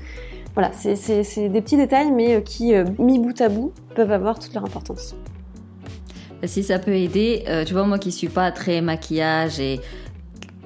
Voilà, 0.56 0.72
c'est 0.74 1.50
des 1.50 1.62
petits 1.62 1.78
détails, 1.78 2.12
mais 2.12 2.42
qui, 2.42 2.74
mis 2.98 3.20
bout 3.20 3.40
à 3.42 3.50
bout, 3.50 3.74
peuvent 3.94 4.12
avoir 4.12 4.40
toute 4.40 4.54
leur 4.54 4.64
importance. 4.64 5.16
Si 6.44 6.64
ça 6.64 6.80
peut 6.80 6.96
aider, 6.96 7.44
euh, 7.48 7.64
tu 7.66 7.74
vois, 7.74 7.84
moi 7.84 7.98
qui 7.98 8.12
suis 8.12 8.28
pas 8.28 8.52
très 8.52 8.82
maquillage 8.82 9.60
et 9.60 9.80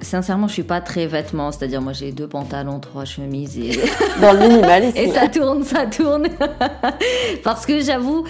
sincèrement, 0.00 0.48
je 0.48 0.54
suis 0.54 0.62
pas 0.62 0.80
très 0.80 1.06
vêtements, 1.06 1.52
c'est-à-dire 1.52 1.80
moi 1.80 1.92
j'ai 1.92 2.12
deux 2.12 2.26
pantalons, 2.26 2.80
trois 2.80 3.04
chemises 3.04 3.58
et 3.58 3.80
dans 4.20 4.32
le 4.32 4.40
minimalisme. 4.40 4.96
et 4.96 5.10
ça 5.10 5.28
tourne, 5.28 5.62
ça 5.62 5.86
tourne. 5.86 6.26
Parce 7.44 7.66
que 7.66 7.80
j'avoue, 7.80 8.24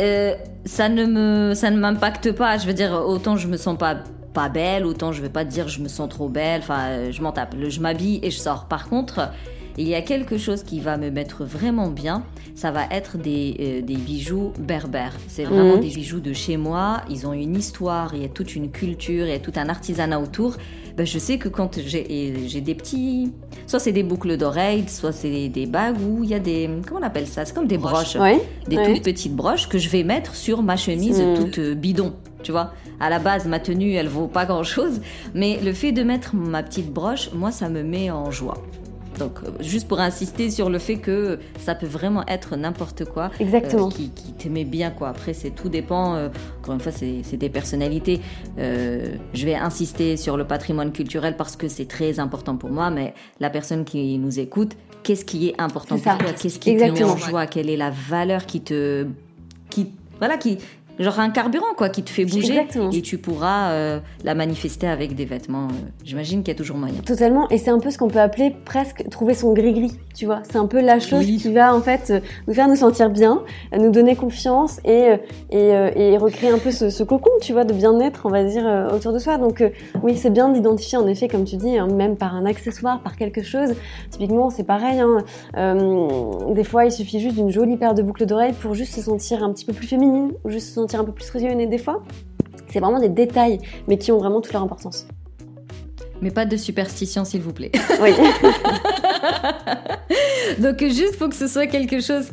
euh, 0.00 0.34
ça 0.64 0.88
ne 0.88 1.06
me, 1.06 1.54
ça 1.54 1.70
ne 1.70 1.78
m'impacte 1.78 2.32
pas. 2.32 2.58
Je 2.58 2.66
veux 2.66 2.74
dire, 2.74 2.92
autant 2.92 3.36
je 3.36 3.48
me 3.48 3.56
sens 3.56 3.76
pas 3.78 3.96
pas 4.32 4.48
belle, 4.48 4.84
autant 4.84 5.12
je 5.12 5.22
vais 5.22 5.28
pas 5.28 5.44
dire 5.44 5.68
je 5.68 5.80
me 5.80 5.88
sens 5.88 6.08
trop 6.08 6.28
belle. 6.28 6.60
Enfin, 6.60 7.10
je 7.10 7.22
m'en 7.22 7.32
tape. 7.32 7.54
Je 7.68 7.80
m'habille 7.80 8.20
et 8.22 8.30
je 8.30 8.38
sors. 8.38 8.66
Par 8.66 8.88
contre, 8.88 9.30
il 9.78 9.88
y 9.88 9.94
a 9.94 10.02
quelque 10.02 10.38
chose 10.38 10.62
qui 10.62 10.80
va 10.80 10.96
me 10.96 11.10
mettre 11.10 11.44
vraiment 11.44 11.88
bien, 11.88 12.24
ça 12.54 12.70
va 12.70 12.84
être 12.90 13.18
des, 13.18 13.56
euh, 13.60 13.80
des 13.82 13.96
bijoux 13.96 14.52
berbères. 14.58 15.16
C'est 15.28 15.44
vraiment 15.44 15.76
mhm. 15.76 15.80
des 15.80 15.88
bijoux 15.88 16.20
de 16.20 16.32
chez 16.32 16.56
moi, 16.56 17.02
ils 17.10 17.26
ont 17.26 17.32
une 17.32 17.56
histoire, 17.56 18.14
il 18.14 18.22
y 18.22 18.24
a 18.24 18.28
toute 18.28 18.54
une 18.54 18.70
culture, 18.70 19.26
il 19.26 19.30
y 19.30 19.34
a 19.34 19.40
tout 19.40 19.52
un 19.56 19.68
artisanat 19.68 20.20
autour. 20.20 20.56
Ben, 20.96 21.04
je 21.04 21.18
sais 21.18 21.38
que 21.38 21.48
quand 21.48 21.80
j'ai 21.84 22.60
des 22.60 22.74
petits... 22.74 23.32
Soit 23.66 23.80
c'est 23.80 23.92
des 23.92 24.04
boucles 24.04 24.36
d'oreilles, 24.36 24.84
soit 24.88 25.10
c'est 25.10 25.48
des, 25.48 25.66
bagues 25.66 25.96
où 26.00 26.22
il 26.22 26.30
y 26.30 26.34
a 26.34 26.38
des... 26.38 26.70
Comment 26.86 27.00
on 27.00 27.02
appelle 27.02 27.26
ça? 27.26 27.44
C'est 27.44 27.54
comme 27.54 27.66
des 27.66 27.78
broches. 27.78 28.16
Des 28.68 28.76
toutes 28.76 29.02
petites 29.02 29.34
broches 29.34 29.68
que 29.68 29.78
je 29.78 29.88
vais 29.88 30.04
mettre 30.04 30.36
sur 30.36 30.62
ma 30.62 30.76
chemise 30.76 31.20
mhm. 31.20 31.36
toute 31.36 31.58
euh, 31.58 31.74
bidon 31.74 32.14
tu 32.44 32.52
vois? 32.52 32.72
À 33.00 33.10
la 33.10 33.18
base, 33.18 33.46
ma 33.46 33.58
tenue, 33.58 33.94
elle 33.94 34.06
vaut 34.06 34.28
pas 34.28 34.44
grand 34.44 34.62
chose, 34.62 35.00
mais 35.34 35.58
le 35.64 35.72
fait 35.72 35.90
de 35.90 36.02
mettre 36.04 36.36
ma 36.36 36.62
petite 36.62 36.92
broche, 36.92 37.30
moi, 37.32 37.50
ça 37.50 37.68
me 37.68 37.82
met 37.82 38.10
en 38.10 38.30
joie. 38.30 38.62
Donc, 39.18 39.38
euh, 39.42 39.50
juste 39.60 39.88
pour 39.88 40.00
insister 40.00 40.50
sur 40.50 40.70
le 40.70 40.78
fait 40.78 40.96
que 40.96 41.38
ça 41.58 41.74
peut 41.74 41.86
vraiment 41.86 42.24
être 42.26 42.56
n'importe 42.56 43.04
quoi. 43.04 43.30
Exactement. 43.40 43.88
Euh, 43.88 43.90
qui, 43.90 44.10
qui 44.10 44.64
bien, 44.64 44.90
quoi. 44.90 45.08
Après, 45.08 45.32
c'est 45.32 45.50
tout 45.50 45.68
dépend. 45.68 46.14
Euh, 46.14 46.28
encore 46.60 46.74
une 46.74 46.80
fois, 46.80 46.92
c'est 46.92 47.36
des 47.36 47.48
personnalités. 47.48 48.20
je 48.56 49.44
vais 49.44 49.54
insister 49.54 50.16
sur 50.16 50.36
le 50.36 50.44
patrimoine 50.44 50.92
culturel 50.92 51.36
parce 51.36 51.56
que 51.56 51.68
c'est 51.68 51.86
très 51.86 52.20
important 52.20 52.56
pour 52.56 52.70
moi, 52.70 52.90
mais 52.90 53.14
la 53.40 53.50
personne 53.50 53.84
qui 53.84 54.18
nous 54.18 54.38
écoute, 54.38 54.72
qu'est-ce 55.02 55.24
qui 55.24 55.48
est 55.48 55.60
important 55.60 55.96
pour 55.96 56.18
toi? 56.18 56.32
Qu'est-ce 56.40 56.58
qui 56.58 56.76
te 56.76 56.82
met 56.82 57.04
en 57.04 57.16
joie? 57.16 57.46
Quelle 57.46 57.70
est 57.70 57.76
la 57.76 57.90
valeur 57.90 58.46
qui 58.46 58.60
te. 58.60 59.06
Qui, 59.70 59.90
voilà, 60.18 60.36
qui, 60.36 60.58
genre 60.98 61.18
un 61.20 61.30
carburant 61.30 61.74
quoi 61.76 61.88
qui 61.88 62.02
te 62.02 62.10
fait 62.10 62.24
bouger 62.24 62.66
et 62.92 63.02
tu 63.02 63.18
pourras 63.18 63.70
euh, 63.70 64.00
la 64.22 64.34
manifester 64.34 64.86
avec 64.86 65.14
des 65.14 65.24
vêtements. 65.24 65.68
Euh, 65.68 65.88
j'imagine 66.04 66.42
qu'il 66.42 66.52
y 66.52 66.56
a 66.56 66.58
toujours 66.58 66.76
moyen. 66.76 67.00
Totalement 67.04 67.48
et 67.50 67.58
c'est 67.58 67.70
un 67.70 67.78
peu 67.78 67.90
ce 67.90 67.98
qu'on 67.98 68.08
peut 68.08 68.20
appeler 68.20 68.54
presque 68.64 69.08
trouver 69.10 69.34
son 69.34 69.52
gris-gris, 69.52 69.98
tu 70.14 70.26
vois. 70.26 70.42
C'est 70.44 70.56
un 70.56 70.66
peu 70.66 70.80
la 70.80 71.00
chose 71.00 71.24
qui 71.24 71.52
va 71.52 71.74
en 71.74 71.80
fait 71.80 72.10
euh, 72.10 72.20
nous 72.46 72.54
faire 72.54 72.68
nous 72.68 72.76
sentir 72.76 73.10
bien, 73.10 73.42
nous 73.76 73.90
donner 73.90 74.16
confiance 74.16 74.80
et 74.84 75.14
et, 75.50 75.68
et 75.68 76.16
recréer 76.16 76.50
un 76.50 76.58
peu 76.58 76.70
ce, 76.70 76.90
ce, 76.90 77.02
cocon, 77.02 77.30
tu 77.40 77.52
vois, 77.52 77.64
de 77.64 77.72
bien-être, 77.72 78.22
on 78.24 78.30
va 78.30 78.44
dire 78.44 78.64
autour 78.92 79.12
de 79.12 79.18
soi. 79.18 79.38
Donc 79.38 79.62
oui, 80.02 80.16
c'est 80.16 80.30
bien 80.30 80.48
d'identifier 80.48 80.98
en 80.98 81.06
effet, 81.06 81.28
comme 81.28 81.44
tu 81.44 81.56
dis, 81.56 81.78
hein, 81.78 81.88
même 81.88 82.16
par 82.16 82.34
un 82.34 82.46
accessoire, 82.46 83.02
par 83.02 83.16
quelque 83.16 83.42
chose. 83.42 83.74
Typiquement, 84.10 84.50
c'est 84.50 84.64
pareil. 84.64 85.00
Hein, 85.00 85.24
des 86.50 86.64
fois, 86.64 86.84
il 86.84 86.92
suffit 86.92 87.20
juste 87.20 87.36
d'une 87.36 87.50
jolie 87.50 87.76
paire 87.76 87.94
de 87.94 88.02
boucles 88.02 88.26
d'oreilles 88.26 88.54
pour 88.54 88.74
juste 88.74 88.94
se 88.94 89.02
sentir 89.02 89.42
un 89.42 89.52
petit 89.52 89.64
peu 89.64 89.72
plus 89.72 89.86
féminine, 89.86 90.32
ou 90.44 90.50
juste 90.50 90.68
se 90.68 90.74
sentir 90.84 91.00
un 91.00 91.04
peu 91.04 91.12
plus 91.12 91.30
rayonné 91.30 91.66
des 91.66 91.78
fois. 91.78 92.02
C'est 92.68 92.80
vraiment 92.80 93.00
des 93.00 93.08
détails, 93.08 93.58
mais 93.88 93.98
qui 93.98 94.12
ont 94.12 94.18
vraiment 94.18 94.40
toute 94.40 94.52
leur 94.52 94.62
importance. 94.62 95.06
Mais 96.20 96.30
pas 96.30 96.44
de 96.44 96.56
superstition, 96.56 97.24
s'il 97.24 97.42
vous 97.42 97.52
plaît. 97.52 97.72
Oui. 98.00 98.10
Donc 100.58 100.80
juste, 100.80 101.16
faut 101.16 101.28
que 101.28 101.34
ce 101.34 101.46
soit 101.46 101.66
quelque 101.66 102.00
chose 102.00 102.28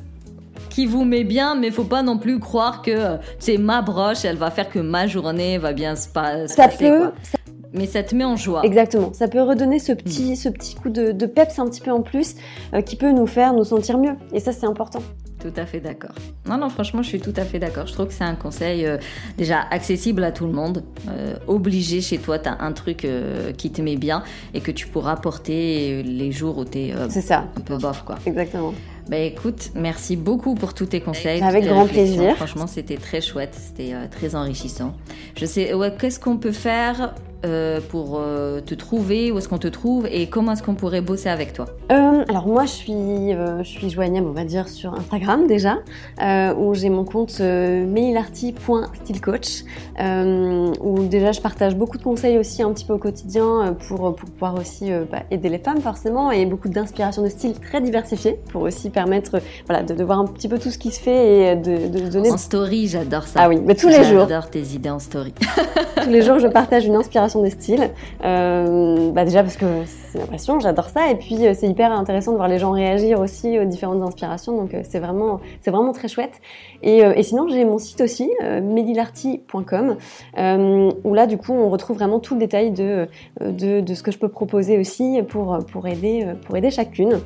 qui 0.69 0.85
vous 0.85 1.03
met 1.03 1.23
bien, 1.23 1.55
mais 1.55 1.71
faut 1.71 1.83
pas 1.83 2.01
non 2.01 2.17
plus 2.17 2.39
croire 2.39 2.81
que 2.81 3.17
c'est 3.39 3.57
ma 3.57 3.81
broche, 3.81 4.23
elle 4.23 4.37
va 4.37 4.51
faire 4.51 4.69
que 4.69 4.79
ma 4.79 5.07
journée 5.07 5.57
va 5.57 5.73
bien 5.73 5.95
se, 5.95 6.07
passer. 6.07 6.47
Ça 6.47 6.67
peut. 6.67 7.11
Mais 7.73 7.85
ça 7.85 8.03
te 8.03 8.15
met 8.15 8.25
en 8.25 8.35
joie. 8.35 8.61
Exactement. 8.63 9.13
Ça 9.13 9.27
peut 9.27 9.41
redonner 9.41 9.79
ce 9.79 9.93
petit, 9.93 10.33
hmm. 10.33 10.35
ce 10.35 10.49
petit 10.49 10.75
coup 10.75 10.89
de, 10.89 11.11
de, 11.11 11.25
peps 11.25 11.57
un 11.57 11.65
petit 11.67 11.81
peu 11.81 11.91
en 11.91 12.01
plus 12.01 12.35
euh, 12.73 12.81
qui 12.81 12.97
peut 12.97 13.11
nous 13.11 13.27
faire 13.27 13.53
nous 13.53 13.63
sentir 13.63 13.97
mieux. 13.97 14.15
Et 14.33 14.39
ça, 14.39 14.51
c'est 14.51 14.65
important. 14.65 15.01
Tout 15.41 15.53
à 15.57 15.65
fait 15.65 15.79
d'accord. 15.79 16.13
Non, 16.47 16.57
non, 16.57 16.69
franchement, 16.69 17.01
je 17.01 17.07
suis 17.07 17.19
tout 17.19 17.33
à 17.35 17.45
fait 17.45 17.57
d'accord. 17.57 17.87
Je 17.87 17.93
trouve 17.93 18.07
que 18.07 18.13
c'est 18.13 18.23
un 18.23 18.35
conseil 18.35 18.85
euh, 18.85 18.97
déjà 19.37 19.61
accessible 19.71 20.23
à 20.23 20.31
tout 20.31 20.45
le 20.45 20.53
monde. 20.53 20.83
Euh, 21.09 21.33
obligé 21.47 22.01
chez 22.01 22.19
toi, 22.19 22.37
tu 22.37 22.47
as 22.47 22.61
un 22.61 22.71
truc 22.73 23.05
euh, 23.05 23.51
qui 23.51 23.71
te 23.71 23.81
met 23.81 23.95
bien 23.95 24.23
et 24.53 24.61
que 24.61 24.71
tu 24.71 24.87
pourras 24.87 25.15
porter 25.15 26.03
les 26.03 26.31
jours 26.31 26.59
où 26.59 26.65
tu 26.65 26.79
es 26.79 27.09
ça. 27.09 27.45
un 27.55 27.61
peu 27.61 27.77
bof. 27.77 28.03
Quoi. 28.03 28.17
Exactement. 28.25 28.73
Bah 29.09 29.17
écoute, 29.17 29.71
merci 29.73 30.15
beaucoup 30.15 30.53
pour 30.53 30.75
tous 30.75 30.85
tes 30.85 31.01
conseils. 31.01 31.41
Avec 31.41 31.65
grand 31.65 31.87
plaisir. 31.87 32.35
Franchement, 32.35 32.67
c'était 32.67 32.97
très 32.97 33.19
chouette, 33.19 33.55
c'était 33.55 33.93
très 34.11 34.35
enrichissant. 34.35 34.93
Je 35.35 35.45
sais, 35.45 35.73
ouais, 35.73 35.91
qu'est-ce 35.99 36.19
qu'on 36.19 36.37
peut 36.37 36.51
faire 36.51 37.15
euh, 37.43 37.79
pour 37.89 38.19
euh, 38.19 38.61
te 38.61 38.75
trouver 38.75 39.31
Où 39.31 39.39
est-ce 39.39 39.49
qu'on 39.49 39.57
te 39.57 39.67
trouve 39.67 40.05
Et 40.11 40.27
comment 40.27 40.51
est-ce 40.51 40.61
qu'on 40.61 40.75
pourrait 40.75 41.01
bosser 41.01 41.29
avec 41.29 41.53
toi? 41.53 41.65
Euh, 41.91 42.23
Alors 42.29 42.45
moi, 42.47 42.65
je 42.65 42.71
suis, 42.71 43.31
je 43.31 43.63
suis 43.63 43.89
joignable, 43.89 44.27
on 44.27 44.33
va 44.33 44.43
dire, 44.43 44.69
sur 44.69 44.93
Instagram 44.93 45.47
déjà, 45.47 45.79
où 46.55 46.75
j'ai 46.75 46.89
mon 46.89 47.03
compte 47.03 47.39
meilarty.stylecoach, 47.39 49.63
où 49.99 51.03
déjà 51.05 51.31
je 51.31 51.41
partage 51.41 51.75
beaucoup 51.75 51.97
de 51.97 52.03
conseils 52.03 52.37
aussi 52.37 52.61
un 52.61 52.71
petit 52.73 52.85
peu 52.85 52.93
au 52.93 52.99
quotidien 52.99 53.75
pour, 53.87 54.15
pour 54.15 54.29
pouvoir 54.29 54.53
aussi 54.55 54.91
bah, 55.11 55.23
aider 55.31 55.49
les 55.49 55.59
femmes 55.59 55.81
forcément, 55.81 56.29
et 56.31 56.45
beaucoup 56.45 56.69
d'inspiration 56.69 57.23
de 57.23 57.29
style 57.29 57.59
très 57.59 57.81
diversifiée 57.81 58.39
pour 58.51 58.61
aussi 58.61 58.91
permettre 58.91 59.41
voilà, 59.67 59.81
de, 59.83 60.03
voir 60.03 60.19
un 60.19 60.25
petit 60.25 60.47
peu 60.47 60.59
tout 60.59 60.69
ce 60.69 60.77
qui 60.77 60.91
se 60.91 60.99
fait 60.99 61.53
et 61.53 61.55
de, 61.55 61.87
de 61.87 62.07
donner... 62.09 62.31
En 62.31 62.37
story, 62.37 62.87
j'adore 62.87 63.23
ça. 63.23 63.39
Ah 63.43 63.49
oui, 63.49 63.59
mais 63.63 63.73
tous 63.75 63.87
les 63.87 64.03
jours. 64.03 64.27
J'adore 64.29 64.47
tes 64.49 64.61
idées 64.61 64.91
en 64.91 64.99
story. 64.99 65.33
tous 66.03 66.09
les 66.09 66.21
jours, 66.21 66.37
je 66.39 66.47
partage 66.47 66.85
une 66.85 66.95
inspiration 66.95 67.30
des 67.39 67.49
styles. 67.51 67.89
Euh, 68.23 69.11
bah 69.11 69.23
déjà 69.23 69.43
parce 69.43 69.55
que 69.55 69.65
c'est 69.85 70.19
ma 70.19 70.25
passion, 70.25 70.59
j'adore 70.59 70.89
ça. 70.89 71.09
Et 71.09 71.15
puis 71.15 71.47
euh, 71.47 71.53
c'est 71.53 71.67
hyper 71.67 71.91
intéressant 71.91 72.31
de 72.31 72.37
voir 72.37 72.49
les 72.49 72.59
gens 72.59 72.71
réagir 72.71 73.19
aussi 73.19 73.57
aux 73.59 73.65
différentes 73.65 74.01
inspirations. 74.03 74.57
Donc 74.57 74.73
euh, 74.73 74.81
c'est 74.83 74.99
vraiment, 74.99 75.39
c'est 75.61 75.71
vraiment 75.71 75.93
très 75.93 76.07
chouette. 76.07 76.41
Et, 76.83 76.97
et 76.99 77.23
sinon 77.23 77.47
j'ai 77.47 77.63
mon 77.63 77.77
site 77.77 78.01
aussi, 78.01 78.29
medilarty.com, 78.41 79.97
où 81.03 81.13
là 81.13 81.27
du 81.27 81.37
coup 81.37 81.53
on 81.53 81.69
retrouve 81.69 81.97
vraiment 81.97 82.19
tout 82.19 82.33
le 82.33 82.39
détail 82.39 82.71
de, 82.71 83.07
de, 83.39 83.93
ce 83.93 84.01
que 84.01 84.11
je 84.11 84.17
peux 84.17 84.29
proposer 84.29 84.79
aussi 84.79 85.21
pour, 85.27 85.59
pour, 85.71 85.87
aider, 85.87 86.25
pour 86.45 86.57
aider 86.57 86.71
chacune 86.71 87.19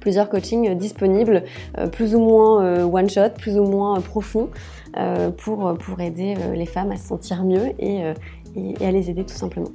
plusieurs 0.00 0.28
coachings 0.28 0.74
disponibles, 0.76 1.42
plus 1.90 2.14
ou 2.14 2.20
moins 2.20 2.84
one 2.84 3.10
shot, 3.10 3.30
plus 3.36 3.58
ou 3.58 3.64
moins 3.64 4.00
profond, 4.00 4.50
pour, 5.36 5.76
pour 5.78 6.00
aider 6.00 6.36
les 6.54 6.66
femmes 6.66 6.92
à 6.92 6.96
se 6.96 7.08
sentir 7.08 7.44
mieux 7.44 7.72
et, 7.80 8.02
et 8.56 8.86
à 8.86 8.90
les 8.90 9.10
aider 9.10 9.24
tout 9.24 9.34
simplement. 9.34 9.70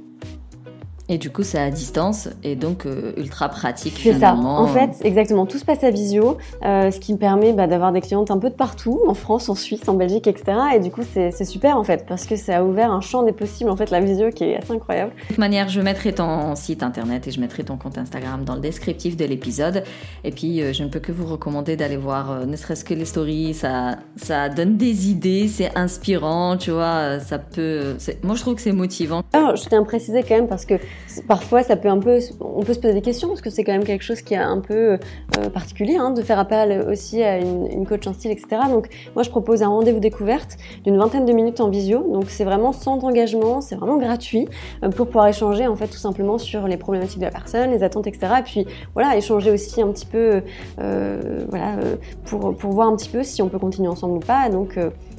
Et 1.12 1.18
du 1.18 1.28
coup, 1.28 1.42
c'est 1.42 1.58
à 1.58 1.70
distance 1.70 2.30
et 2.42 2.56
donc 2.56 2.86
euh, 2.86 3.12
ultra 3.18 3.50
pratique. 3.50 4.00
C'est 4.02 4.18
ça. 4.18 4.34
En 4.34 4.66
fait, 4.66 4.92
exactement. 5.02 5.44
Tout 5.44 5.58
se 5.58 5.64
passe 5.66 5.84
à 5.84 5.90
visio, 5.90 6.38
euh, 6.64 6.90
ce 6.90 6.98
qui 6.98 7.12
me 7.12 7.18
permet 7.18 7.52
bah, 7.52 7.66
d'avoir 7.66 7.92
des 7.92 8.00
clientes 8.00 8.30
un 8.30 8.38
peu 8.38 8.48
de 8.48 8.54
partout, 8.54 8.98
en 9.06 9.12
France, 9.12 9.50
en 9.50 9.54
Suisse, 9.54 9.86
en 9.88 9.92
Belgique, 9.92 10.26
etc. 10.26 10.56
Et 10.74 10.80
du 10.80 10.90
coup, 10.90 11.02
c'est 11.12 11.44
super 11.44 11.76
en 11.76 11.84
fait, 11.84 12.06
parce 12.08 12.24
que 12.24 12.34
ça 12.34 12.60
a 12.60 12.64
ouvert 12.64 12.90
un 12.90 13.02
champ 13.02 13.24
des 13.24 13.32
possibles, 13.32 13.68
en 13.68 13.76
fait, 13.76 13.90
la 13.90 14.00
visio 14.00 14.30
qui 14.30 14.44
est 14.44 14.56
assez 14.56 14.72
incroyable. 14.72 15.12
De 15.24 15.26
toute 15.28 15.36
manière, 15.36 15.68
je 15.68 15.82
mettrai 15.82 16.14
ton 16.14 16.56
site 16.56 16.82
internet 16.82 17.28
et 17.28 17.30
je 17.30 17.40
mettrai 17.40 17.62
ton 17.62 17.76
compte 17.76 17.98
Instagram 17.98 18.44
dans 18.46 18.54
le 18.54 18.62
descriptif 18.62 19.14
de 19.14 19.26
l'épisode. 19.26 19.84
Et 20.24 20.30
puis, 20.30 20.62
euh, 20.62 20.72
je 20.72 20.82
ne 20.82 20.88
peux 20.88 21.00
que 21.00 21.12
vous 21.12 21.26
recommander 21.26 21.76
d'aller 21.76 21.98
voir, 21.98 22.46
ne 22.46 22.56
serait-ce 22.56 22.86
que 22.86 22.94
les 22.94 23.04
stories. 23.04 23.52
Ça, 23.52 23.96
ça 24.16 24.48
donne 24.48 24.78
des 24.78 25.10
idées, 25.10 25.46
c'est 25.48 25.76
inspirant, 25.76 26.56
tu 26.56 26.70
vois. 26.70 27.20
Ça 27.20 27.38
peut. 27.38 27.98
Moi, 28.22 28.34
je 28.34 28.40
trouve 28.40 28.54
que 28.54 28.62
c'est 28.62 28.72
motivant. 28.72 29.20
Alors, 29.34 29.56
je 29.56 29.68
tiens 29.68 29.82
à 29.82 29.84
préciser 29.84 30.22
quand 30.22 30.36
même 30.36 30.48
parce 30.48 30.64
que 30.64 30.76
parfois 31.26 31.62
ça 31.62 31.76
peut 31.76 31.88
un 31.88 31.98
peu, 31.98 32.18
on 32.40 32.62
peut 32.62 32.74
se 32.74 32.80
poser 32.80 32.94
des 32.94 33.02
questions 33.02 33.28
parce 33.28 33.40
que 33.40 33.50
c'est 33.50 33.64
quand 33.64 33.72
même 33.72 33.84
quelque 33.84 34.02
chose 34.02 34.22
qui 34.22 34.34
est 34.34 34.38
un 34.38 34.60
peu 34.60 34.98
euh, 35.38 35.50
particulier 35.52 35.96
hein, 35.96 36.10
de 36.10 36.22
faire 36.22 36.38
appel 36.38 36.86
aussi 36.88 37.22
à 37.22 37.38
une, 37.38 37.86
coach 37.86 38.06
en 38.06 38.12
style, 38.12 38.30
etc. 38.30 38.62
Donc 38.70 38.88
moi 39.14 39.22
je 39.22 39.30
propose 39.30 39.62
un 39.62 39.68
rendez-vous 39.68 40.00
découverte 40.00 40.56
d'une 40.84 40.96
vingtaine 40.96 41.24
de 41.24 41.32
minutes 41.32 41.60
en 41.60 41.68
visio. 41.68 42.02
Donc 42.12 42.26
c'est 42.28 42.44
vraiment 42.44 42.72
sans 42.72 43.02
engagement, 43.04 43.60
c'est 43.60 43.74
vraiment 43.74 43.96
gratuit 43.96 44.48
euh, 44.82 44.88
pour 44.88 45.06
pouvoir 45.06 45.26
échanger 45.26 45.66
en 45.66 45.76
fait 45.76 45.88
tout 45.88 45.98
simplement 45.98 46.38
sur 46.38 46.66
les 46.68 46.76
problématiques 46.76 47.18
de 47.18 47.24
la 47.24 47.30
personne, 47.30 47.70
les 47.70 47.82
attentes, 47.82 48.06
etc. 48.06 48.34
Et 48.38 48.42
puis 48.42 48.66
voilà, 48.94 49.16
échanger 49.16 49.50
aussi 49.50 49.82
un 49.82 49.88
petit 49.88 50.06
peu, 50.06 50.42
euh, 50.80 51.44
voilà, 51.48 51.76
pour, 52.24 52.56
pour 52.56 52.72
voir 52.72 52.88
un 52.88 52.96
petit 52.96 53.08
peu 53.08 53.22
si 53.22 53.42
on 53.42 53.48
peut 53.48 53.58
continuer 53.58 53.88
ensemble 53.88 54.16
ou 54.16 54.20
pas. 54.20 54.48
Donc 54.48 54.78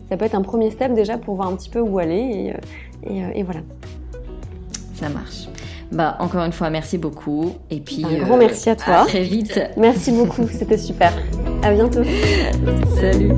ça 0.10 0.18
peut 0.18 0.26
être 0.26 0.36
un 0.36 0.42
premier 0.42 0.72
step 0.72 0.94
déjà 0.94 1.18
pour 1.18 1.36
voir 1.36 1.50
un 1.50 1.56
petit 1.56 1.70
peu 1.70 1.80
où 1.80 2.00
aller 2.00 2.54
et, 3.06 3.22
et 3.36 3.44
voilà. 3.44 3.62
Ça 4.96 5.10
marche. 5.10 5.48
Bah, 5.94 6.18
encore 6.20 6.44
une 6.44 6.52
fois, 6.52 6.72
merci 6.72 6.98
beaucoup. 6.98 7.54
Et 7.70 7.80
puis, 7.80 8.04
un 8.04 8.24
grand 8.24 8.38
merci 8.38 8.68
à 8.72 8.76
toi. 8.76 9.02
À 9.02 9.06
très 9.06 9.22
vite. 9.22 9.60
Merci 9.78 10.12
beaucoup, 10.12 10.48
c'était 10.52 10.78
super. 10.78 11.14
À 11.62 11.72
bientôt. 11.72 12.02
Salut. 13.00 13.32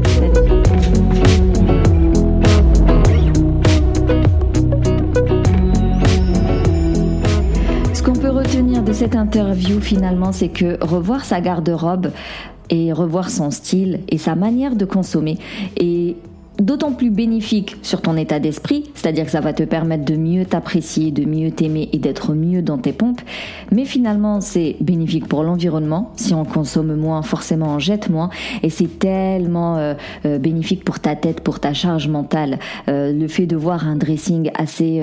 Ce 7.94 8.02
qu'on 8.02 8.14
peut 8.14 8.30
retenir 8.30 8.84
de 8.84 8.94
cette 8.94 9.18
interview 9.18 9.82
finalement, 9.82 10.32
c'est 10.32 10.48
que 10.48 10.82
revoir 10.82 11.26
sa 11.26 11.42
garde-robe 11.42 12.12
et 12.70 12.94
revoir 12.94 13.30
son 13.30 13.52
style 13.52 14.00
et 14.08 14.18
sa 14.18 14.36
manière 14.36 14.78
de 14.78 14.86
consommer 14.86 15.38
et 15.76 16.16
d'autant 16.60 16.92
plus 16.94 17.10
bénéfique 17.10 17.78
sur 17.82 18.02
ton 18.02 18.18
état 18.18 18.40
d'esprit, 18.40 18.86
c'est-à-dire 18.94 19.26
que 19.26 19.32
ça 19.32 19.42
va 19.42 19.54
te 19.54 19.64
permettre 19.64 20.06
de 20.06 20.16
mieux 20.16 20.46
t'apprécier, 20.46 21.12
de 21.12 21.26
mieux 21.26 21.52
t'aimer 21.52 21.90
et 21.94 21.98
d'être 21.98 22.34
mieux 22.34 22.62
dans 22.62 22.78
tes 22.78 22.94
pompes. 22.94 23.22
Mais 23.72 23.86
finalement, 23.86 24.42
c'est 24.42 24.76
bénéfique 24.80 25.28
pour 25.28 25.44
l'environnement. 25.44 26.12
Si 26.16 26.34
on 26.34 26.46
consomme 26.46 26.96
moins, 26.96 27.22
forcément 27.22 27.76
on 27.76 27.80
jette 27.80 28.10
moins. 28.10 28.30
Et 28.64 28.70
c'est 28.70 29.00
tellement 29.00 29.78
euh, 29.78 29.94
euh, 30.26 30.38
bénéfique 30.38 30.84
pour 30.84 31.00
ta 31.00 31.16
tête, 31.16 31.42
pour 31.42 31.60
ta 31.60 31.74
charge 31.74 32.08
mentale. 32.08 32.60
Euh, 32.88 33.12
le 33.12 33.28
fait 33.28 33.46
de 33.46 33.56
voir 33.56 33.88
un 33.88 33.96
dressing 33.96 34.52
assez 34.56 35.02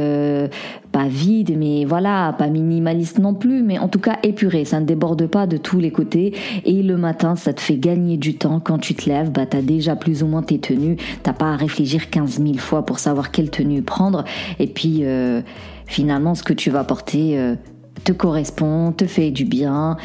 pas 0.92 1.08
vide, 1.08 1.56
mais 1.58 1.86
voilà, 1.86 2.34
pas 2.36 2.48
minimaliste 2.48 3.18
non 3.18 3.34
plus, 3.34 3.62
mais 3.62 3.78
en 3.78 3.88
tout 3.88 3.98
cas 3.98 4.18
épuré. 4.22 4.64
Ça 4.66 4.78
ne 4.78 4.84
déborde 4.84 5.26
pas 5.26 5.46
de 5.46 5.56
tous 5.56 5.80
les 5.80 5.90
côtés. 5.90 6.34
Et 6.64 6.82
le 6.82 6.96
matin, 6.98 7.34
ça 7.34 7.54
te 7.54 7.60
fait 7.60 7.78
gagner 7.78 8.18
du 8.18 8.36
temps. 8.36 8.60
Quand 8.60 8.78
tu 8.78 8.94
te 8.94 9.08
lèves, 9.08 9.30
bah, 9.30 9.46
t'as 9.46 9.62
déjà 9.62 9.96
plus 9.96 10.22
ou 10.22 10.26
moins 10.26 10.42
tes 10.42 10.58
tenues. 10.58 10.98
T'as 11.22 11.32
pas 11.32 11.52
à 11.52 11.56
réfléchir 11.56 12.10
15 12.10 12.40
000 12.42 12.58
fois 12.58 12.84
pour 12.84 12.98
savoir 12.98 13.30
quelle 13.30 13.50
tenue 13.50 13.82
prendre. 13.82 14.24
Et 14.58 14.66
puis, 14.66 15.00
euh, 15.02 15.40
finalement, 15.86 16.34
ce 16.34 16.42
que 16.42 16.52
tu 16.52 16.70
vas 16.70 16.84
porter 16.84 17.38
euh, 17.38 17.54
te 18.04 18.12
correspond, 18.12 18.92
te 18.92 19.06
fait 19.06 19.30
du 19.30 19.46
bien 19.46 19.96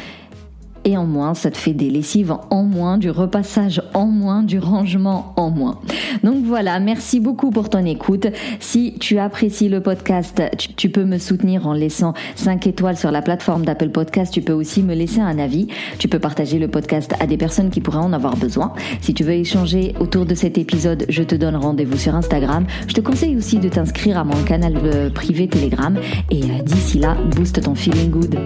et 0.84 0.96
en 0.96 1.06
moins, 1.06 1.34
ça 1.34 1.50
te 1.50 1.56
fait 1.56 1.72
des 1.72 1.90
lessives 1.90 2.34
en 2.50 2.62
moins, 2.62 2.98
du 2.98 3.10
repassage 3.10 3.82
en 3.94 4.06
moins, 4.06 4.42
du 4.42 4.58
rangement 4.58 5.32
en 5.36 5.50
moins. 5.50 5.78
Donc 6.22 6.44
voilà, 6.44 6.80
merci 6.80 7.20
beaucoup 7.20 7.50
pour 7.50 7.68
ton 7.68 7.84
écoute. 7.84 8.26
Si 8.60 8.94
tu 8.98 9.18
apprécies 9.18 9.68
le 9.68 9.80
podcast, 9.80 10.42
tu, 10.76 10.88
peux 10.88 11.04
me 11.04 11.18
soutenir 11.18 11.66
en 11.66 11.72
laissant 11.72 12.14
5 12.36 12.66
étoiles 12.66 12.96
sur 12.96 13.10
la 13.10 13.22
plateforme 13.22 13.64
d'Apple 13.64 13.90
Podcast. 13.90 14.32
Tu 14.32 14.42
peux 14.42 14.52
aussi 14.52 14.82
me 14.82 14.94
laisser 14.94 15.20
un 15.20 15.38
avis. 15.38 15.68
Tu 15.98 16.08
peux 16.08 16.18
partager 16.18 16.58
le 16.58 16.68
podcast 16.68 17.14
à 17.20 17.26
des 17.26 17.36
personnes 17.36 17.70
qui 17.70 17.80
pourraient 17.80 17.98
en 17.98 18.12
avoir 18.12 18.36
besoin. 18.36 18.72
Si 19.00 19.14
tu 19.14 19.24
veux 19.24 19.32
échanger 19.32 19.94
autour 20.00 20.26
de 20.26 20.34
cet 20.34 20.58
épisode, 20.58 21.04
je 21.08 21.22
te 21.22 21.34
donne 21.34 21.56
rendez-vous 21.56 21.98
sur 21.98 22.14
Instagram. 22.14 22.66
Je 22.86 22.94
te 22.94 23.00
conseille 23.00 23.36
aussi 23.36 23.58
de 23.58 23.68
t'inscrire 23.68 24.18
à 24.18 24.24
mon 24.24 24.42
canal 24.44 24.74
euh, 24.82 25.10
privé 25.10 25.48
Telegram. 25.48 25.98
Et 26.30 26.42
euh, 26.42 26.62
d'ici 26.62 26.98
là, 26.98 27.16
booste 27.36 27.62
ton 27.62 27.74
feeling 27.74 28.10
good. 28.10 28.38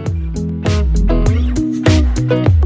Thank 2.33 2.49
you 2.49 2.62